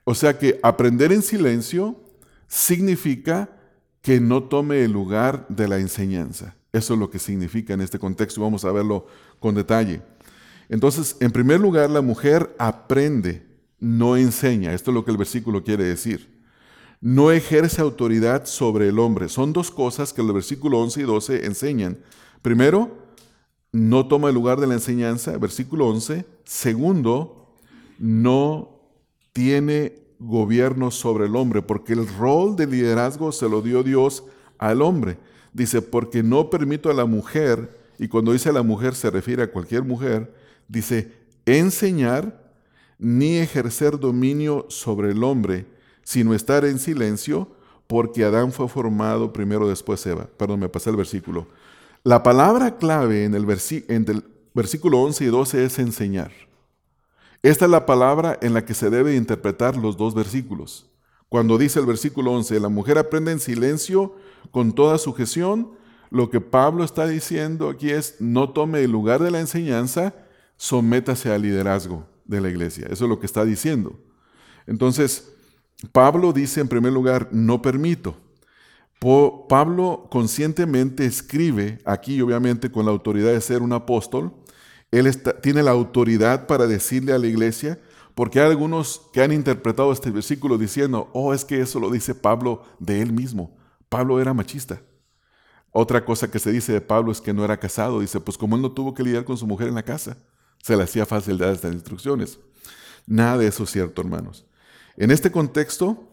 O 0.05 0.15
sea 0.15 0.39
que 0.39 0.59
aprender 0.63 1.13
en 1.13 1.23
silencio 1.23 2.01
significa 2.47 3.51
que 4.03 4.21
no 4.21 4.45
tome 4.45 4.83
el 4.85 4.93
lugar 4.93 5.47
de 5.49 5.69
la 5.69 5.79
enseñanza. 5.79 6.57
Eso 6.73 6.95
es 6.95 7.01
lo 7.01 7.11
que 7.11 7.19
significa 7.19 7.75
en 7.75 7.81
este 7.81 7.99
contexto. 7.99 8.41
Vamos 8.41 8.65
a 8.65 8.73
verlo 8.73 9.07
con 9.41 9.55
detalle. 9.55 10.03
Entonces, 10.69 11.17
en 11.21 11.31
primer 11.31 11.61
lugar, 11.61 11.89
la 11.91 12.03
mujer 12.03 12.55
aprende, 12.59 13.47
no 13.81 14.17
enseña. 14.17 14.75
Esto 14.75 14.91
es 14.91 14.95
lo 14.95 15.05
que 15.05 15.11
el 15.11 15.17
versículo 15.17 15.65
quiere 15.65 15.85
decir. 15.85 16.39
No 17.01 17.31
ejerce 17.31 17.81
autoridad 17.81 18.45
sobre 18.45 18.89
el 18.89 18.99
hombre. 18.99 19.29
Son 19.29 19.53
dos 19.53 19.71
cosas 19.71 20.13
que 20.13 20.21
el 20.21 20.33
versículo 20.33 20.81
11 20.81 21.01
y 21.01 21.05
12 21.05 21.47
enseñan. 21.47 21.99
Primero, 22.43 22.91
no 23.73 24.07
toma 24.09 24.29
el 24.29 24.35
lugar 24.35 24.61
de 24.61 24.67
la 24.67 24.75
enseñanza, 24.75 25.37
versículo 25.39 25.87
11. 25.89 26.27
Segundo, 26.45 27.55
no 27.99 28.81
tiene 29.33 29.95
gobierno 30.19 30.91
sobre 30.91 31.27
el 31.27 31.37
hombre, 31.37 31.63
porque 31.63 31.93
el 31.93 32.07
rol 32.09 32.57
de 32.57 32.67
liderazgo 32.67 33.31
se 33.33 33.49
lo 33.49 33.63
dio 33.63 33.83
Dios 33.83 34.25
al 34.59 34.83
hombre. 34.83 35.19
Dice, 35.53 35.83
porque 35.83 36.23
no 36.23 36.51
permito 36.51 36.91
a 36.91 36.95
la 36.95 37.05
mujer, 37.05 37.77
y 37.99 38.09
cuando 38.09 38.33
dice 38.33 38.51
a 38.51 38.53
la 38.53 38.63
mujer 38.63 38.95
se 38.95 39.11
refiere 39.11 39.43
a 39.43 39.51
cualquier 39.51 39.83
mujer, 39.83 40.33
dice, 40.69 41.13
enseñar 41.47 42.49
ni 42.99 43.39
ejercer 43.39 43.99
dominio 43.99 44.67
sobre 44.69 45.13
el 45.13 45.23
hombre, 45.25 45.67
sino 46.03 46.35
estar 46.35 46.65
en 46.65 46.79
silencio, 46.79 47.49
porque 47.87 48.25
Adán 48.25 48.53
fue 48.53 48.69
formado 48.69 49.33
primero, 49.33 49.69
después 49.69 50.05
Eva. 50.07 50.29
Perdón, 50.37 50.61
me 50.61 50.69
pasé 50.69 50.91
el 50.91 50.97
versículo. 50.97 51.47
La 52.05 52.23
palabra 52.23 52.77
clave 52.77 53.25
en 53.25 53.35
el, 53.35 53.47
en 53.89 54.05
el 54.09 54.25
versículo 54.55 55.01
11 55.01 55.25
y 55.25 55.27
12 55.29 55.65
es 55.65 55.79
enseñar. 55.79 56.33
Esta 57.43 57.67
es 57.67 57.71
la 57.71 57.87
palabra 57.87 58.39
en 58.43 58.55
la 58.55 58.65
que 58.65 58.75
se 58.75 58.91
debe 58.91 59.15
interpretar 59.15 59.77
los 59.77 59.97
dos 59.97 60.15
versículos. 60.15 60.88
Cuando 61.29 61.59
dice 61.59 61.79
el 61.81 61.87
versículo 61.87 62.33
11, 62.33 62.61
la 62.61 62.69
mujer 62.69 62.99
aprende 62.99 63.33
en 63.33 63.41
silencio 63.41 64.15
con 64.51 64.73
toda 64.73 64.99
sujeción, 64.99 65.73
lo 66.11 66.31
que 66.31 66.41
Pablo 66.41 66.85
está 66.85 67.07
diciendo 67.07 67.69
aquí 67.69 67.91
es, 67.91 68.17
no 68.19 68.51
tome 68.51 68.83
el 68.83 68.91
lugar 68.91 69.23
de 69.23 69.31
la 69.31 69.41
enseñanza, 69.41 70.15
sométase 70.57 71.31
al 71.31 71.43
liderazgo 71.43 72.07
de 72.25 72.41
la 72.41 72.49
iglesia. 72.49 72.87
Eso 72.91 73.05
es 73.05 73.11
lo 73.11 73.21
que 73.21 73.27
está 73.27 73.45
diciendo. 73.45 73.99
Entonces, 74.67 75.33
Pablo 75.93 76.33
dice 76.33 76.61
en 76.61 76.69
primer 76.69 76.93
lugar, 76.93 77.29
no 77.31 77.61
permito. 77.61 78.17
Pablo 79.49 80.09
conscientemente 80.11 81.05
escribe 81.05 81.79
aquí, 81.85 82.21
obviamente 82.21 82.71
con 82.71 82.85
la 82.85 82.91
autoridad 82.91 83.33
de 83.33 83.41
ser 83.41 83.63
un 83.63 83.73
apóstol, 83.73 84.33
él 84.91 85.11
tiene 85.43 85.63
la 85.63 85.71
autoridad 85.71 86.47
para 86.47 86.67
decirle 86.67 87.13
a 87.13 87.19
la 87.19 87.27
iglesia, 87.27 87.79
porque 88.19 88.41
hay 88.41 88.51
algunos 88.51 89.03
que 89.13 89.23
han 89.23 89.31
interpretado 89.31 89.93
este 89.93 90.11
versículo 90.11 90.59
diciendo, 90.59 91.09
oh, 91.13 91.33
es 91.33 91.45
que 91.45 91.61
eso 91.61 91.79
lo 91.79 91.89
dice 91.89 92.17
Pablo 92.17 92.65
de 92.81 93.01
él 93.01 93.13
mismo. 93.13 93.57
Pablo 93.89 94.21
era 94.21 94.35
machista. 94.35 94.83
Otra 95.71 96.05
cosa 96.05 96.29
que 96.29 96.41
se 96.41 96.51
dice 96.51 96.73
de 96.73 96.81
Pablo 96.81 97.13
es 97.13 97.21
que 97.21 97.33
no 97.33 97.45
era 97.45 97.61
casado. 97.61 98.01
Dice, 98.01 98.19
pues 98.19 98.37
como 98.37 98.57
él 98.57 98.63
no 98.63 98.73
tuvo 98.73 98.93
que 98.93 99.05
lidiar 99.05 99.25
con 99.25 99.37
su 99.37 99.47
mujer 99.47 99.69
en 99.69 99.77
la 99.77 99.85
casa, 99.85 100.17
se 100.61 100.77
le 100.77 100.83
hacía 100.83 101.07
fácil 101.07 101.39
dar 101.39 101.53
estas 101.53 101.73
instrucciones. 101.73 102.41
Nada 103.07 103.39
de 103.39 103.47
eso 103.47 103.63
es 103.63 103.71
cierto, 103.71 104.03
hermanos. 104.03 104.45
En 104.97 105.13
este 105.13 105.31
contexto 105.31 106.09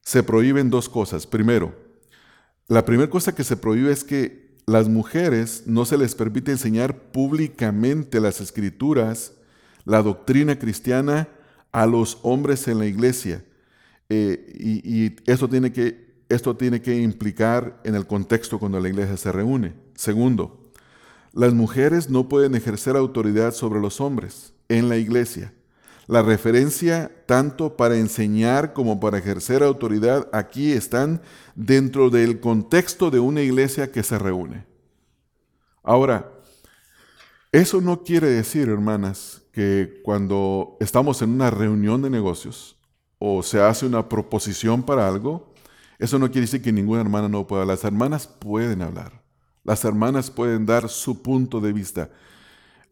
se 0.00 0.24
prohíben 0.24 0.70
dos 0.70 0.88
cosas. 0.88 1.24
Primero, 1.24 1.72
la 2.66 2.84
primera 2.84 3.08
cosa 3.08 3.32
que 3.32 3.44
se 3.44 3.56
prohíbe 3.56 3.92
es 3.92 4.02
que 4.02 4.56
las 4.66 4.88
mujeres 4.88 5.62
no 5.66 5.84
se 5.84 5.98
les 5.98 6.16
permite 6.16 6.50
enseñar 6.50 7.12
públicamente 7.12 8.18
las 8.18 8.40
escrituras, 8.40 9.34
la 9.84 10.02
doctrina 10.02 10.58
cristiana 10.58 11.28
a 11.74 11.86
los 11.86 12.20
hombres 12.22 12.68
en 12.68 12.78
la 12.78 12.86
iglesia. 12.86 13.44
Eh, 14.08 14.46
y, 14.54 15.06
y 15.06 15.16
eso 15.26 15.48
tiene 15.48 15.72
que 15.72 16.04
esto 16.28 16.56
tiene 16.56 16.80
que 16.80 16.96
implicar 16.96 17.80
en 17.84 17.94
el 17.94 18.06
contexto 18.06 18.58
cuando 18.58 18.80
la 18.80 18.88
iglesia 18.88 19.16
se 19.16 19.30
reúne. 19.30 19.74
Segundo, 19.94 20.70
las 21.32 21.52
mujeres 21.52 22.08
no 22.08 22.28
pueden 22.28 22.54
ejercer 22.54 22.96
autoridad 22.96 23.52
sobre 23.52 23.80
los 23.80 24.00
hombres 24.00 24.52
en 24.68 24.88
la 24.88 24.96
iglesia. 24.96 25.52
La 26.06 26.22
referencia 26.22 27.10
tanto 27.26 27.76
para 27.76 27.96
enseñar 27.96 28.72
como 28.72 29.00
para 29.00 29.18
ejercer 29.18 29.62
autoridad 29.62 30.28
aquí 30.32 30.72
están 30.72 31.22
dentro 31.54 32.08
del 32.08 32.40
contexto 32.40 33.10
de 33.10 33.18
una 33.18 33.42
iglesia 33.42 33.90
que 33.90 34.02
se 34.02 34.18
reúne. 34.18 34.64
Ahora, 35.82 36.32
eso 37.52 37.80
no 37.80 38.02
quiere 38.02 38.28
decir, 38.28 38.68
hermanas, 38.68 39.43
que 39.54 40.00
cuando 40.02 40.76
estamos 40.80 41.22
en 41.22 41.30
una 41.30 41.48
reunión 41.48 42.02
de 42.02 42.10
negocios 42.10 42.76
o 43.20 43.40
se 43.44 43.62
hace 43.62 43.86
una 43.86 44.08
proposición 44.08 44.82
para 44.82 45.06
algo, 45.06 45.54
eso 46.00 46.18
no 46.18 46.26
quiere 46.26 46.42
decir 46.42 46.60
que 46.60 46.72
ninguna 46.72 47.00
hermana 47.00 47.28
no 47.28 47.46
pueda. 47.46 47.64
Las 47.64 47.84
hermanas 47.84 48.26
pueden 48.26 48.82
hablar. 48.82 49.22
Las 49.62 49.84
hermanas 49.84 50.32
pueden 50.32 50.66
dar 50.66 50.88
su 50.88 51.22
punto 51.22 51.60
de 51.60 51.72
vista. 51.72 52.10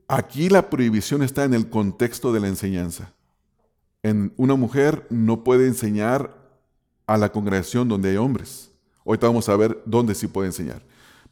Aquí 0.06 0.48
la 0.48 0.70
prohibición 0.70 1.24
está 1.24 1.42
en 1.42 1.52
el 1.52 1.68
contexto 1.68 2.32
de 2.32 2.38
la 2.38 2.46
enseñanza. 2.46 3.12
En 4.04 4.32
una 4.36 4.54
mujer 4.54 5.04
no 5.10 5.42
puede 5.42 5.66
enseñar 5.66 6.36
a 7.08 7.18
la 7.18 7.32
congregación 7.32 7.88
donde 7.88 8.10
hay 8.10 8.16
hombres. 8.18 8.70
Ahorita 9.04 9.26
vamos 9.26 9.48
a 9.48 9.56
ver 9.56 9.82
dónde 9.84 10.14
sí 10.14 10.28
puede 10.28 10.46
enseñar. 10.46 10.82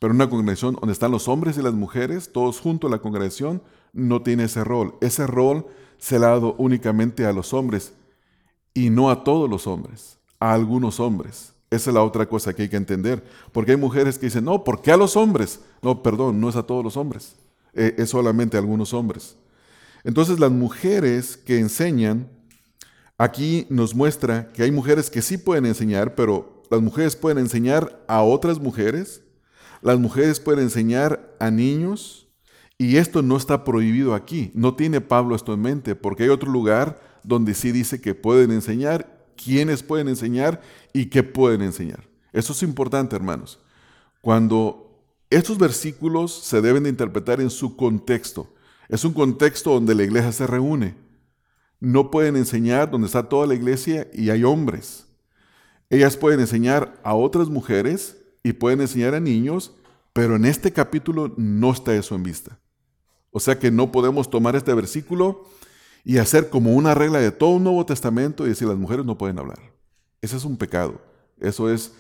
Pero 0.00 0.12
una 0.12 0.28
congregación 0.28 0.74
donde 0.74 0.92
están 0.92 1.12
los 1.12 1.28
hombres 1.28 1.56
y 1.56 1.62
las 1.62 1.74
mujeres, 1.74 2.32
todos 2.32 2.58
juntos 2.58 2.90
la 2.90 2.98
congregación, 2.98 3.62
no 3.92 4.22
tiene 4.22 4.44
ese 4.44 4.64
rol. 4.64 4.94
Ese 5.00 5.26
rol 5.26 5.66
se 5.98 6.18
le 6.18 6.26
ha 6.26 6.30
dado 6.30 6.54
únicamente 6.58 7.26
a 7.26 7.32
los 7.32 7.52
hombres 7.52 7.92
y 8.74 8.90
no 8.90 9.10
a 9.10 9.24
todos 9.24 9.48
los 9.48 9.66
hombres, 9.66 10.18
a 10.38 10.52
algunos 10.52 11.00
hombres. 11.00 11.52
Esa 11.70 11.90
es 11.90 11.94
la 11.94 12.02
otra 12.02 12.26
cosa 12.26 12.52
que 12.52 12.62
hay 12.62 12.68
que 12.68 12.76
entender. 12.76 13.24
Porque 13.52 13.72
hay 13.72 13.76
mujeres 13.76 14.18
que 14.18 14.26
dicen, 14.26 14.44
no, 14.44 14.64
¿por 14.64 14.82
qué 14.82 14.92
a 14.92 14.96
los 14.96 15.16
hombres? 15.16 15.60
No, 15.82 16.02
perdón, 16.02 16.40
no 16.40 16.48
es 16.48 16.56
a 16.56 16.64
todos 16.64 16.82
los 16.82 16.96
hombres, 16.96 17.36
eh, 17.74 17.94
es 17.98 18.10
solamente 18.10 18.56
a 18.56 18.60
algunos 18.60 18.92
hombres. 18.92 19.36
Entonces 20.02 20.40
las 20.40 20.50
mujeres 20.50 21.36
que 21.36 21.58
enseñan, 21.58 22.28
aquí 23.18 23.66
nos 23.68 23.94
muestra 23.94 24.50
que 24.52 24.62
hay 24.62 24.72
mujeres 24.72 25.10
que 25.10 25.22
sí 25.22 25.36
pueden 25.38 25.66
enseñar, 25.66 26.14
pero 26.14 26.62
las 26.70 26.80
mujeres 26.80 27.16
pueden 27.16 27.38
enseñar 27.38 28.02
a 28.08 28.22
otras 28.22 28.58
mujeres, 28.58 29.22
las 29.82 29.98
mujeres 29.98 30.40
pueden 30.40 30.64
enseñar 30.64 31.34
a 31.38 31.50
niños, 31.50 32.28
y 32.80 32.96
esto 32.96 33.20
no 33.20 33.36
está 33.36 33.62
prohibido 33.62 34.14
aquí. 34.14 34.50
No 34.54 34.74
tiene 34.74 35.02
Pablo 35.02 35.36
esto 35.36 35.52
en 35.52 35.60
mente, 35.60 35.94
porque 35.94 36.22
hay 36.22 36.28
otro 36.30 36.50
lugar 36.50 36.98
donde 37.22 37.52
sí 37.52 37.72
dice 37.72 38.00
que 38.00 38.14
pueden 38.14 38.50
enseñar, 38.52 39.28
quiénes 39.36 39.82
pueden 39.82 40.08
enseñar 40.08 40.62
y 40.94 41.10
qué 41.10 41.22
pueden 41.22 41.60
enseñar. 41.60 42.08
Eso 42.32 42.54
es 42.54 42.62
importante, 42.62 43.14
hermanos. 43.14 43.60
Cuando 44.22 45.04
estos 45.28 45.58
versículos 45.58 46.32
se 46.32 46.62
deben 46.62 46.84
de 46.84 46.88
interpretar 46.88 47.42
en 47.42 47.50
su 47.50 47.76
contexto. 47.76 48.50
Es 48.88 49.04
un 49.04 49.12
contexto 49.12 49.74
donde 49.74 49.94
la 49.94 50.04
iglesia 50.04 50.32
se 50.32 50.46
reúne. 50.46 50.94
No 51.80 52.10
pueden 52.10 52.34
enseñar 52.34 52.90
donde 52.90 53.08
está 53.08 53.28
toda 53.28 53.46
la 53.46 53.54
iglesia 53.54 54.08
y 54.14 54.30
hay 54.30 54.42
hombres. 54.42 55.06
Ellas 55.90 56.16
pueden 56.16 56.40
enseñar 56.40 56.98
a 57.04 57.12
otras 57.12 57.50
mujeres 57.50 58.16
y 58.42 58.54
pueden 58.54 58.80
enseñar 58.80 59.14
a 59.14 59.20
niños, 59.20 59.74
pero 60.14 60.36
en 60.36 60.46
este 60.46 60.72
capítulo 60.72 61.34
no 61.36 61.72
está 61.72 61.94
eso 61.94 62.14
en 62.14 62.22
vista. 62.22 62.58
O 63.30 63.40
sea 63.40 63.58
que 63.58 63.70
no 63.70 63.92
podemos 63.92 64.28
tomar 64.28 64.56
este 64.56 64.74
versículo 64.74 65.44
y 66.04 66.18
hacer 66.18 66.50
como 66.50 66.72
una 66.74 66.94
regla 66.94 67.20
de 67.20 67.30
todo 67.30 67.50
un 67.50 67.64
Nuevo 67.64 67.86
Testamento 67.86 68.44
y 68.44 68.50
decir 68.50 68.68
las 68.68 68.78
mujeres 68.78 69.04
no 69.04 69.18
pueden 69.18 69.38
hablar. 69.38 69.58
Ese 70.20 70.36
es 70.36 70.44
un 70.44 70.56
pecado. 70.56 71.00
Eso 71.38 71.70
es 71.70 71.92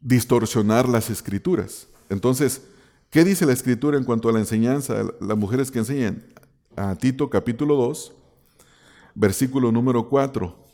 distorsionar 0.00 0.88
las 0.88 1.10
escrituras. 1.10 1.88
Entonces, 2.08 2.62
¿qué 3.10 3.24
dice 3.24 3.46
la 3.46 3.52
escritura 3.52 3.98
en 3.98 4.04
cuanto 4.04 4.28
a 4.28 4.32
la 4.32 4.38
enseñanza? 4.38 5.04
Las 5.20 5.36
mujeres 5.36 5.70
que 5.70 5.78
enseñan 5.78 6.24
a 6.76 6.94
Tito 6.96 7.30
capítulo 7.30 7.76
2, 7.76 8.12
versículo 9.14 9.72
número 9.72 10.08
4. 10.08 10.66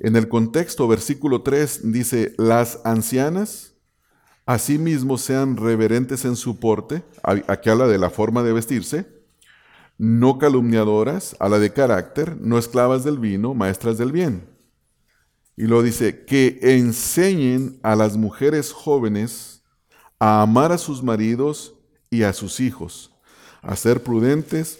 En 0.00 0.16
el 0.16 0.28
contexto, 0.28 0.88
versículo 0.88 1.42
3 1.42 1.92
dice, 1.92 2.34
las 2.36 2.80
ancianas 2.84 3.73
Asimismo 4.46 5.16
sean 5.16 5.56
reverentes 5.56 6.24
en 6.24 6.36
su 6.36 6.58
porte, 6.58 7.02
aquí 7.22 7.70
habla 7.70 7.86
de 7.86 7.98
la 7.98 8.10
forma 8.10 8.42
de 8.42 8.52
vestirse, 8.52 9.06
no 9.96 10.38
calumniadoras, 10.38 11.34
a 11.40 11.48
la 11.48 11.58
de 11.58 11.72
carácter, 11.72 12.36
no 12.40 12.58
esclavas 12.58 13.04
del 13.04 13.18
vino, 13.18 13.54
maestras 13.54 13.96
del 13.96 14.12
bien. 14.12 14.46
Y 15.56 15.66
lo 15.66 15.82
dice, 15.82 16.24
que 16.24 16.58
enseñen 16.60 17.78
a 17.82 17.96
las 17.96 18.16
mujeres 18.16 18.72
jóvenes 18.72 19.62
a 20.18 20.42
amar 20.42 20.72
a 20.72 20.78
sus 20.78 21.02
maridos 21.02 21.74
y 22.10 22.24
a 22.24 22.32
sus 22.32 22.60
hijos, 22.60 23.12
a 23.62 23.76
ser 23.76 24.02
prudentes, 24.02 24.78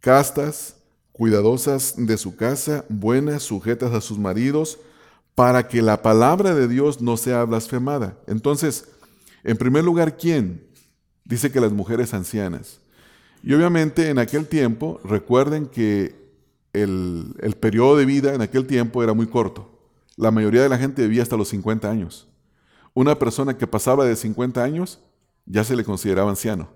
castas, 0.00 0.76
cuidadosas 1.12 1.94
de 1.96 2.16
su 2.16 2.34
casa, 2.34 2.84
buenas, 2.88 3.44
sujetas 3.44 3.92
a 3.92 4.00
sus 4.00 4.18
maridos, 4.18 4.78
para 5.34 5.66
que 5.68 5.82
la 5.82 6.02
palabra 6.02 6.54
de 6.54 6.68
Dios 6.68 7.00
no 7.00 7.16
sea 7.16 7.44
blasfemada. 7.44 8.18
Entonces, 8.26 8.88
en 9.42 9.56
primer 9.56 9.84
lugar, 9.84 10.16
¿quién? 10.16 10.66
Dice 11.24 11.50
que 11.50 11.60
las 11.60 11.72
mujeres 11.72 12.14
ancianas. 12.14 12.80
Y 13.42 13.52
obviamente 13.52 14.08
en 14.08 14.18
aquel 14.18 14.46
tiempo, 14.46 15.00
recuerden 15.04 15.66
que 15.66 16.14
el, 16.72 17.56
periodo 17.60 17.96
de 17.96 18.04
vida 18.04 18.34
en 18.34 18.42
aquel 18.42 18.66
tiempo 18.66 19.02
era 19.02 19.12
muy 19.12 19.26
corto. 19.26 19.70
La 20.16 20.30
mayoría 20.30 20.62
de 20.62 20.68
la 20.68 20.78
gente 20.78 21.02
vivía 21.02 21.22
hasta 21.22 21.36
los 21.36 21.48
50 21.48 21.90
años. 21.90 22.28
Una 22.94 23.18
persona 23.18 23.56
que 23.56 23.66
pasaba 23.66 24.04
de 24.04 24.16
50 24.16 24.62
años 24.62 25.00
ya 25.46 25.64
se 25.64 25.76
le 25.76 25.84
consideraba 25.84 26.30
anciano. 26.30 26.70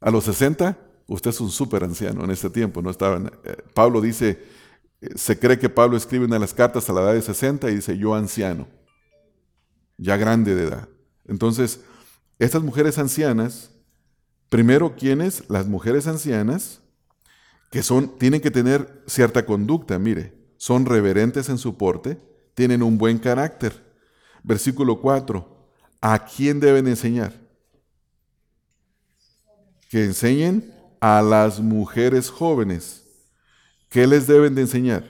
A 0.00 0.10
los 0.10 0.24
60, 0.24 0.78
usted 1.06 1.30
es 1.30 1.40
un 1.40 1.50
súper 1.50 1.84
anciano 1.84 2.24
en 2.24 2.30
ese 2.30 2.50
tiempo. 2.50 2.82
No 2.82 2.90
estaban, 2.90 3.30
eh, 3.44 3.56
Pablo 3.74 4.00
dice, 4.00 4.42
se 5.14 5.38
cree 5.38 5.58
que 5.58 5.68
Pablo 5.68 5.96
escribe 5.96 6.24
una 6.24 6.36
de 6.36 6.40
las 6.40 6.54
cartas 6.54 6.88
a 6.88 6.92
la 6.92 7.02
edad 7.02 7.14
de 7.14 7.22
60 7.22 7.70
y 7.70 7.76
dice, 7.76 7.96
yo 7.96 8.14
anciano, 8.14 8.66
ya 9.96 10.16
grande 10.16 10.54
de 10.54 10.64
edad. 10.64 10.88
Entonces, 11.26 11.80
estas 12.38 12.62
mujeres 12.62 12.98
ancianas, 12.98 13.70
primero, 14.48 14.96
¿quiénes? 14.96 15.48
Las 15.48 15.66
mujeres 15.66 16.06
ancianas, 16.06 16.80
que 17.70 17.82
son, 17.82 18.18
tienen 18.18 18.40
que 18.40 18.50
tener 18.50 19.02
cierta 19.06 19.46
conducta, 19.46 19.98
mire, 19.98 20.34
son 20.56 20.86
reverentes 20.86 21.48
en 21.48 21.58
su 21.58 21.76
porte, 21.76 22.18
tienen 22.54 22.82
un 22.82 22.98
buen 22.98 23.18
carácter. 23.18 23.86
Versículo 24.42 25.00
4, 25.00 25.70
¿a 26.00 26.24
quién 26.24 26.58
deben 26.58 26.88
enseñar? 26.88 27.34
Que 29.90 30.04
enseñen 30.04 30.74
a 31.00 31.22
las 31.22 31.60
mujeres 31.60 32.30
jóvenes 32.30 33.07
¿Qué 33.88 34.06
les 34.06 34.26
deben 34.26 34.54
de 34.54 34.62
enseñar? 34.62 35.04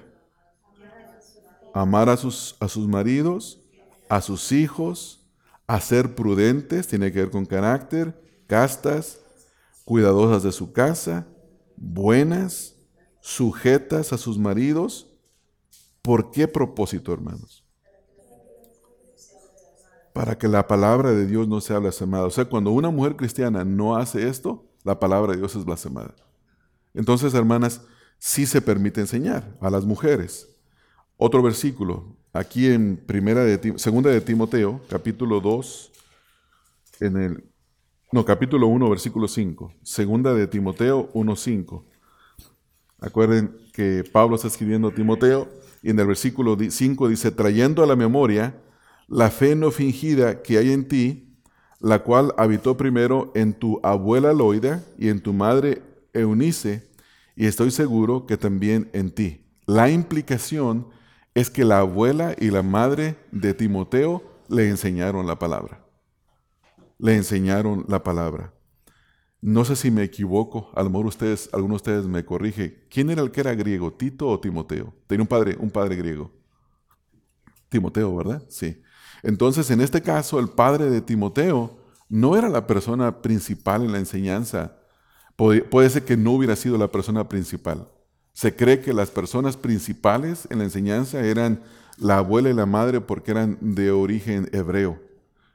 Amar 1.75 2.09
a 2.09 2.17
sus, 2.17 2.57
a 2.61 2.69
sus 2.69 2.87
maridos, 2.87 3.61
a 4.09 4.21
sus 4.21 4.53
hijos, 4.53 5.27
a 5.67 5.81
ser 5.81 6.15
prudentes, 6.15 6.89
tiene 6.89 7.13
que 7.13 7.21
ver 7.21 7.31
con 7.31 7.45
carácter, 7.45 8.19
castas, 8.47 9.21
cuidadosas 9.85 10.43
de 10.43 10.53
su 10.53 10.73
casa, 10.73 11.27
buenas, 11.77 12.77
sujetas 13.21 14.13
a 14.13 14.19
sus 14.19 14.39
maridos. 14.39 15.07
¿Por 16.03 16.31
qué 16.31 16.49
propósito, 16.49 17.13
hermanos? 17.13 17.65
Para 20.13 20.39
que 20.39 20.49
la 20.49 20.67
palabra 20.67 21.13
de 21.13 21.27
Dios 21.27 21.47
no 21.47 21.61
sea 21.61 21.79
blasfemada. 21.79 22.25
O 22.25 22.31
sea, 22.31 22.47
cuando 22.47 22.71
una 22.71 22.91
mujer 22.91 23.17
cristiana 23.17 23.65
no 23.65 23.97
hace 23.97 24.29
esto, 24.29 24.65
la 24.85 24.99
palabra 24.99 25.33
de 25.33 25.39
Dios 25.39 25.55
es 25.55 25.65
blasfemada. 25.65 26.15
Entonces, 26.95 27.35
hermanas, 27.35 27.83
sí 28.19 28.47
se 28.47 28.61
permite 28.61 29.01
enseñar 29.01 29.57
a 29.61 29.71
las 29.71 29.85
mujeres. 29.85 30.49
Otro 31.17 31.43
versículo, 31.43 32.17
aquí 32.33 32.67
en 32.67 32.97
primera 32.97 33.45
de, 33.45 33.79
segunda 33.79 34.11
de 34.11 34.21
Timoteo, 34.21 34.81
capítulo 34.89 35.41
2, 35.41 35.93
en 37.01 37.17
el, 37.17 37.45
no, 38.13 38.25
capítulo 38.25 38.69
1, 38.69 38.89
versículo 38.89 39.29
5. 39.29 39.75
Segunda 39.83 40.35
de 40.35 40.47
Timoteo 40.47 41.11
1, 41.13 41.37
5. 41.37 41.85
Acuerden 43.01 43.57
que 43.73 44.03
Pablo 44.11 44.37
está 44.37 44.49
escribiendo 44.49 44.89
a 44.89 44.95
Timoteo 44.95 45.49
y 45.83 45.91
en 45.91 46.01
el 46.01 46.07
versículo 46.07 46.57
5 46.59 47.09
dice, 47.09 47.31
trayendo 47.31 47.83
a 47.83 47.87
la 47.87 47.97
memoria 47.97 48.61
la 49.09 49.31
fe 49.31 49.55
no 49.55 49.71
fingida 49.71 50.43
que 50.43 50.59
hay 50.59 50.73
en 50.73 50.89
ti, 50.89 51.39
la 51.81 52.03
cual 52.03 52.35
habitó 52.37 52.77
primero 52.77 53.31
en 53.35 53.55
tu 53.55 53.81
abuela 53.83 54.33
Loida 54.33 54.85
y 54.99 55.09
en 55.09 55.21
tu 55.21 55.33
madre 55.33 55.83
Eunice, 56.13 56.88
y 57.39 57.47
estoy 57.47 57.71
seguro 57.71 58.27
que 58.27 58.37
también 58.37 58.91
en 58.93 59.13
ti. 59.13 59.47
La 59.65 59.89
implicación 59.89 60.89
es 61.35 61.51
que 61.51 61.65
la 61.65 61.79
abuela 61.79 62.35
y 62.37 62.51
la 62.51 62.65
madre 62.65 63.17
de 63.31 63.55
Timoteo 63.55 64.25
le 64.49 64.69
enseñaron 64.69 65.25
la 65.25 65.39
palabra. 65.39 65.87
Le 66.99 67.15
enseñaron 67.15 67.85
la 67.87 68.03
palabra. 68.03 68.53
No 69.41 69.65
sé 69.65 69.77
si 69.77 69.93
me 69.93 70.03
equivoco, 70.03 70.73
a 70.75 70.83
lo 70.83 70.91
mejor 70.91 71.07
ustedes, 71.07 71.49
alguno 71.53 71.75
de 71.75 71.77
ustedes 71.77 72.07
me 72.07 72.25
corrige. 72.25 72.89
¿Quién 72.91 73.09
era 73.09 73.23
el 73.23 73.31
que 73.31 73.43
era 73.43 73.55
griego, 73.55 73.93
Tito 73.93 74.27
o 74.27 74.41
Timoteo? 74.41 74.93
Tenía 75.07 75.23
un 75.23 75.29
padre, 75.29 75.57
un 75.61 75.71
padre 75.71 75.95
griego. 75.95 76.33
Timoteo, 77.69 78.17
¿verdad? 78.17 78.43
Sí. 78.49 78.83
Entonces, 79.23 79.71
en 79.71 79.81
este 79.81 80.03
caso, 80.03 80.41
el 80.41 80.49
padre 80.49 80.91
de 80.91 81.03
Timoteo 81.03 81.79
no 82.09 82.37
era 82.37 82.49
la 82.49 82.67
persona 82.67 83.23
principal 83.23 83.85
en 83.85 83.93
la 83.93 83.99
enseñanza 83.99 84.78
Puede, 85.39 85.89
ser 85.89 86.05
que 86.05 86.17
no 86.17 86.33
hubiera 86.33 86.57
sido 86.57 86.77
la 86.77 86.91
persona 86.91 87.29
principal. 87.29 87.87
Se 88.33 88.57
cree 88.57 88.81
que 88.81 88.93
las 88.93 89.09
personas 89.09 89.57
principales 89.57 90.49
en 90.51 90.59
la 90.59 90.65
enseñanza 90.65 91.21
eran 91.21 91.63
la 91.97 92.19
abuela 92.19 92.51
y 92.51 92.55
la 92.55 92.67
madre 92.67 93.01
porque 93.01 93.31
eran 93.31 93.57
de 93.61 93.93
origen 93.93 94.49
hebreo. 94.53 95.01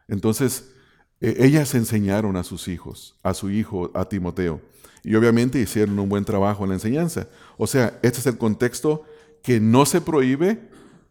Entonces, 0.08 0.72
e, 1.20 1.36
ellas 1.46 1.76
enseñaron 1.76 2.38
a 2.38 2.46
sus 2.46 2.70
hijos, 2.70 3.20
a 3.24 3.34
su 3.34 3.50
hijo, 3.50 3.92
a 3.94 4.06
Timoteo. 4.08 4.62
Y 5.04 5.16
obviamente 5.16 5.60
hicieron 5.60 6.00
un 6.00 6.08
buen 6.08 6.24
trabajo 6.24 6.64
en 6.64 6.70
la 6.70 6.76
enseñanza. 6.76 7.28
O 7.58 7.68
sea, 7.68 8.00
este 8.04 8.20
es 8.20 8.26
el 8.26 8.38
contexto 8.38 9.04
que 9.42 9.60
no 9.60 9.86
se 9.86 10.00
prohíbe 10.00 10.62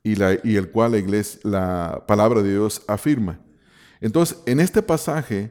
y, 0.03 0.15
el 0.23 0.71
cual 0.71 1.05
la 1.43 2.05
palabra 2.09 2.41
de 2.41 2.53
Dios 2.53 2.81
afirma. 2.89 3.39
Entonces, 4.01 4.39
en 4.47 4.61
este 4.61 4.81
pasaje, 4.81 5.51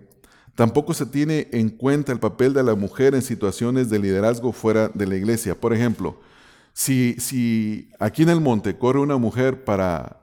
Tampoco 0.55 0.93
se 0.93 1.05
tiene 1.05 1.47
en 1.51 1.69
cuenta 1.69 2.11
el 2.11 2.19
papel 2.19 2.53
de 2.53 2.63
la 2.63 2.75
mujer 2.75 3.15
en 3.15 3.21
situaciones 3.21 3.89
de 3.89 3.99
liderazgo 3.99 4.51
fuera 4.51 4.89
de 4.89 5.07
la 5.07 5.15
iglesia. 5.15 5.59
Por 5.59 5.73
ejemplo, 5.73 6.19
si, 6.73 7.13
si 7.19 7.89
aquí 7.99 8.23
en 8.23 8.29
el 8.29 8.41
monte 8.41 8.77
corre 8.77 8.99
una 8.99 9.17
mujer 9.17 9.63
para, 9.63 10.21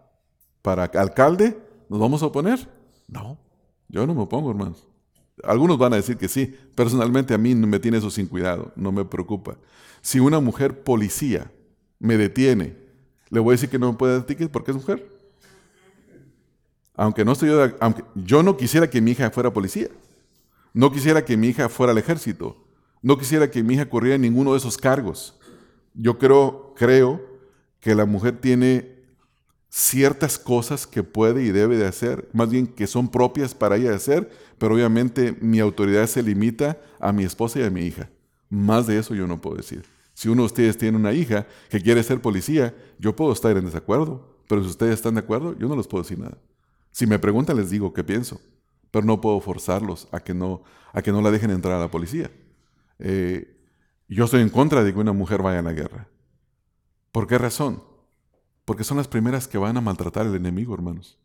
para 0.62 0.85
alcalde, 0.85 1.59
¿nos 1.89 1.99
vamos 1.99 2.22
a 2.22 2.26
oponer? 2.26 2.68
No, 3.07 3.39
yo 3.89 4.07
no 4.07 4.14
me 4.14 4.22
opongo, 4.22 4.51
hermanos. 4.51 4.87
Algunos 5.45 5.79
van 5.79 5.93
a 5.93 5.97
decir 5.97 6.16
que 6.16 6.29
sí. 6.29 6.55
Personalmente 6.74 7.33
a 7.33 7.39
mí 7.39 7.55
me 7.55 7.79
tiene 7.79 7.99
eso 7.99 8.11
sin 8.11 8.26
cuidado, 8.26 8.72
no 8.76 8.93
me 8.93 9.05
preocupa. 9.05 9.57
Si 10.03 10.20
una 10.20 10.41
mujer 10.41 10.83
policía 10.83 11.51
me 11.99 12.16
detiene, 12.16 12.76
le 13.31 13.41
voy 13.41 13.53
a 13.53 13.55
decir 13.55 13.68
que 13.68 13.79
no 13.79 13.93
me 13.93 13.99
puede 13.99 14.14
dar 14.14 14.26
ticket 14.26 14.51
porque 14.51 14.72
es 14.72 14.76
mujer. 14.76 15.07
Aunque 16.95 17.24
no 17.24 17.33
estoy 17.33 17.51
yo, 17.51 17.70
aunque 17.81 18.03
yo 18.14 18.43
no 18.43 18.57
quisiera 18.57 18.91
que 18.91 19.01
mi 19.01 19.12
hija 19.12 19.31
fuera 19.31 19.53
policía. 19.53 19.89
No 20.73 20.93
quisiera 20.93 21.25
que 21.25 21.37
mi 21.37 21.49
hija 21.49 21.69
fuera 21.69 21.93
al 21.93 21.99
ejército. 21.99 22.57
No 23.03 23.16
quisiera 23.19 23.51
que 23.51 23.62
mi 23.62 23.75
hija 23.75 23.89
corriera 23.89 24.19
ninguno 24.19 24.53
de 24.53 24.59
esos 24.59 24.77
cargos. 24.77 25.39
Yo 25.95 26.19
creo, 26.19 26.75
creo 26.77 27.21
que 27.81 27.95
la 27.95 28.05
mujer 28.05 28.41
tiene 28.41 28.99
ciertas 29.71 30.39
cosas 30.39 30.87
que 30.87 31.03
puede 31.03 31.43
y 31.43 31.51
debe 31.51 31.77
de 31.77 31.87
hacer, 31.87 32.29
más 32.33 32.51
bien 32.51 32.66
que 32.66 32.87
son 32.87 33.09
propias 33.09 33.55
para 33.55 33.77
ella 33.77 33.91
de 33.91 33.97
hacer, 33.97 34.31
pero 34.57 34.75
obviamente 34.75 35.37
mi 35.41 35.61
autoridad 35.61 36.07
se 36.07 36.23
limita 36.23 36.81
a 36.99 37.12
mi 37.12 37.25
esposa 37.25 37.61
y 37.61 37.64
a 37.64 37.71
mi 37.71 37.83
hija. 37.83 38.11
Más 38.49 38.87
de 38.87 38.99
eso 38.99 39.14
yo 39.14 39.27
no 39.27 39.41
puedo 39.41 39.57
decir. 39.57 39.85
Si 40.14 40.29
uno 40.29 40.43
de 40.43 40.47
ustedes 40.47 40.79
tiene 40.79 40.97
una 40.97 41.12
hija 41.12 41.47
que 41.69 41.81
quiere 41.81 42.03
ser 42.03 42.21
policía, 42.21 42.75
yo 42.99 43.14
puedo 43.14 43.33
estar 43.33 43.57
en 43.57 43.66
desacuerdo, 43.66 44.43
pero 44.49 44.62
si 44.62 44.71
ustedes 44.71 44.95
están 44.95 45.14
de 45.14 45.21
acuerdo, 45.21 45.57
yo 45.59 45.69
no 45.69 45.77
les 45.77 45.87
puedo 45.87 46.03
decir 46.03 46.19
nada. 46.19 46.39
Si 46.91 47.07
me 47.07 47.19
preguntan, 47.19 47.57
les 47.57 47.71
digo 47.71 47.93
qué 47.93 48.03
pienso, 48.03 48.41
pero 48.91 49.05
no 49.05 49.20
puedo 49.20 49.41
forzarlos 49.41 50.09
a 50.12 50.20
que 50.20 50.34
no, 50.34 50.62
a 50.93 51.03
que 51.03 51.12
no 51.12 51.20
la 51.22 51.30
dejen 51.30 51.51
entrar 51.51 51.74
a 51.74 51.80
la 51.80 51.91
policía. 51.91 52.30
Eh, 52.99 53.57
yo 54.09 54.24
estoy 54.24 54.43
en 54.43 54.49
contra 54.49 54.82
de 54.82 54.93
que 54.93 54.99
una 54.99 55.12
mujer 55.12 55.43
vaya 55.43 55.59
a 55.59 55.62
la 55.62 55.72
guerra. 55.72 56.09
¿Por 57.12 57.26
qué 57.26 57.39
razón? 57.39 57.82
Porque 58.64 58.84
son 58.84 58.97
las 58.97 59.09
primeras 59.09 59.49
que 59.49 59.59
van 59.59 59.76
a 59.76 59.80
maltratar 59.80 60.26
al 60.26 60.34
enemigo, 60.34 60.74
hermanos. 60.74 61.18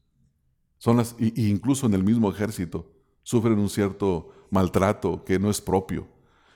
Son 0.77 0.97
las, 0.97 1.15
y, 1.17 1.49
incluso 1.49 1.85
en 1.85 1.93
el 1.93 2.03
mismo 2.03 2.29
ejército 2.29 2.91
sufren 3.21 3.57
un 3.57 3.69
cierto 3.69 4.29
maltrato 4.49 5.23
que 5.23 5.39
no 5.39 5.49
es 5.49 5.61
propio. 5.61 6.07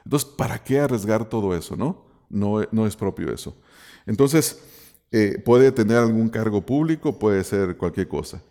Entonces, 0.04 0.30
¿para 0.30 0.64
qué 0.64 0.80
arriesgar 0.80 1.30
todo 1.30 1.56
eso? 1.56 1.76
No, 1.76 2.06
no, 2.30 2.62
no 2.72 2.86
es 2.86 2.96
propio 2.96 3.34
eso. 3.34 3.58
Entonces, 4.06 4.64
eh, 5.12 5.42
puede 5.44 5.72
tener 5.72 5.98
algún 5.98 6.30
cargo 6.30 6.66
público, 6.66 7.18
puede 7.18 7.44
ser 7.44 7.78
cualquier 7.78 8.08
cosa. 8.08 8.42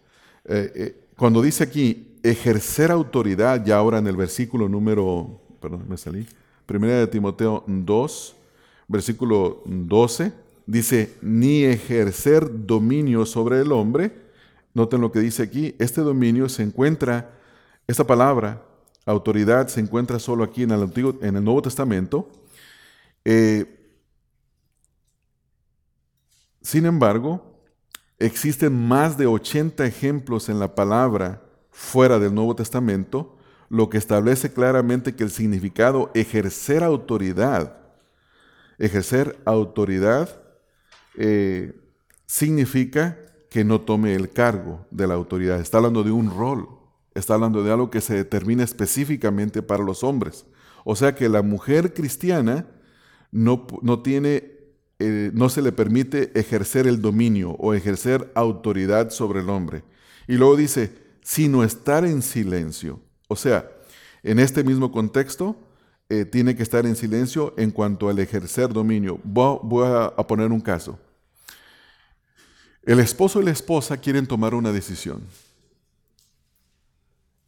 Eh, 0.45 1.09
cuando 1.17 1.43
dice 1.43 1.65
aquí 1.65 2.16
ejercer 2.31 2.91
autoridad, 2.91 3.65
ya 3.65 3.77
ahora 3.77 3.99
en 3.99 4.07
el 4.07 4.17
versículo 4.17 4.69
número, 4.69 5.41
perdón, 5.61 5.85
me 5.89 5.97
salí, 5.97 6.27
Primera 6.67 6.99
de 6.99 7.07
Timoteo 7.07 7.63
2, 7.67 8.37
versículo 8.89 9.63
12, 9.67 10.33
dice, 10.67 11.15
ni 11.23 11.65
ejercer 11.65 12.67
dominio 12.67 13.25
sobre 13.25 13.61
el 13.61 13.71
hombre. 13.71 14.13
Noten 14.75 15.01
lo 15.01 15.13
que 15.13 15.21
dice 15.21 15.45
aquí, 15.45 15.77
este 15.79 16.01
dominio 16.01 16.49
se 16.49 16.65
encuentra, 16.65 17.31
esta 17.87 18.05
palabra, 18.05 18.63
autoridad, 19.05 19.69
se 19.69 19.81
encuentra 19.81 20.19
solo 20.19 20.43
aquí 20.43 20.65
en 20.65 20.73
el, 20.73 21.45
Nuevo 21.45 21.63
Testamento. 21.63 22.29
Eh, 23.25 23.77
sin 26.61 26.85
embargo, 26.85 27.61
existen 28.19 28.89
más 28.89 29.17
de 29.17 29.27
80 29.27 29.87
ejemplos 29.87 30.49
en 30.49 30.59
la 30.59 30.75
palabra 30.75 31.46
fuera 31.77 32.19
del 32.19 32.35
Nuevo 32.35 32.57
Testamento 32.57 33.37
lo 33.69 33.91
que 33.91 33.99
establece 33.99 34.51
claramente 34.51 35.15
que 35.15 35.25
el 35.25 35.31
significado 35.31 36.11
ejercer 36.15 36.83
autoridad, 36.83 37.77
ejercer 38.79 39.39
autoridad 39.45 40.41
eh, 41.17 41.79
significa 42.25 43.19
que 43.51 43.63
no 43.63 43.83
tome 43.83 44.15
el 44.15 44.31
cargo 44.31 44.87
de 44.91 45.07
la 45.07 45.15
autoridad. 45.15 45.61
Está 45.61 45.77
hablando 45.77 46.03
de 46.03 46.13
un 46.13 46.31
rol, 46.31 46.67
está 47.15 47.35
hablando 47.35 47.63
de 47.63 47.73
algo 47.73 47.91
que 47.91 48.01
se 48.01 48.15
determina 48.15 48.65
específicamente 48.65 49.61
para 49.61 49.85
los 49.85 50.03
hombres. 50.03 50.47
O 50.85 50.97
sea 50.97 51.15
que 51.15 51.29
la 51.29 51.43
mujer 51.43 51.93
cristiana 51.93 52.67
no, 53.33 53.67
no 53.83 54.01
tiene, 54.01 54.51
eh, 54.99 55.31
no 55.35 55.51
se 55.51 55.61
le 55.61 55.73
permite 55.73 56.33
ejercer 56.39 56.87
el 56.87 57.03
dominio 57.03 57.51
o 57.51 57.75
ejercer 57.75 58.33
autoridad 58.35 59.11
sobre 59.11 59.41
el 59.41 59.51
hombre. 59.51 59.85
Y 60.27 60.37
luego 60.37 60.57
dice, 60.57 61.06
sino 61.27 61.65
estar 61.65 62.05
en 62.05 62.23
silencio. 62.23 63.01
O 63.27 63.35
sea, 63.35 63.69
en 64.23 64.39
este 64.39 64.63
mismo 64.63 64.93
contexto, 64.93 65.57
eh, 66.09 66.25
tiene 66.25 66.55
que 66.55 66.63
estar 66.63 66.87
en 66.87 66.95
silencio 66.95 67.53
en 67.57 67.73
cuanto 67.73 68.09
al 68.09 68.21
ejercer 68.21 68.73
dominio. 68.73 69.19
Voy, 69.25 69.89
a, 69.89 70.15
poner 70.29 70.53
un 70.53 70.61
caso. 70.61 71.01
El 72.85 73.01
esposo 73.01 73.43
y 73.43 73.45
la 73.45 73.51
esposa 73.51 73.97
quieren 73.97 74.29
tomar 74.29 74.55
una 74.55 74.71
decisión. 74.71 75.25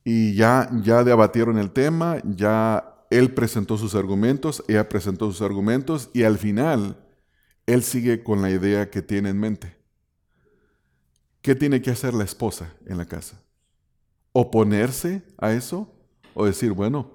Y 0.02 0.34
ya, 0.34 0.68
ya 0.82 1.04
debatieron 1.04 1.56
el 1.56 1.70
tema, 1.70 2.16
ya 2.24 3.06
él 3.10 3.32
presentó 3.32 3.78
sus 3.78 3.94
argumentos, 3.94 4.64
ella 4.66 4.88
presentó 4.88 5.30
sus 5.30 5.40
argumentos 5.40 6.10
y 6.12 6.24
al 6.24 6.36
final 6.36 6.96
él 7.64 7.84
sigue 7.84 8.24
con 8.24 8.42
la 8.42 8.50
idea 8.50 8.90
que 8.90 9.02
tiene 9.02 9.28
en 9.28 9.38
mente. 9.38 9.76
¿Qué 11.42 11.54
tiene 11.54 11.80
que 11.80 11.92
hacer 11.92 12.12
la 12.12 12.24
esposa 12.24 12.74
en 12.84 12.98
la 12.98 13.04
casa? 13.04 13.40
Oponerse 14.40 15.22
a 15.36 15.52
eso 15.52 15.92
o 16.32 16.46
decir, 16.46 16.70
bueno, 16.72 17.10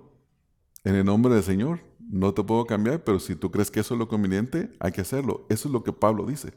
en 0.84 0.95
el 0.95 1.05
nombre 1.05 1.34
del 1.34 1.43
Señor 1.43 1.80
no 1.97 2.34
te 2.34 2.43
puedo 2.43 2.65
cambiar, 2.65 3.05
pero 3.05 3.17
si 3.17 3.34
tú 3.36 3.49
crees 3.49 3.71
que 3.71 3.80
eso 3.80 3.93
es 3.93 3.99
lo 3.99 4.09
conveniente, 4.09 4.76
hay 4.78 4.91
que 4.91 5.01
hacerlo. 5.01 5.45
Eso 5.49 5.69
es 5.69 5.71
lo 5.71 5.84
que 5.84 5.93
Pablo 5.93 6.26
dice. 6.26 6.53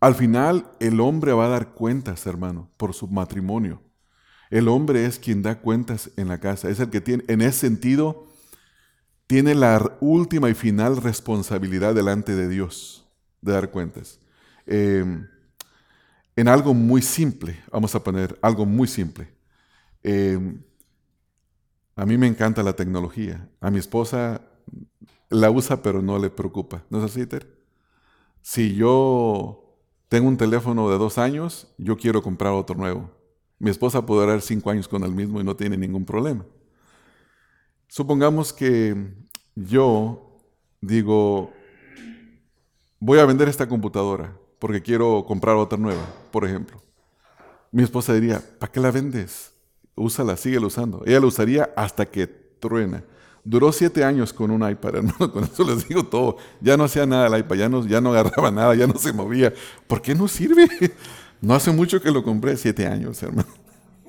Al 0.00 0.14
final, 0.14 0.70
el 0.80 1.00
hombre 1.00 1.34
va 1.34 1.46
a 1.46 1.50
dar 1.50 1.74
cuentas, 1.74 2.26
hermano, 2.26 2.70
por 2.78 2.94
su 2.94 3.08
matrimonio. 3.08 3.82
El 4.48 4.68
hombre 4.68 5.04
es 5.04 5.18
quien 5.18 5.42
da 5.42 5.60
cuentas 5.60 6.10
en 6.16 6.28
la 6.28 6.40
casa. 6.40 6.70
Es 6.70 6.80
el 6.80 6.88
que 6.88 7.02
tiene, 7.02 7.22
en 7.28 7.42
ese 7.42 7.60
sentido, 7.60 8.26
tiene 9.26 9.54
la 9.54 9.98
última 10.00 10.48
y 10.48 10.54
final 10.54 10.96
responsabilidad 10.96 11.94
delante 11.94 12.34
de 12.34 12.48
Dios 12.48 13.06
de 13.42 13.52
dar 13.52 13.70
cuentas. 13.70 14.18
Em, 14.66 15.26
en 16.36 16.48
algo 16.48 16.72
muy 16.72 17.02
simple, 17.02 17.62
vamos 17.70 17.94
a 17.94 18.02
poner 18.02 18.38
algo 18.40 18.64
muy 18.64 18.88
simple. 18.88 19.33
Em, 20.04 20.62
a 21.96 22.06
mí 22.06 22.18
me 22.18 22.26
encanta 22.26 22.62
la 22.62 22.76
tecnología. 22.76 23.48
A 23.60 23.70
mi 23.70 23.78
esposa 23.78 24.42
la 25.30 25.50
usa, 25.50 25.82
pero 25.82 26.02
no 26.02 26.18
le 26.18 26.30
preocupa. 26.30 26.84
¿No 26.90 26.98
es 26.98 27.04
así, 27.04 27.26
Ter? 27.26 27.48
Si 28.42 28.74
yo 28.74 29.78
tengo 30.08 30.28
un 30.28 30.36
teléfono 30.36 30.90
de 30.90 30.98
dos 30.98 31.18
años, 31.18 31.74
yo 31.78 31.96
quiero 31.96 32.22
comprar 32.22 32.52
otro 32.52 32.76
nuevo. 32.76 33.10
Mi 33.58 33.70
esposa 33.70 34.04
puede 34.04 34.20
durar 34.22 34.42
cinco 34.42 34.70
años 34.70 34.86
con 34.86 35.02
el 35.04 35.12
mismo 35.12 35.40
y 35.40 35.44
no 35.44 35.56
tiene 35.56 35.78
ningún 35.78 36.04
problema. 36.04 36.44
Supongamos 37.88 38.52
que 38.52 39.14
yo 39.54 40.38
digo, 40.80 41.52
voy 43.00 43.18
a 43.18 43.24
vender 43.24 43.48
esta 43.48 43.68
computadora 43.68 44.36
porque 44.58 44.82
quiero 44.82 45.24
comprar 45.24 45.56
otra 45.56 45.78
nueva, 45.78 46.04
por 46.30 46.44
ejemplo. 46.44 46.82
Mi 47.70 47.82
esposa 47.82 48.12
diría, 48.12 48.42
¿para 48.58 48.70
qué 48.70 48.80
la 48.80 48.90
vendes? 48.90 49.53
Úsala, 49.94 50.36
sigue 50.36 50.58
usando. 50.58 51.02
Ella 51.06 51.20
lo 51.20 51.28
usaría 51.28 51.70
hasta 51.76 52.06
que 52.06 52.26
truena. 52.26 53.04
Duró 53.44 53.72
siete 53.72 54.02
años 54.04 54.32
con 54.32 54.50
un 54.50 54.68
iPad, 54.68 54.96
hermano, 54.96 55.32
con 55.32 55.44
eso 55.44 55.64
les 55.64 55.86
digo 55.86 56.04
todo. 56.04 56.36
Ya 56.60 56.76
no 56.76 56.84
hacía 56.84 57.06
nada 57.06 57.26
el 57.26 57.40
iPad, 57.40 57.56
ya 57.56 57.68
no, 57.68 57.86
ya 57.86 58.00
no 58.00 58.10
agarraba 58.10 58.50
nada, 58.50 58.74
ya 58.74 58.86
no 58.86 58.96
se 58.96 59.12
movía. 59.12 59.52
¿Por 59.86 60.00
qué 60.00 60.14
no 60.14 60.28
sirve? 60.28 60.68
No 61.40 61.52
hace 61.54 61.70
mucho 61.72 62.00
que 62.00 62.10
lo 62.10 62.22
compré, 62.22 62.56
siete 62.56 62.86
años, 62.86 63.22
hermano. 63.22 63.48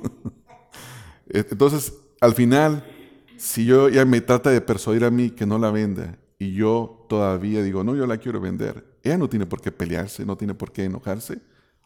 Entonces, 1.27 1.91
al 2.21 2.33
final, 2.33 2.85
si 3.35 3.65
yo 3.65 3.89
ya 3.89 4.05
me 4.05 4.21
trata 4.21 4.51
de 4.51 4.61
persuadir 4.61 5.03
a 5.03 5.11
mí 5.11 5.31
que 5.31 5.45
no 5.45 5.57
la 5.57 5.69
venda 5.69 6.17
y 6.39 6.53
yo 6.53 7.05
todavía 7.09 7.61
digo, 7.61 7.83
no, 7.83 7.93
yo 7.93 8.07
la 8.07 8.19
quiero 8.19 8.39
vender, 8.39 8.85
ella 9.03 9.17
no 9.17 9.27
tiene 9.27 9.45
por 9.45 9.59
qué 9.59 9.69
pelearse, 9.71 10.25
no 10.25 10.37
tiene 10.37 10.53
por 10.53 10.71
qué 10.71 10.85
enojarse. 10.85 11.39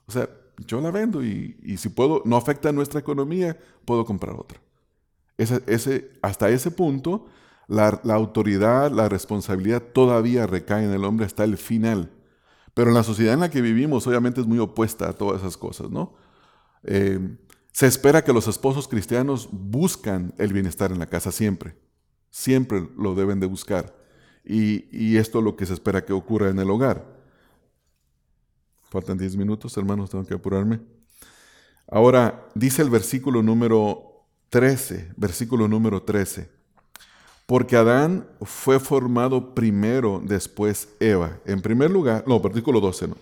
O 0.06 0.12
sea, 0.12 0.30
yo 0.66 0.82
la 0.82 0.92
vendo 0.92 1.24
y, 1.24 1.56
si 1.78 1.90
puedo, 1.90 2.22
no 2.26 2.38
afecta 2.38 2.70
a 2.70 2.72
nuestra 2.72 3.00
economía, 3.00 3.58
puedo 3.86 4.06
comprar 4.06 4.36
otra. 4.36 4.60
Ese, 5.38 6.12
hasta 6.22 6.50
ese 6.50 6.72
punto, 6.72 7.28
la, 7.68 8.02
autoridad, 8.10 8.92
la 8.92 9.08
responsabilidad 9.08 9.82
todavía 9.82 10.48
recae 10.48 10.84
en 10.84 10.92
el 10.92 11.06
hombre 11.06 11.26
hasta 11.26 11.44
el 11.44 11.58
final. 11.58 12.12
Pero 12.74 12.90
en 12.90 12.96
la 12.96 13.04
sociedad 13.04 13.34
en 13.34 13.40
la 13.40 13.50
que 13.50 13.62
vivimos, 13.62 14.06
obviamente 14.08 14.42
es 14.42 14.48
muy 14.48 14.60
opuesta 14.60 15.10
a 15.10 15.14
todas 15.14 15.42
esas 15.42 15.58
cosas, 15.58 15.90
¿no? 15.90 16.16
Eh, 16.84 17.38
se 17.72 17.88
espera 17.88 18.24
que 18.24 18.34
los 18.34 18.48
esposos 18.48 18.88
cristianos 18.88 19.50
buscan 19.52 20.34
el 20.38 20.52
bienestar 20.54 20.92
en 20.92 21.00
la 21.00 21.08
casa 21.08 21.32
siempre. 21.32 21.76
Siempre 22.30 22.90
lo 22.98 23.16
deben 23.16 23.40
de 23.40 23.48
buscar. 23.48 23.96
Y, 24.44 24.88
y 24.92 25.18
esto 25.18 25.40
es 25.40 25.46
lo 25.46 25.56
que 25.56 25.66
se 25.66 25.74
espera 25.74 26.06
que 26.06 26.14
ocurra 26.14 26.50
en 26.50 26.60
el 26.60 26.70
hogar. 26.70 27.19
Faltan 28.90 29.18
10 29.18 29.36
minutos, 29.36 29.76
hermanos, 29.78 30.10
tengo 30.10 30.26
que 30.26 30.34
apurarme. 30.34 30.80
Ahora, 31.88 32.48
dice 32.56 32.82
el 32.82 32.90
versículo 32.90 33.44
número 33.44 34.26
13, 34.50 35.14
versículo 35.16 35.68
número 35.68 36.02
13. 36.04 36.50
Porque 37.46 37.76
Adán 37.76 38.28
fue 38.42 38.80
formado 38.80 39.56
primero, 39.56 40.22
después 40.24 40.90
Eva. 41.00 41.40
En 41.46 41.62
primer 41.62 41.90
lugar, 41.90 42.24
no, 42.28 42.40
versículo 42.40 42.80
12, 42.80 43.08
no. 43.08 43.18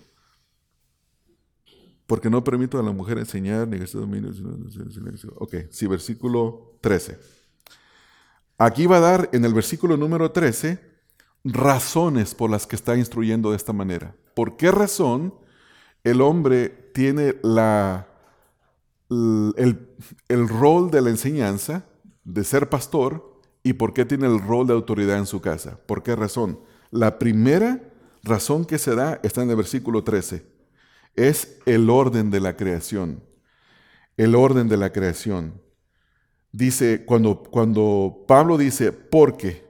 Porque 2.05 2.30
no 2.30 2.43
permito 2.43 2.80
a 2.80 2.84
la 2.84 2.91
mujer 2.91 3.18
enseñar 3.18 3.68
ni 3.68 3.78
este 3.78 3.97
dominio. 3.97 4.32
Ok, 5.36 5.55
sí, 5.72 5.88
versículo 5.88 6.78
13. 6.82 7.20
Aquí 8.57 8.86
va 8.86 8.97
a 8.97 9.01
dar 9.01 9.30
en 9.34 9.43
el 9.45 9.53
versículo 9.53 9.97
número 9.97 10.32
13 10.32 10.80
razones 11.43 12.34
por 12.34 12.49
las 12.49 12.65
que 12.65 12.76
está 12.76 12.97
instruyendo 12.97 13.51
de 13.51 13.57
esta 13.57 13.74
manera. 13.74 14.15
¿Por 14.34 14.57
qué 14.57 14.72
razón 14.72 15.34
el 16.03 16.21
hombre 16.21 16.69
tiene 16.93 17.35
la, 17.43 18.07
el, 19.09 19.87
el 20.27 20.47
rol 20.47 20.91
de 20.91 21.01
la 21.01 21.09
enseñanza, 21.09 21.85
de 22.23 22.43
ser 22.43 22.69
pastor, 22.69 23.37
y 23.63 23.73
por 23.73 23.93
qué 23.93 24.05
tiene 24.05 24.27
el 24.27 24.41
rol 24.41 24.67
de 24.67 24.73
autoridad 24.73 25.17
en 25.17 25.25
su 25.25 25.41
casa? 25.41 25.79
¿Por 25.85 26.01
qué 26.01 26.15
razón? 26.15 26.59
La 26.89 27.19
primera 27.19 27.81
razón 28.23 28.65
que 28.65 28.77
se 28.77 28.95
da 28.95 29.19
está 29.23 29.43
en 29.43 29.49
el 29.49 29.55
versículo 29.55 30.03
13. 30.03 30.45
Es 31.15 31.57
el 31.65 31.89
orden 31.89 32.29
de 32.29 32.39
la 32.39 32.55
creación. 32.55 33.23
El 34.15 34.35
orden 34.35 34.67
de 34.69 34.77
la 34.77 34.91
creación. 34.91 35.61
Dice, 36.51 37.03
cuando, 37.05 37.43
cuando 37.43 38.23
Pablo 38.27 38.57
dice, 38.57 38.91
porque, 38.91 39.67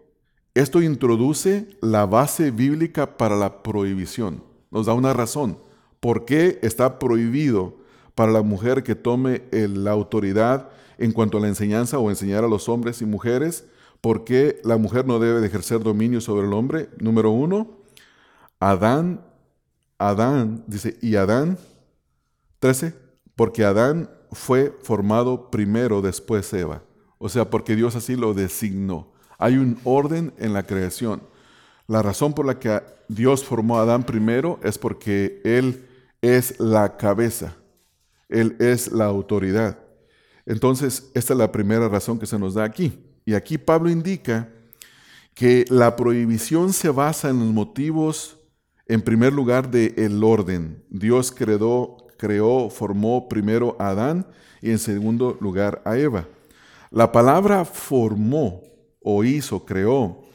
esto 0.54 0.82
introduce 0.82 1.68
la 1.82 2.06
base 2.06 2.52
bíblica 2.52 3.18
para 3.18 3.36
la 3.36 3.64
prohibición. 3.64 4.44
Nos 4.72 4.86
da 4.86 4.94
una 4.94 5.14
razón. 5.14 5.60
¿Por 6.00 6.26
qué 6.26 6.60
está 6.62 7.00
prohibido 7.00 7.78
para 8.16 8.32
la 8.32 8.42
mujer 8.42 8.84
que 8.84 8.96
tome 8.96 9.44
la 9.52 9.92
autoridad 9.92 10.70
en 10.98 11.12
cuanto 11.12 11.38
a 11.38 11.42
la 11.42 11.48
enseñanza 11.48 12.00
o 12.00 12.10
enseñar 12.10 12.44
a 12.44 12.48
los 12.48 12.70
hombres 12.70 13.02
y 13.02 13.06
mujeres? 13.06 13.66
¿Por 14.02 14.24
qué 14.24 14.60
la 14.64 14.78
mujer 14.78 15.08
no 15.08 15.20
debe 15.20 15.42
de 15.42 15.48
ejercer 15.48 15.82
dominio 15.82 16.22
sobre 16.22 16.48
el 16.48 16.54
hombre? 16.54 16.90
Número 17.00 17.32
uno, 17.32 17.78
Adán, 18.60 19.22
Adán, 19.98 20.64
dice, 20.68 20.98
y 21.02 21.16
Adán, 21.16 21.58
13, 22.60 22.94
porque 23.36 23.64
Adán 23.66 24.10
fue 24.32 24.76
formado 24.84 25.50
primero, 25.50 26.02
después 26.02 26.52
Eva. 26.54 26.84
O 27.18 27.30
sea, 27.30 27.50
porque 27.50 27.76
Dios 27.76 27.96
así 27.96 28.16
lo 28.16 28.34
designó. 28.34 29.12
Hay 29.40 29.58
un 29.58 29.80
orden 29.84 30.34
en 30.38 30.54
la 30.54 30.64
creación. 30.64 31.22
La 31.88 32.02
razón 32.02 32.34
por 32.34 32.46
la 32.46 32.60
que 32.60 32.82
Dios 33.08 33.44
formó 33.44 33.80
a 33.80 33.84
Adán 33.84 34.04
primero 34.04 34.60
es 34.62 34.78
porque 34.78 35.42
Él 35.46 35.88
es 36.22 36.60
la 36.60 36.98
cabeza, 36.98 37.56
Él 38.28 38.58
es 38.60 38.92
la 38.92 39.06
autoridad. 39.06 39.80
Entonces, 40.46 41.10
esta 41.14 41.34
es 41.34 41.40
la 41.40 41.52
primera 41.52 41.88
razón 41.88 42.20
que 42.20 42.26
se 42.26 42.38
nos 42.38 42.54
da 42.54 42.66
aquí. 42.66 43.00
Y 43.26 43.34
aquí 43.34 43.58
Pablo 43.58 43.90
indica 43.90 44.50
que 45.34 45.66
la 45.70 45.96
prohibición 45.96 46.74
se 46.74 46.90
basa 46.90 47.30
en 47.30 47.40
los 47.40 47.50
motivos, 47.50 48.38
en 48.86 49.02
primer 49.02 49.34
lugar, 49.34 49.70
del 49.70 49.94
el 49.98 50.24
orden. 50.24 50.84
Dios 50.90 51.32
creó, 51.32 51.98
creó, 52.18 52.70
formó 52.70 53.30
primero 53.30 53.76
a 53.80 53.90
Adán 53.90 54.28
y 54.62 54.72
en 54.72 54.80
segundo 54.80 55.38
lugar 55.40 55.82
a 55.86 55.98
Eva. 55.98 56.28
La 56.90 57.12
palabra 57.12 57.66
formó 57.66 58.64
o 59.02 59.24
hizo, 59.24 59.66
creó, 59.66 60.27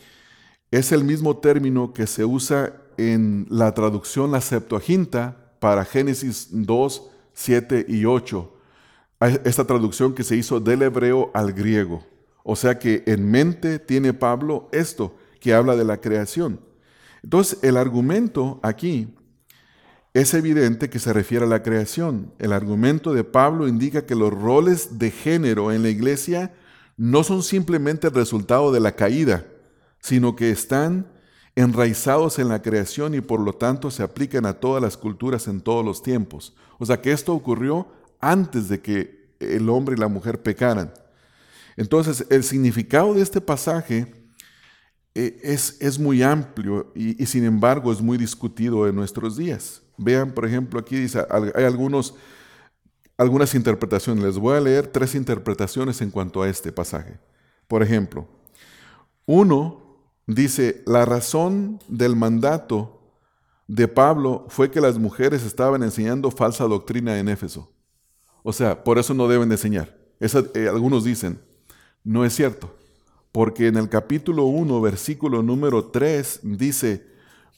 es 0.72 0.90
el 0.90 1.04
mismo 1.04 1.36
término 1.36 1.92
que 1.92 2.06
se 2.06 2.24
usa 2.24 2.74
en 2.96 3.46
la 3.50 3.72
traducción 3.74 4.32
la 4.32 4.40
Septuaginta 4.40 5.52
para 5.60 5.84
Génesis 5.84 6.48
2, 6.50 7.10
7 7.34 7.86
y 7.88 8.06
8. 8.06 8.52
Esta 9.44 9.66
traducción 9.66 10.14
que 10.14 10.24
se 10.24 10.34
hizo 10.34 10.60
del 10.60 10.82
hebreo 10.82 11.30
al 11.34 11.52
griego. 11.52 12.04
O 12.42 12.56
sea 12.56 12.78
que 12.78 13.04
en 13.06 13.30
mente 13.30 13.78
tiene 13.78 14.14
Pablo 14.14 14.70
esto, 14.72 15.14
que 15.40 15.52
habla 15.52 15.76
de 15.76 15.84
la 15.84 16.00
creación. 16.00 16.58
Entonces, 17.22 17.58
el 17.62 17.76
argumento 17.76 18.58
aquí 18.62 19.14
es 20.14 20.32
evidente 20.32 20.88
que 20.88 20.98
se 20.98 21.12
refiere 21.12 21.44
a 21.44 21.48
la 21.48 21.62
creación. 21.62 22.32
El 22.38 22.52
argumento 22.52 23.12
de 23.12 23.24
Pablo 23.24 23.68
indica 23.68 24.06
que 24.06 24.14
los 24.14 24.32
roles 24.32 24.98
de 24.98 25.10
género 25.10 25.70
en 25.70 25.82
la 25.82 25.90
iglesia 25.90 26.54
no 26.96 27.24
son 27.24 27.42
simplemente 27.42 28.08
el 28.08 28.14
resultado 28.14 28.72
de 28.72 28.80
la 28.80 28.96
caída, 28.96 29.46
sino 30.02 30.36
que 30.36 30.50
están 30.50 31.06
enraizados 31.54 32.38
en 32.38 32.48
la 32.48 32.60
creación 32.60 33.14
y 33.14 33.20
por 33.20 33.40
lo 33.40 33.52
tanto 33.54 33.90
se 33.90 34.02
aplican 34.02 34.46
a 34.46 34.54
todas 34.54 34.82
las 34.82 34.96
culturas 34.96 35.46
en 35.48 35.60
todos 35.60 35.84
los 35.84 36.02
tiempos. 36.02 36.54
O 36.78 36.86
sea 36.86 37.00
que 37.00 37.12
esto 37.12 37.32
ocurrió 37.32 37.86
antes 38.20 38.68
de 38.68 38.80
que 38.80 39.32
el 39.38 39.68
hombre 39.68 39.94
y 39.96 40.00
la 40.00 40.08
mujer 40.08 40.42
pecaran. 40.42 40.92
Entonces, 41.76 42.26
el 42.30 42.44
significado 42.44 43.14
de 43.14 43.22
este 43.22 43.40
pasaje 43.40 44.12
eh, 45.14 45.40
es, 45.42 45.76
es, 45.80 45.98
muy 45.98 46.22
amplio 46.22 46.92
y, 46.94 47.24
sin 47.26 47.44
embargo 47.44 47.92
es 47.92 48.00
muy 48.00 48.18
discutido 48.18 48.88
en 48.88 48.94
nuestros 48.94 49.36
días. 49.36 49.82
Vean, 49.96 50.32
por 50.32 50.46
ejemplo, 50.46 50.80
aquí 50.80 50.96
dice, 50.96 51.24
hay 51.54 51.64
algunos, 51.64 52.14
algunas 53.16 53.54
interpretaciones. 53.54 54.24
Les 54.24 54.38
voy 54.38 54.56
a 54.56 54.60
leer 54.60 54.86
tres 54.86 55.14
interpretaciones 55.14 56.00
en 56.00 56.10
cuanto 56.10 56.42
a 56.42 56.48
este 56.48 56.72
pasaje. 56.72 57.18
Por 57.68 57.82
ejemplo, 57.82 58.26
uno 59.26 59.81
dice, 60.26 60.82
la 60.86 61.04
razón 61.04 61.80
del 61.88 62.16
mandato 62.16 63.00
de 63.66 63.88
Pablo 63.88 64.46
fue 64.48 64.70
que 64.70 64.80
las 64.80 64.98
mujeres 64.98 65.44
estaban 65.44 65.82
enseñando 65.82 66.30
falsa 66.30 66.64
doctrina 66.64 67.18
en 67.18 67.28
Éfeso. 67.28 67.70
O 68.42 68.52
sea, 68.52 68.84
por 68.84 68.98
eso 68.98 69.14
no 69.14 69.28
deben 69.28 69.50
enseñar. 69.50 69.96
Eh, 70.20 70.68
algunos 70.68 71.04
dicen, 71.04 71.40
no 72.04 72.24
es 72.24 72.34
cierto, 72.34 72.76
porque 73.30 73.68
en 73.68 73.76
el 73.76 73.88
capítulo 73.88 74.44
1, 74.44 74.80
versículo 74.80 75.42
número 75.42 75.86
3 75.86 76.40
dice, 76.42 77.06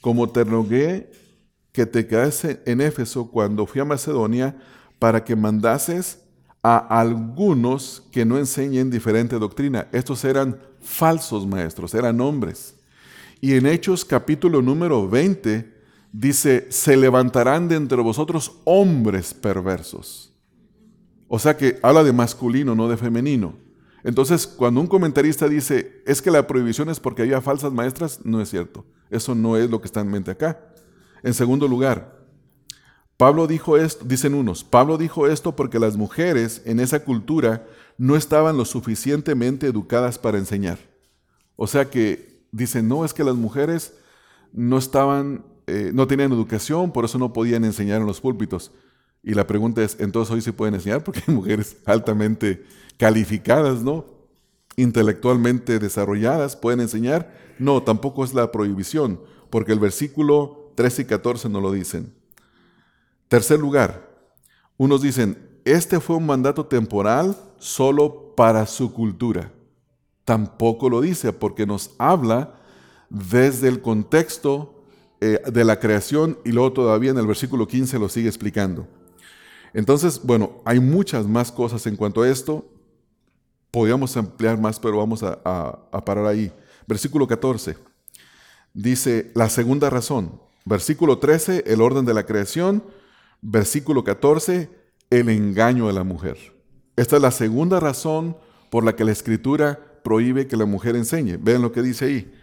como 0.01 0.31
te 0.31 0.45
rogué 0.45 1.11
que 1.73 1.87
te 1.87 2.07
quedase 2.07 2.62
en 2.67 2.81
Éfeso 2.81 3.31
cuando 3.31 3.67
fui 3.67 3.81
a 3.81 3.85
Macedonia 3.85 4.57
para 4.99 5.25
que 5.25 5.35
mandases 5.35 6.21
a 6.62 6.79
algunos 7.01 8.05
que 8.12 8.25
no 8.25 8.39
enseñen 8.39 8.91
diferente 8.91 9.39
doctrina. 9.39 9.89
Estos 9.93 10.25
eran 10.25 10.61
falsos 10.85 11.47
maestros, 11.47 11.95
eran 11.95 12.20
hombres. 12.20 12.76
Y 13.41 13.55
en 13.55 13.66
Hechos 13.66 14.05
capítulo 14.05 14.62
número 14.62 15.09
20 15.09 15.74
dice, 16.12 16.66
se 16.70 16.97
levantarán 16.97 17.68
de 17.68 17.76
entre 17.76 18.01
vosotros 18.01 18.53
hombres 18.64 19.35
perversos. 19.35 20.32
O 21.28 21.39
sea 21.39 21.57
que 21.57 21.78
habla 21.82 22.05
de 22.05 22.12
masculino, 22.12 22.74
no 22.74 22.89
de 22.89 22.97
femenino. 22.97 23.55
Entonces, 24.05 24.47
cuando 24.47 24.80
un 24.80 24.87
comentarista 24.87 25.49
dice, 25.49 26.03
es 26.07 26.22
que 26.22 26.30
la 26.30 26.47
prohibición 26.47 26.91
es 26.91 27.01
porque 27.01 27.22
había 27.22 27.41
falsas 27.41 27.72
maestras, 27.72 28.20
no 28.22 28.41
es 28.41 28.51
cierto. 28.51 28.85
Eso 29.11 29.35
no 29.35 29.57
es 29.57 29.70
lo 29.70 29.80
que 29.80 29.87
está 29.87 30.01
en 30.01 30.11
mente 30.11 30.30
acá. 30.30 30.61
En 31.22 31.32
segundo 31.35 31.66
lugar, 31.66 32.24
Pablo 33.16 33.47
dijo 33.47 33.76
esto, 33.76 34.05
dicen 34.05 34.35
unos, 34.35 34.62
Pablo 34.64 34.99
dijo 34.99 35.26
esto 35.26 35.57
porque 35.57 35.78
las 35.78 35.97
mujeres 35.97 36.62
en 36.64 36.80
esa 36.80 37.05
cultura 37.05 37.66
no 37.99 38.17
estaban 38.17 38.57
lo 38.57 38.65
suficientemente 38.65 39.67
educadas 39.67 40.19
para 40.19 40.39
enseñar. 40.39 40.79
O 41.57 41.67
sea 41.67 41.91
que 41.91 42.47
dicen, 42.51 42.89
no, 42.89 43.05
es 43.05 43.15
que 43.15 43.25
las 43.25 43.37
mujeres 43.37 43.95
no 44.53 44.79
estaban, 44.79 45.45
eh, 45.67 45.91
no 45.95 46.07
tenían 46.07 46.33
educación, 46.33 46.93
por 46.93 47.05
eso 47.05 47.19
no 47.19 47.33
podían 47.33 47.65
enseñar 47.65 48.01
en 48.01 48.07
los 48.07 48.21
púlpitos. 48.21 48.73
Y 49.23 49.35
la 49.35 49.47
pregunta 49.47 49.83
es, 49.83 49.97
entonces 50.01 50.33
hoy 50.33 50.41
se 50.41 50.53
pueden 50.53 50.75
enseñar 50.75 51.03
porque 51.03 51.23
hay 51.27 51.35
mujeres 51.35 51.77
altamente 51.87 52.65
calificadas, 52.99 53.83
¿no? 53.83 54.07
Intelectualmente 54.77 55.79
desarrolladas, 55.79 56.57
pueden 56.57 56.81
enseñar. 56.81 57.35
No, 57.59 57.83
tampoco 57.83 58.25
es 58.25 58.35
la 58.35 58.51
prohibición, 58.53 59.21
porque 59.51 59.73
el 59.73 59.79
versículo 59.79 60.73
13 60.75 61.03
y 61.03 61.05
14 61.07 61.49
no 61.49 61.61
lo 61.61 61.73
dicen. 61.73 62.13
Tercer 63.29 63.59
lugar, 63.59 64.11
unos 64.77 65.03
dicen, 65.03 65.39
este 65.65 66.01
fue 66.01 66.17
un 66.17 66.27
mandato 66.27 66.67
temporal 66.67 67.37
solo 67.65 68.35
para 68.37 68.67
su 68.67 68.93
cultura. 68.93 69.51
Tampoco 70.27 70.91
lo 70.91 71.01
dice, 71.01 71.33
porque 71.33 71.65
nos 71.65 71.95
habla 71.97 72.57
desde 73.09 73.69
el 73.69 73.81
contexto 73.81 74.85
eh, 75.23 75.41
de 75.51 75.65
la 75.65 75.81
creación 75.81 76.39
y 76.45 76.53
luego 76.53 76.75
todavía 76.75 77.12
en 77.12 77.17
el 77.17 77.27
versículo 77.27 77.67
15 77.67 77.99
lo 77.99 78.11
sigue 78.11 78.29
explicando. 78.29 78.87
Entonces, 79.73 80.21
bueno, 80.23 80.61
hay 80.67 80.79
muchas 80.79 81.27
más 81.27 81.51
cosas 81.51 81.87
en 81.87 81.97
cuanto 81.97 82.21
a 82.21 82.29
esto. 82.29 82.67
Podríamos 83.71 84.15
ampliar 84.19 84.61
más, 84.61 84.79
pero 84.79 84.99
vamos 84.99 85.23
a, 85.23 85.43
parar 86.05 86.27
ahí. 86.27 86.53
Versículo 86.87 87.27
14. 87.27 87.79
Dice 88.75 89.33
la 89.35 89.49
segunda 89.49 89.89
razón. 89.89 90.39
Versículo 90.67 91.19
13, 91.19 91.65
el 91.67 91.81
orden 91.81 92.05
de 92.05 92.12
la 92.12 92.27
creación. 92.27 92.85
Versículo 93.41 94.05
14, 94.05 94.69
el 95.09 95.29
engaño 95.31 95.87
de 95.87 95.95
la 95.95 96.05
mujer. 96.05 96.54
Esta 96.97 97.17
es 97.17 97.23
la 97.23 97.31
segunda 97.31 97.81
razón 97.81 98.37
por 98.71 98.85
la 98.85 98.97
que 98.97 99.05
la 99.05 99.13
escritura 99.13 100.01
prohíbe 100.03 100.47
que 100.47 100.57
la 100.57 100.67
mujer 100.67 100.97
enseñe. 100.97 101.39
Vean 101.39 101.63
lo 101.63 101.73
que 101.73 101.83
dice 101.83 102.05
ahí. 102.07 102.35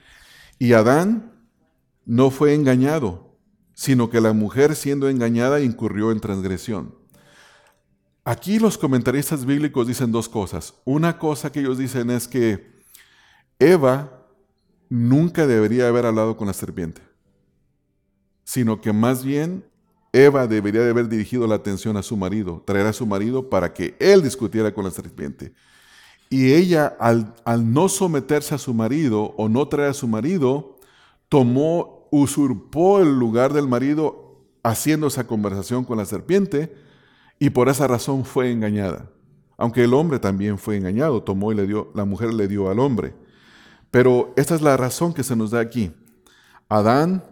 Y 0.60 0.74
Adán 0.74 1.32
no 2.06 2.32
fue 2.32 2.54
engañado, 2.54 3.38
sino 3.74 4.10
que 4.10 4.22
la 4.22 4.34
mujer 4.34 4.76
siendo 4.76 5.10
engañada 5.10 5.62
incurrió 5.62 6.12
en 6.12 6.20
transgresión. 6.20 6.96
Aquí 8.24 8.60
los 8.60 8.78
comentaristas 8.78 9.46
bíblicos 9.46 9.88
dicen 9.88 10.12
dos 10.12 10.30
cosas. 10.30 10.76
Una 10.86 11.18
cosa 11.18 11.52
que 11.52 11.62
ellos 11.62 11.78
dicen 11.78 12.12
es 12.12 12.28
que 12.28 12.72
Eva 13.58 14.28
nunca 14.90 15.48
debería 15.48 15.88
haber 15.88 16.06
hablado 16.06 16.38
con 16.38 16.48
la 16.48 16.54
serpiente, 16.54 17.02
sino 18.44 18.82
que 18.82 18.94
más 18.94 19.24
bien 19.24 19.66
Eva 20.14 20.46
debería 20.48 20.82
de 20.82 20.90
haber 20.90 21.08
dirigido 21.08 21.48
la 21.48 21.56
atención 21.56 21.96
a 21.96 22.04
su 22.04 22.18
marido, 22.18 22.62
traer 22.66 22.88
a 22.88 22.94
su 22.94 23.06
marido 23.06 23.50
para 23.50 23.74
que 23.74 23.96
él 24.00 24.22
discutiera 24.22 24.74
con 24.74 24.84
la 24.84 24.92
serpiente. 24.92 25.54
Y 26.30 26.54
ella, 26.54 26.88
al, 27.00 27.34
no 27.74 27.90
someterse 27.90 28.56
a 28.56 28.58
su 28.58 28.74
marido 28.74 29.34
o 29.38 29.50
no 29.50 29.68
traer 29.68 29.92
a 29.92 29.94
su 29.94 30.08
marido, 30.08 30.78
tomó, 31.30 32.08
usurpó 32.12 33.00
el 33.00 33.18
lugar 33.18 33.54
del 33.54 33.68
marido 33.68 34.38
haciendo 34.64 35.08
esa 35.08 35.28
conversación 35.28 35.84
con 35.86 35.98
la 35.98 36.06
serpiente 36.06 36.74
y 37.40 37.50
por 37.50 37.70
esa 37.70 37.88
razón 37.88 38.26
fue 38.26 38.52
engañada. 38.52 39.10
Aunque 39.58 39.84
el 39.84 39.94
hombre 39.94 40.20
también 40.20 40.58
fue 40.58 40.78
engañado, 40.78 41.24
tomó 41.24 41.52
y 41.52 41.56
le 41.56 41.68
dio, 41.68 41.92
la 41.96 42.06
mujer 42.06 42.34
le 42.34 42.48
dio 42.48 42.70
al 42.70 42.80
hombre. 42.80 43.14
Pero 43.92 44.34
esta 44.36 44.56
es 44.56 44.62
la 44.62 44.78
razón 44.78 45.14
que 45.14 45.24
se 45.24 45.36
nos 45.36 45.52
da 45.52 45.60
aquí. 45.60 45.92
Adán 46.70 47.26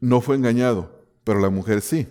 no 0.00 0.20
fue 0.20 0.36
engañado, 0.36 0.97
pero 1.28 1.40
la 1.40 1.50
mujer 1.50 1.82
sí. 1.82 2.08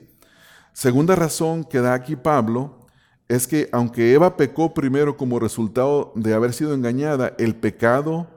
Segunda 0.73 1.15
razón 1.15 1.63
que 1.63 1.81
da 1.81 1.95
aquí 1.95 2.15
Pablo 2.15 2.85
es 3.27 3.47
que 3.47 3.67
aunque 3.71 4.13
Eva 4.13 4.37
pecó 4.37 4.75
primero 4.75 5.17
como 5.17 5.39
resultado 5.39 6.11
de 6.13 6.35
haber 6.35 6.53
sido 6.53 6.75
engañada, 6.75 7.33
el 7.39 7.55
pecado 7.55 8.27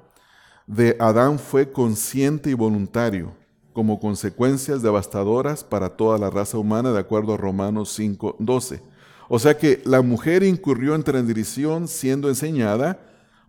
de 0.67 0.97
Adán 0.99 1.39
fue 1.39 1.71
consciente 1.71 2.49
y 2.49 2.55
voluntario, 2.55 3.35
como 3.75 4.01
consecuencias 4.01 4.81
devastadoras 4.81 5.65
para 5.65 5.91
toda 5.91 6.17
la 6.17 6.31
raza 6.31 6.57
humana, 6.57 6.93
de 6.93 7.01
acuerdo 7.01 7.35
a 7.35 7.37
Romanos 7.37 7.91
5:12. 7.91 8.81
O 9.29 9.39
sea 9.39 9.59
que 9.59 9.83
la 9.85 10.01
mujer 10.01 10.45
incurrió 10.45 10.95
en 10.95 11.03
transgresión 11.03 11.89
siendo 11.89 12.31
enseñada 12.31 13.01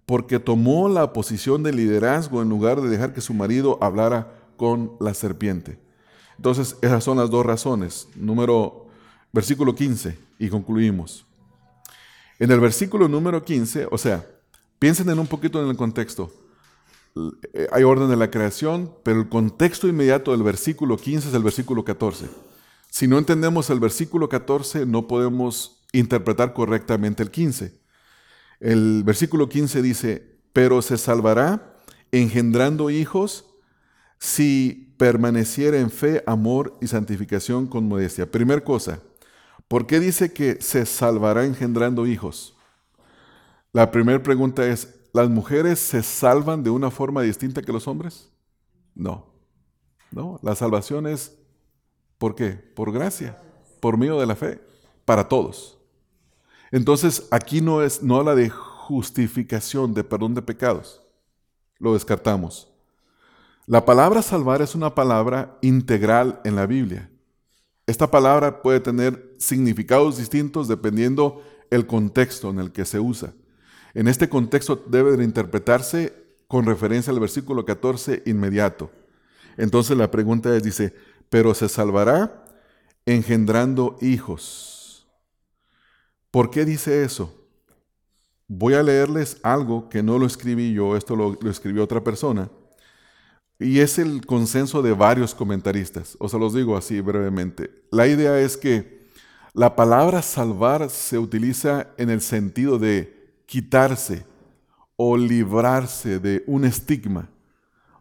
porque 0.06 0.38
tomó 0.38 0.90
la 0.90 1.14
posición 1.14 1.64
de 1.64 1.72
liderazgo 1.72 2.42
en 2.42 2.50
lugar 2.50 2.82
de 2.82 2.90
dejar 2.90 3.14
que 3.14 3.22
su 3.22 3.34
marido 3.34 3.78
hablara 3.82 4.34
con 4.58 4.98
la 5.00 5.14
serpiente. 5.14 5.80
Entonces, 6.38 6.78
esas 6.82 7.04
son 7.04 7.18
las 7.18 7.30
dos 7.30 7.46
razones. 7.46 8.08
Número, 8.16 8.88
versículo 9.32 9.76
15, 9.76 10.18
y 10.40 10.50
concluimos. 10.50 11.26
En 12.40 12.52
el 12.52 12.60
versículo 12.60 13.08
número 13.08 13.44
15, 13.44 13.88
o 13.92 13.98
sea, 13.98 14.26
piensen 14.80 15.10
en 15.10 15.20
un 15.20 15.28
poquito 15.28 15.62
en 15.62 15.70
el 15.70 15.78
contexto. 15.78 16.32
Hay 17.72 17.84
orden 17.84 18.10
de 18.10 18.16
la 18.16 18.32
creación, 18.32 18.94
pero 19.04 19.20
el 19.20 19.30
contexto 19.30 19.88
inmediato 19.88 20.32
del 20.32 20.44
versículo 20.44 20.98
15 20.98 21.30
es 21.30 21.34
el 21.34 21.44
versículo 21.44 21.84
14. 21.84 22.30
Si 22.90 23.08
no 23.08 23.18
entendemos 23.18 23.70
el 23.70 23.80
versículo 23.80 24.28
14, 24.28 24.86
no 24.86 25.08
podemos 25.08 25.84
interpretar 25.94 26.54
correctamente 26.54 27.22
el 27.22 27.32
15. 27.32 27.80
El 28.60 29.04
versículo 29.04 29.50
15 29.50 29.82
dice, 29.82 30.40
pero 30.54 30.82
se 30.82 30.98
salvará 30.98 31.78
engendrando 32.12 32.90
hijos 32.90 33.46
si 34.22 34.94
permaneciera 34.98 35.78
en 35.80 35.92
fe, 35.92 36.24
amor 36.26 36.78
y 36.80 36.88
santificación 36.88 37.68
con 37.68 37.90
modestia. 37.90 38.32
Primer 38.32 38.64
cosa, 38.64 39.02
¿por 39.68 39.86
qué 39.86 40.00
dice 40.00 40.32
que 40.32 40.62
se 40.62 40.86
salvará 40.86 41.44
engendrando 41.44 42.08
hijos? 42.08 42.56
La 43.74 43.92
primera 43.92 44.24
pregunta 44.24 44.66
es, 44.66 44.96
¿las 45.12 45.30
mujeres 45.30 45.80
se 45.80 46.04
salvan 46.04 46.64
de 46.64 46.70
una 46.70 46.92
forma 46.92 47.24
distinta 47.24 47.62
que 47.62 47.74
los 47.74 47.88
hombres? 47.88 48.30
No. 48.96 49.26
No, 50.12 50.40
la 50.44 50.56
salvación 50.56 51.08
es 51.08 51.42
¿Por 52.22 52.36
qué? 52.36 52.52
Por 52.52 52.92
gracia, 52.92 53.36
por 53.80 53.98
medio 53.98 54.20
de 54.20 54.28
la 54.28 54.36
fe, 54.36 54.62
para 55.06 55.28
todos. 55.28 55.80
Entonces, 56.72 57.28
aquí 57.32 57.62
no, 57.62 57.82
es, 57.82 58.04
no 58.04 58.18
habla 58.18 58.36
de 58.36 58.48
justificación, 58.48 59.96
de 59.96 60.04
perdón 60.04 60.36
de 60.36 60.44
pecados. 60.44 61.02
Lo 61.80 61.94
descartamos. 61.96 62.71
La 63.72 63.86
palabra 63.86 64.22
salvar 64.22 64.62
es 64.62 64.76
una 64.76 64.94
palabra 64.96 65.58
integral 65.62 66.42
en 66.44 66.58
la 66.58 66.66
Biblia. 66.66 67.10
Esta 67.88 68.12
palabra 68.12 68.62
puede 68.62 68.82
tener 68.82 69.34
significados 69.38 70.18
distintos 70.18 70.68
dependiendo 70.68 71.42
el 71.70 71.88
contexto 71.88 72.50
en 72.50 72.60
el 72.60 72.74
que 72.74 72.84
se 72.84 73.00
usa. 73.00 73.34
En 73.94 74.10
este 74.10 74.28
contexto 74.28 74.76
debe 74.76 75.16
de 75.16 75.24
interpretarse 75.24 76.14
con 76.50 76.66
referencia 76.66 77.14
al 77.14 77.22
versículo 77.22 77.64
14 77.64 78.24
inmediato. 78.26 78.92
Entonces 79.56 79.96
la 79.96 80.12
pregunta 80.12 80.54
es, 80.54 80.64
dice, 80.64 80.94
pero 81.30 81.54
se 81.54 81.70
salvará 81.70 82.44
engendrando 83.06 83.96
hijos. 84.02 85.08
¿Por 86.30 86.50
qué 86.50 86.66
dice 86.66 87.06
eso? 87.06 87.34
Voy 88.50 88.74
a 88.74 88.84
leerles 88.84 89.38
algo 89.44 89.88
que 89.88 90.04
no 90.04 90.20
lo 90.20 90.26
escribí 90.26 90.74
yo, 90.74 90.98
esto 90.98 91.16
lo, 91.16 91.40
escribió 91.50 91.86
otra 91.86 92.04
persona, 92.04 92.52
y 93.62 93.80
es 93.80 94.00
el 94.00 94.26
consenso 94.26 94.82
de 94.82 94.92
varios 94.92 95.36
comentaristas. 95.36 96.18
O 96.20 96.28
se 96.28 96.40
los 96.40 96.54
digo 96.54 96.76
así 96.76 97.00
brevemente. 97.00 97.70
La 97.92 98.08
idea 98.08 98.40
es 98.40 98.58
que 98.58 99.02
la 99.54 99.76
palabra 99.76 100.22
salvar 100.22 100.90
se 100.90 101.20
utiliza 101.20 101.90
en 101.98 102.10
el 102.10 102.22
sentido 102.22 102.80
de 102.80 103.40
quitarse 103.46 104.26
o 104.96 105.16
librarse 105.16 106.20
de 106.20 106.44
un 106.48 106.66
estigma 106.66 107.30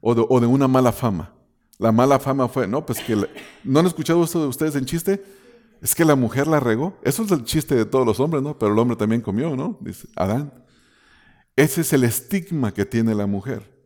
o 0.01 0.15
de 0.15 0.47
una 0.47 0.67
mala 0.67 0.93
fama. 0.93 1.35
La 1.79 1.93
mala 1.93 2.19
fama 2.19 2.49
fue, 2.49 2.67
no, 2.67 2.85
pues 2.85 3.01
que, 3.01 3.17
¿no 3.65 3.81
han 3.81 3.87
escuchado 3.87 4.23
esto 4.25 4.41
de 4.41 4.49
ustedes 4.49 4.77
en 4.77 4.85
chiste? 4.87 5.23
Es 5.83 5.95
que 5.95 6.05
la 6.05 6.15
mujer 6.15 6.47
la 6.47 6.61
regó. 6.61 6.99
Eso 7.03 7.23
es 7.23 7.31
el 7.31 7.45
chiste 7.45 7.75
de 7.75 7.85
todos 7.85 8.07
los 8.07 8.21
hombres, 8.21 8.43
¿no? 8.43 8.59
Pero 8.59 8.73
el 8.73 8.79
hombre 8.79 8.97
también 8.97 9.21
comió, 9.21 9.57
¿no? 9.57 9.79
Dice 9.81 10.09
Adán. 10.17 10.53
Ese 11.57 11.83
es 11.83 11.93
el 11.93 12.05
estigma 12.05 12.73
que 12.73 12.87
tiene 12.87 13.15
la 13.15 13.27
mujer. 13.27 13.80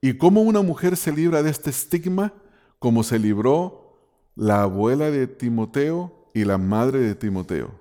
¿Y 0.00 0.14
cómo 0.14 0.42
una 0.42 0.62
mujer 0.62 0.96
se 0.96 1.12
libra 1.12 1.42
de 1.42 1.50
este 1.50 1.70
estigma? 1.70 2.32
Como 2.78 3.02
se 3.02 3.18
libró 3.18 3.98
la 4.34 4.62
abuela 4.62 5.10
de 5.10 5.26
Timoteo 5.26 6.30
y 6.34 6.44
la 6.44 6.58
madre 6.58 7.00
de 7.00 7.14
Timoteo, 7.14 7.80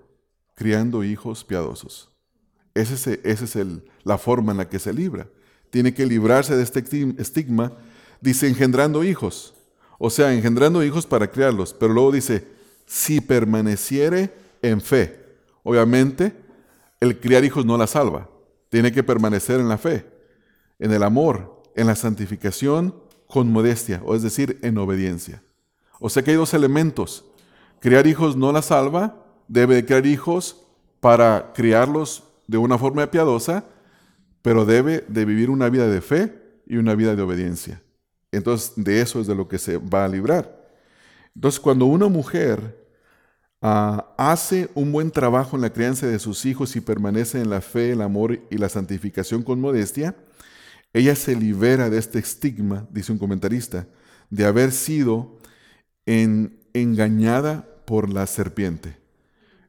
criando 0.55 1.03
hijos 1.03 1.43
piadosos. 1.43 2.09
Esa 2.73 2.93
es, 2.93 3.07
ese 3.23 3.45
es 3.45 3.55
el, 3.55 3.89
la 4.03 4.17
forma 4.17 4.51
en 4.51 4.59
la 4.59 4.69
que 4.69 4.79
se 4.79 4.93
libra. 4.93 5.27
Tiene 5.69 5.93
que 5.93 6.05
librarse 6.05 6.55
de 6.55 6.63
este 6.63 6.83
estigma, 7.17 7.73
dice 8.21 8.47
engendrando 8.47 9.03
hijos. 9.03 9.53
O 9.97 10.09
sea, 10.09 10.33
engendrando 10.33 10.83
hijos 10.83 11.05
para 11.05 11.29
criarlos. 11.29 11.73
Pero 11.73 11.93
luego 11.93 12.11
dice, 12.11 12.47
si 12.85 13.21
permaneciere 13.21 14.33
en 14.61 14.81
fe. 14.81 15.23
Obviamente, 15.63 16.33
el 16.99 17.19
criar 17.19 17.43
hijos 17.43 17.65
no 17.65 17.77
la 17.77 17.87
salva. 17.87 18.29
Tiene 18.69 18.91
que 18.91 19.03
permanecer 19.03 19.59
en 19.59 19.69
la 19.69 19.77
fe, 19.77 20.05
en 20.79 20.91
el 20.91 21.03
amor, 21.03 21.54
en 21.75 21.87
la 21.87 21.95
santificación, 21.95 22.95
con 23.27 23.51
modestia, 23.51 24.01
o 24.05 24.15
es 24.15 24.21
decir, 24.21 24.59
en 24.61 24.77
obediencia. 24.77 25.43
O 25.99 26.09
sea 26.09 26.23
que 26.23 26.31
hay 26.31 26.37
dos 26.37 26.53
elementos. 26.53 27.25
Criar 27.79 28.07
hijos 28.07 28.35
no 28.35 28.51
la 28.51 28.61
salva, 28.61 29.25
debe 29.47 29.75
de 29.75 29.85
criar 29.85 30.05
hijos 30.05 30.65
para 30.99 31.53
criarlos 31.53 32.23
de 32.47 32.57
una 32.57 32.77
forma 32.77 33.09
piadosa, 33.11 33.65
pero 34.41 34.65
debe 34.65 35.03
de 35.07 35.25
vivir 35.25 35.49
una 35.49 35.69
vida 35.69 35.87
de 35.87 36.01
fe 36.01 36.61
y 36.65 36.77
una 36.77 36.95
vida 36.95 37.15
de 37.15 37.21
obediencia. 37.21 37.81
Entonces, 38.31 38.73
de 38.75 39.01
eso 39.01 39.19
es 39.19 39.27
de 39.27 39.35
lo 39.35 39.47
que 39.47 39.57
se 39.57 39.77
va 39.77 40.05
a 40.05 40.07
librar. 40.07 40.65
Entonces, 41.35 41.59
cuando 41.59 41.85
una 41.85 42.07
mujer 42.07 42.85
ah, 43.61 44.13
hace 44.17 44.69
un 44.73 44.91
buen 44.91 45.11
trabajo 45.11 45.55
en 45.55 45.61
la 45.61 45.71
crianza 45.71 46.07
de 46.07 46.19
sus 46.19 46.45
hijos 46.45 46.75
y 46.75 46.81
permanece 46.81 47.41
en 47.41 47.49
la 47.49 47.61
fe, 47.61 47.91
el 47.91 48.01
amor 48.01 48.39
y 48.49 48.57
la 48.57 48.69
santificación 48.69 49.43
con 49.43 49.59
modestia, 49.59 50.15
ella 50.95 51.13
se 51.17 51.35
libera 51.35 51.89
de 51.89 51.97
este 51.97 52.19
estigma, 52.19 52.87
dice 52.89 53.11
un 53.11 53.17
comentarista, 53.17 53.85
de 54.29 54.45
haber 54.45 54.71
sido 54.71 55.39
engañada 56.05 57.67
por 57.85 58.09
la 58.09 58.25
serpiente. 58.25 58.97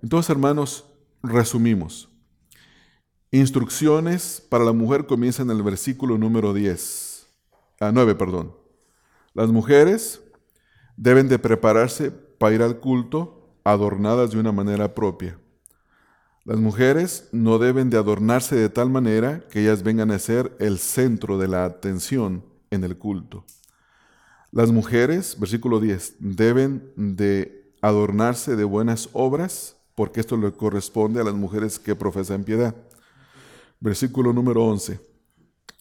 Entonces, 0.01 0.31
hermanos, 0.31 0.85
resumimos. 1.25 2.09
Instrucciones 3.33 4.41
para 4.49 4.65
la 4.65 4.73
mujer 4.73 5.07
comienzan 5.07 5.51
en 5.51 5.57
el 5.57 5.65
versículo 5.65 6.17
número 6.17 6.55
10 6.55 7.27
a 7.81 7.89
ah, 7.89 7.93
9, 7.93 8.15
perdón. 8.15 8.55
Las 9.35 9.49
mujeres 9.49 10.23
deben 10.97 11.27
de 11.29 11.41
prepararse 11.41 12.13
para 12.13 12.55
ir 12.55 12.63
al 12.63 12.79
culto 12.79 13.51
adornadas 13.65 14.31
de 14.31 14.39
una 14.39 14.53
manera 14.53 14.95
propia. 14.95 15.41
Las 16.47 16.61
mujeres 16.61 17.29
no 17.33 17.59
deben 17.59 17.91
de 17.91 17.97
adornarse 17.97 18.55
de 18.55 18.69
tal 18.69 18.89
manera 18.89 19.43
que 19.51 19.63
ellas 19.63 19.83
vengan 19.83 20.13
a 20.13 20.19
ser 20.21 20.57
el 20.61 20.79
centro 20.79 21.39
de 21.39 21.49
la 21.49 21.65
atención 21.65 22.45
en 22.71 22.85
el 22.85 22.97
culto. 22.97 23.45
Las 24.53 24.71
mujeres, 24.71 25.37
versículo 25.41 25.81
10, 25.81 26.19
deben 26.21 26.93
de 26.95 27.75
adornarse 27.83 28.55
de 28.55 28.63
buenas 28.63 29.09
obras, 29.13 29.77
porque 29.97 30.21
esto 30.21 30.37
le 30.37 30.53
corresponde 30.53 31.21
a 31.21 31.25
las 31.25 31.35
mujeres 31.35 31.81
que 31.81 31.97
profesan 31.97 32.45
piedad. 32.45 32.77
Versículo 33.81 34.33
número 34.33 34.65
11. 34.67 35.01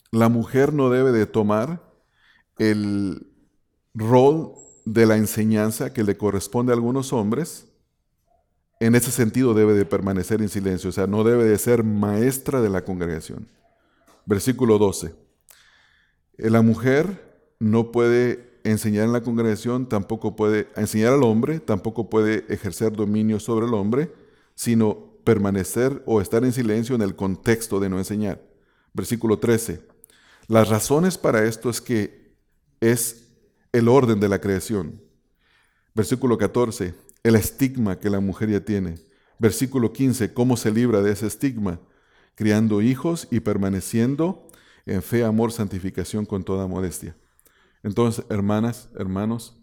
La 0.10 0.30
mujer 0.30 0.74
no 0.74 0.90
debe 0.90 1.12
de 1.12 1.28
tomar 1.28 1.84
el 2.58 3.28
rol 3.94 4.54
de 4.86 5.06
la 5.06 5.16
enseñanza 5.16 5.94
que 5.94 6.04
le 6.04 6.18
corresponde 6.18 6.72
a 6.72 6.76
algunos 6.76 7.14
hombres, 7.14 7.68
en 8.80 8.96
ese 8.96 9.12
sentido 9.12 9.54
debe 9.54 9.74
de 9.74 9.86
permanecer 9.86 10.42
en 10.42 10.50
silencio, 10.50 10.90
o 10.90 10.94
sea, 10.94 11.08
no 11.08 11.24
debe 11.24 11.46
de 11.46 11.58
ser 11.58 11.84
maestra 11.84 12.62
de 12.62 12.70
la 12.70 12.84
congregación. 12.84 13.48
Versículo 14.26 14.78
12. 14.78 15.14
La 16.38 16.62
mujer 16.62 17.38
no 17.60 17.92
puede 17.92 18.60
enseñar 18.64 19.06
en 19.06 19.14
la 19.14 19.22
congregación, 19.22 19.88
tampoco 19.88 20.36
puede 20.36 20.68
enseñar 20.76 21.14
al 21.14 21.24
hombre, 21.24 21.60
tampoco 21.60 22.10
puede 22.10 22.46
ejercer 22.50 22.92
dominio 22.94 23.40
sobre 23.40 23.68
el 23.68 23.74
hombre, 23.74 24.12
sino 24.56 25.14
permanecer 25.24 26.04
o 26.06 26.20
estar 26.22 26.44
en 26.44 26.52
silencio 26.52 26.96
en 26.96 27.02
el 27.02 27.16
contexto 27.16 27.80
de 27.80 27.90
no 27.90 27.98
enseñar. 27.98 28.42
Versículo 28.94 29.40
13. 29.40 29.82
Las 30.48 30.70
razones 30.70 31.18
para 31.18 31.46
esto 31.46 31.70
es 31.70 31.82
que 31.82 32.36
es 32.82 33.28
el 33.72 33.88
orden 33.88 34.20
de 34.20 34.30
la 34.30 34.40
creación. 34.40 35.02
Versículo 35.94 36.38
14. 36.38 37.05
El 37.26 37.36
estigma 37.36 37.98
que 37.98 38.12
la 38.12 38.20
mujer 38.20 38.52
ya 38.52 38.60
tiene. 38.60 39.00
Versículo 39.40 39.92
15. 39.92 40.36
Cómo 40.36 40.58
se 40.58 40.70
libra 40.70 41.02
de 41.02 41.12
ese 41.12 41.26
estigma. 41.26 41.80
Criando 42.36 42.84
hijos 42.84 43.28
y 43.32 43.40
permaneciendo 43.40 44.48
en 44.86 45.02
fe, 45.02 45.24
amor, 45.24 45.52
santificación 45.52 46.28
con 46.28 46.44
toda 46.44 46.68
modestia. 46.68 47.18
Entonces, 47.82 48.24
hermanas, 48.30 48.90
hermanos, 48.96 49.60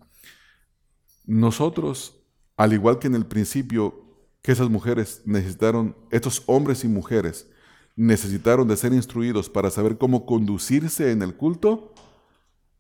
nosotros, 1.25 2.25
al 2.57 2.73
igual 2.73 2.99
que 2.99 3.07
en 3.07 3.15
el 3.15 3.27
principio, 3.27 4.27
que 4.43 4.51
esas 4.51 4.69
mujeres 4.69 5.23
necesitaron, 5.25 5.97
estos 6.11 6.43
hombres 6.47 6.83
y 6.83 6.89
mujeres 6.89 7.49
necesitaron 7.95 8.67
de 8.67 8.77
ser 8.77 8.93
instruidos 8.93 9.49
para 9.49 9.71
saber 9.71 9.99
cómo 9.99 10.27
conducirse 10.27 11.13
en 11.13 11.23
el 11.23 11.37
culto, 11.37 11.95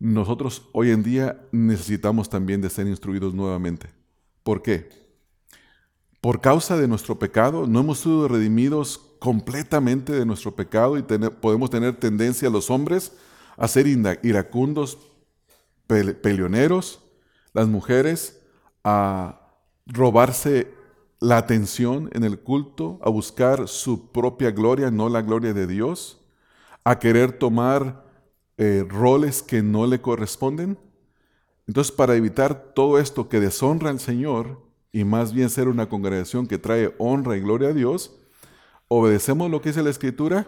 nosotros 0.01 0.68
hoy 0.72 0.91
en 0.91 1.05
día 1.05 1.41
necesitamos 1.53 2.28
también 2.28 2.61
de 2.61 2.68
ser 2.68 2.89
instruidos 2.89 3.33
nuevamente. 3.33 4.02
¿Por 4.43 4.62
qué? 4.62 4.88
Por 6.20 6.40
causa 6.40 6.76
de 6.76 6.88
nuestro 6.88 7.18
pecado, 7.18 7.66
no 7.66 7.80
hemos 7.80 8.01
sido 8.01 8.28
redimidos 8.28 8.99
completamente 9.18 10.12
de 10.12 10.26
nuestro 10.26 10.55
pecado 10.55 10.99
y 10.99 11.03
podemos 11.03 11.70
tener 11.70 11.97
tendencia 11.97 12.51
los 12.51 12.70
hombres 12.70 13.12
a 13.57 13.68
ser 13.68 13.86
iracundos, 13.86 14.99
peleoneros, 15.86 17.01
las 17.53 17.68
mujeres 17.68 18.40
a 18.84 19.40
robarse 19.86 20.72
la 21.20 21.38
atención 21.38 22.11
en 22.12 22.24
el 22.24 22.40
culto, 22.40 22.99
a 23.03 23.11
buscar 23.11 23.68
su 23.68 24.11
propia 24.11 24.51
gloria, 24.51 24.90
no 24.90 25.09
la 25.09 25.22
gloria 25.22 25.53
de 25.53 25.66
Dios, 25.66 26.20
a 26.84 26.99
querer 26.99 27.38
tomar 27.38 28.05
eh, 28.59 28.84
roles 28.88 29.43
que 29.43 29.62
no 29.62 29.86
le 29.86 30.01
corresponden. 30.01 30.78
Entonces, 31.73 31.91
para 31.91 32.16
evitar 32.16 32.75
todo 32.75 32.99
esto 32.99 33.31
que 33.31 33.41
deshonra 33.41 33.89
al 33.89 33.99
Señor 33.99 34.61
y 34.93 35.05
más 35.05 35.33
bien 35.33 35.49
ser 35.49 35.68
una 35.68 35.89
congregación 35.89 36.47
que 36.47 36.59
trae 36.59 36.95
honra 36.99 37.35
y 37.39 37.41
gloria 37.41 37.68
a 37.68 37.73
Dios, 37.73 38.14
obedecemos 38.89 39.51
lo 39.51 39.62
que 39.62 39.70
dice 39.70 39.83
la 39.83 39.89
Escritura 39.89 40.47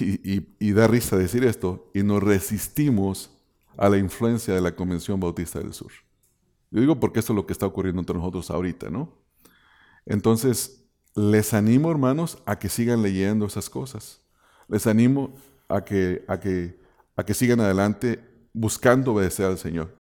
y, 0.00 0.72
da 0.72 0.88
risa 0.88 1.16
decir 1.16 1.44
esto, 1.44 1.88
y 1.94 2.02
nos 2.02 2.20
resistimos 2.20 3.30
a 3.76 3.88
la 3.88 3.98
influencia 3.98 4.52
de 4.52 4.60
la 4.60 4.74
Convención 4.74 5.20
Bautista 5.20 5.60
del 5.60 5.72
Sur. 5.72 5.92
Yo 6.72 6.80
digo 6.80 6.98
porque 6.98 7.20
eso 7.20 7.32
es 7.32 7.36
lo 7.36 7.46
que 7.46 7.52
está 7.52 7.66
ocurriendo 7.66 8.00
entre 8.00 8.16
nosotros 8.16 8.50
ahorita, 8.50 8.90
¿no? 8.90 9.22
Entonces, 10.04 10.84
les 11.14 11.54
animo, 11.54 11.92
hermanos, 11.92 12.42
a 12.44 12.58
que 12.58 12.68
sigan 12.68 13.02
leyendo 13.02 13.46
esas 13.46 13.70
cosas. 13.70 14.20
Les 14.66 14.88
animo 14.88 15.32
a 15.68 15.84
que, 15.84 16.24
a 16.26 16.40
que, 16.40 16.76
a 17.14 17.24
que 17.24 17.34
sigan 17.34 17.60
adelante 17.60 18.29
buscando 18.52 19.12
obedecer 19.12 19.46
al 19.46 19.58
Señor. 19.58 19.99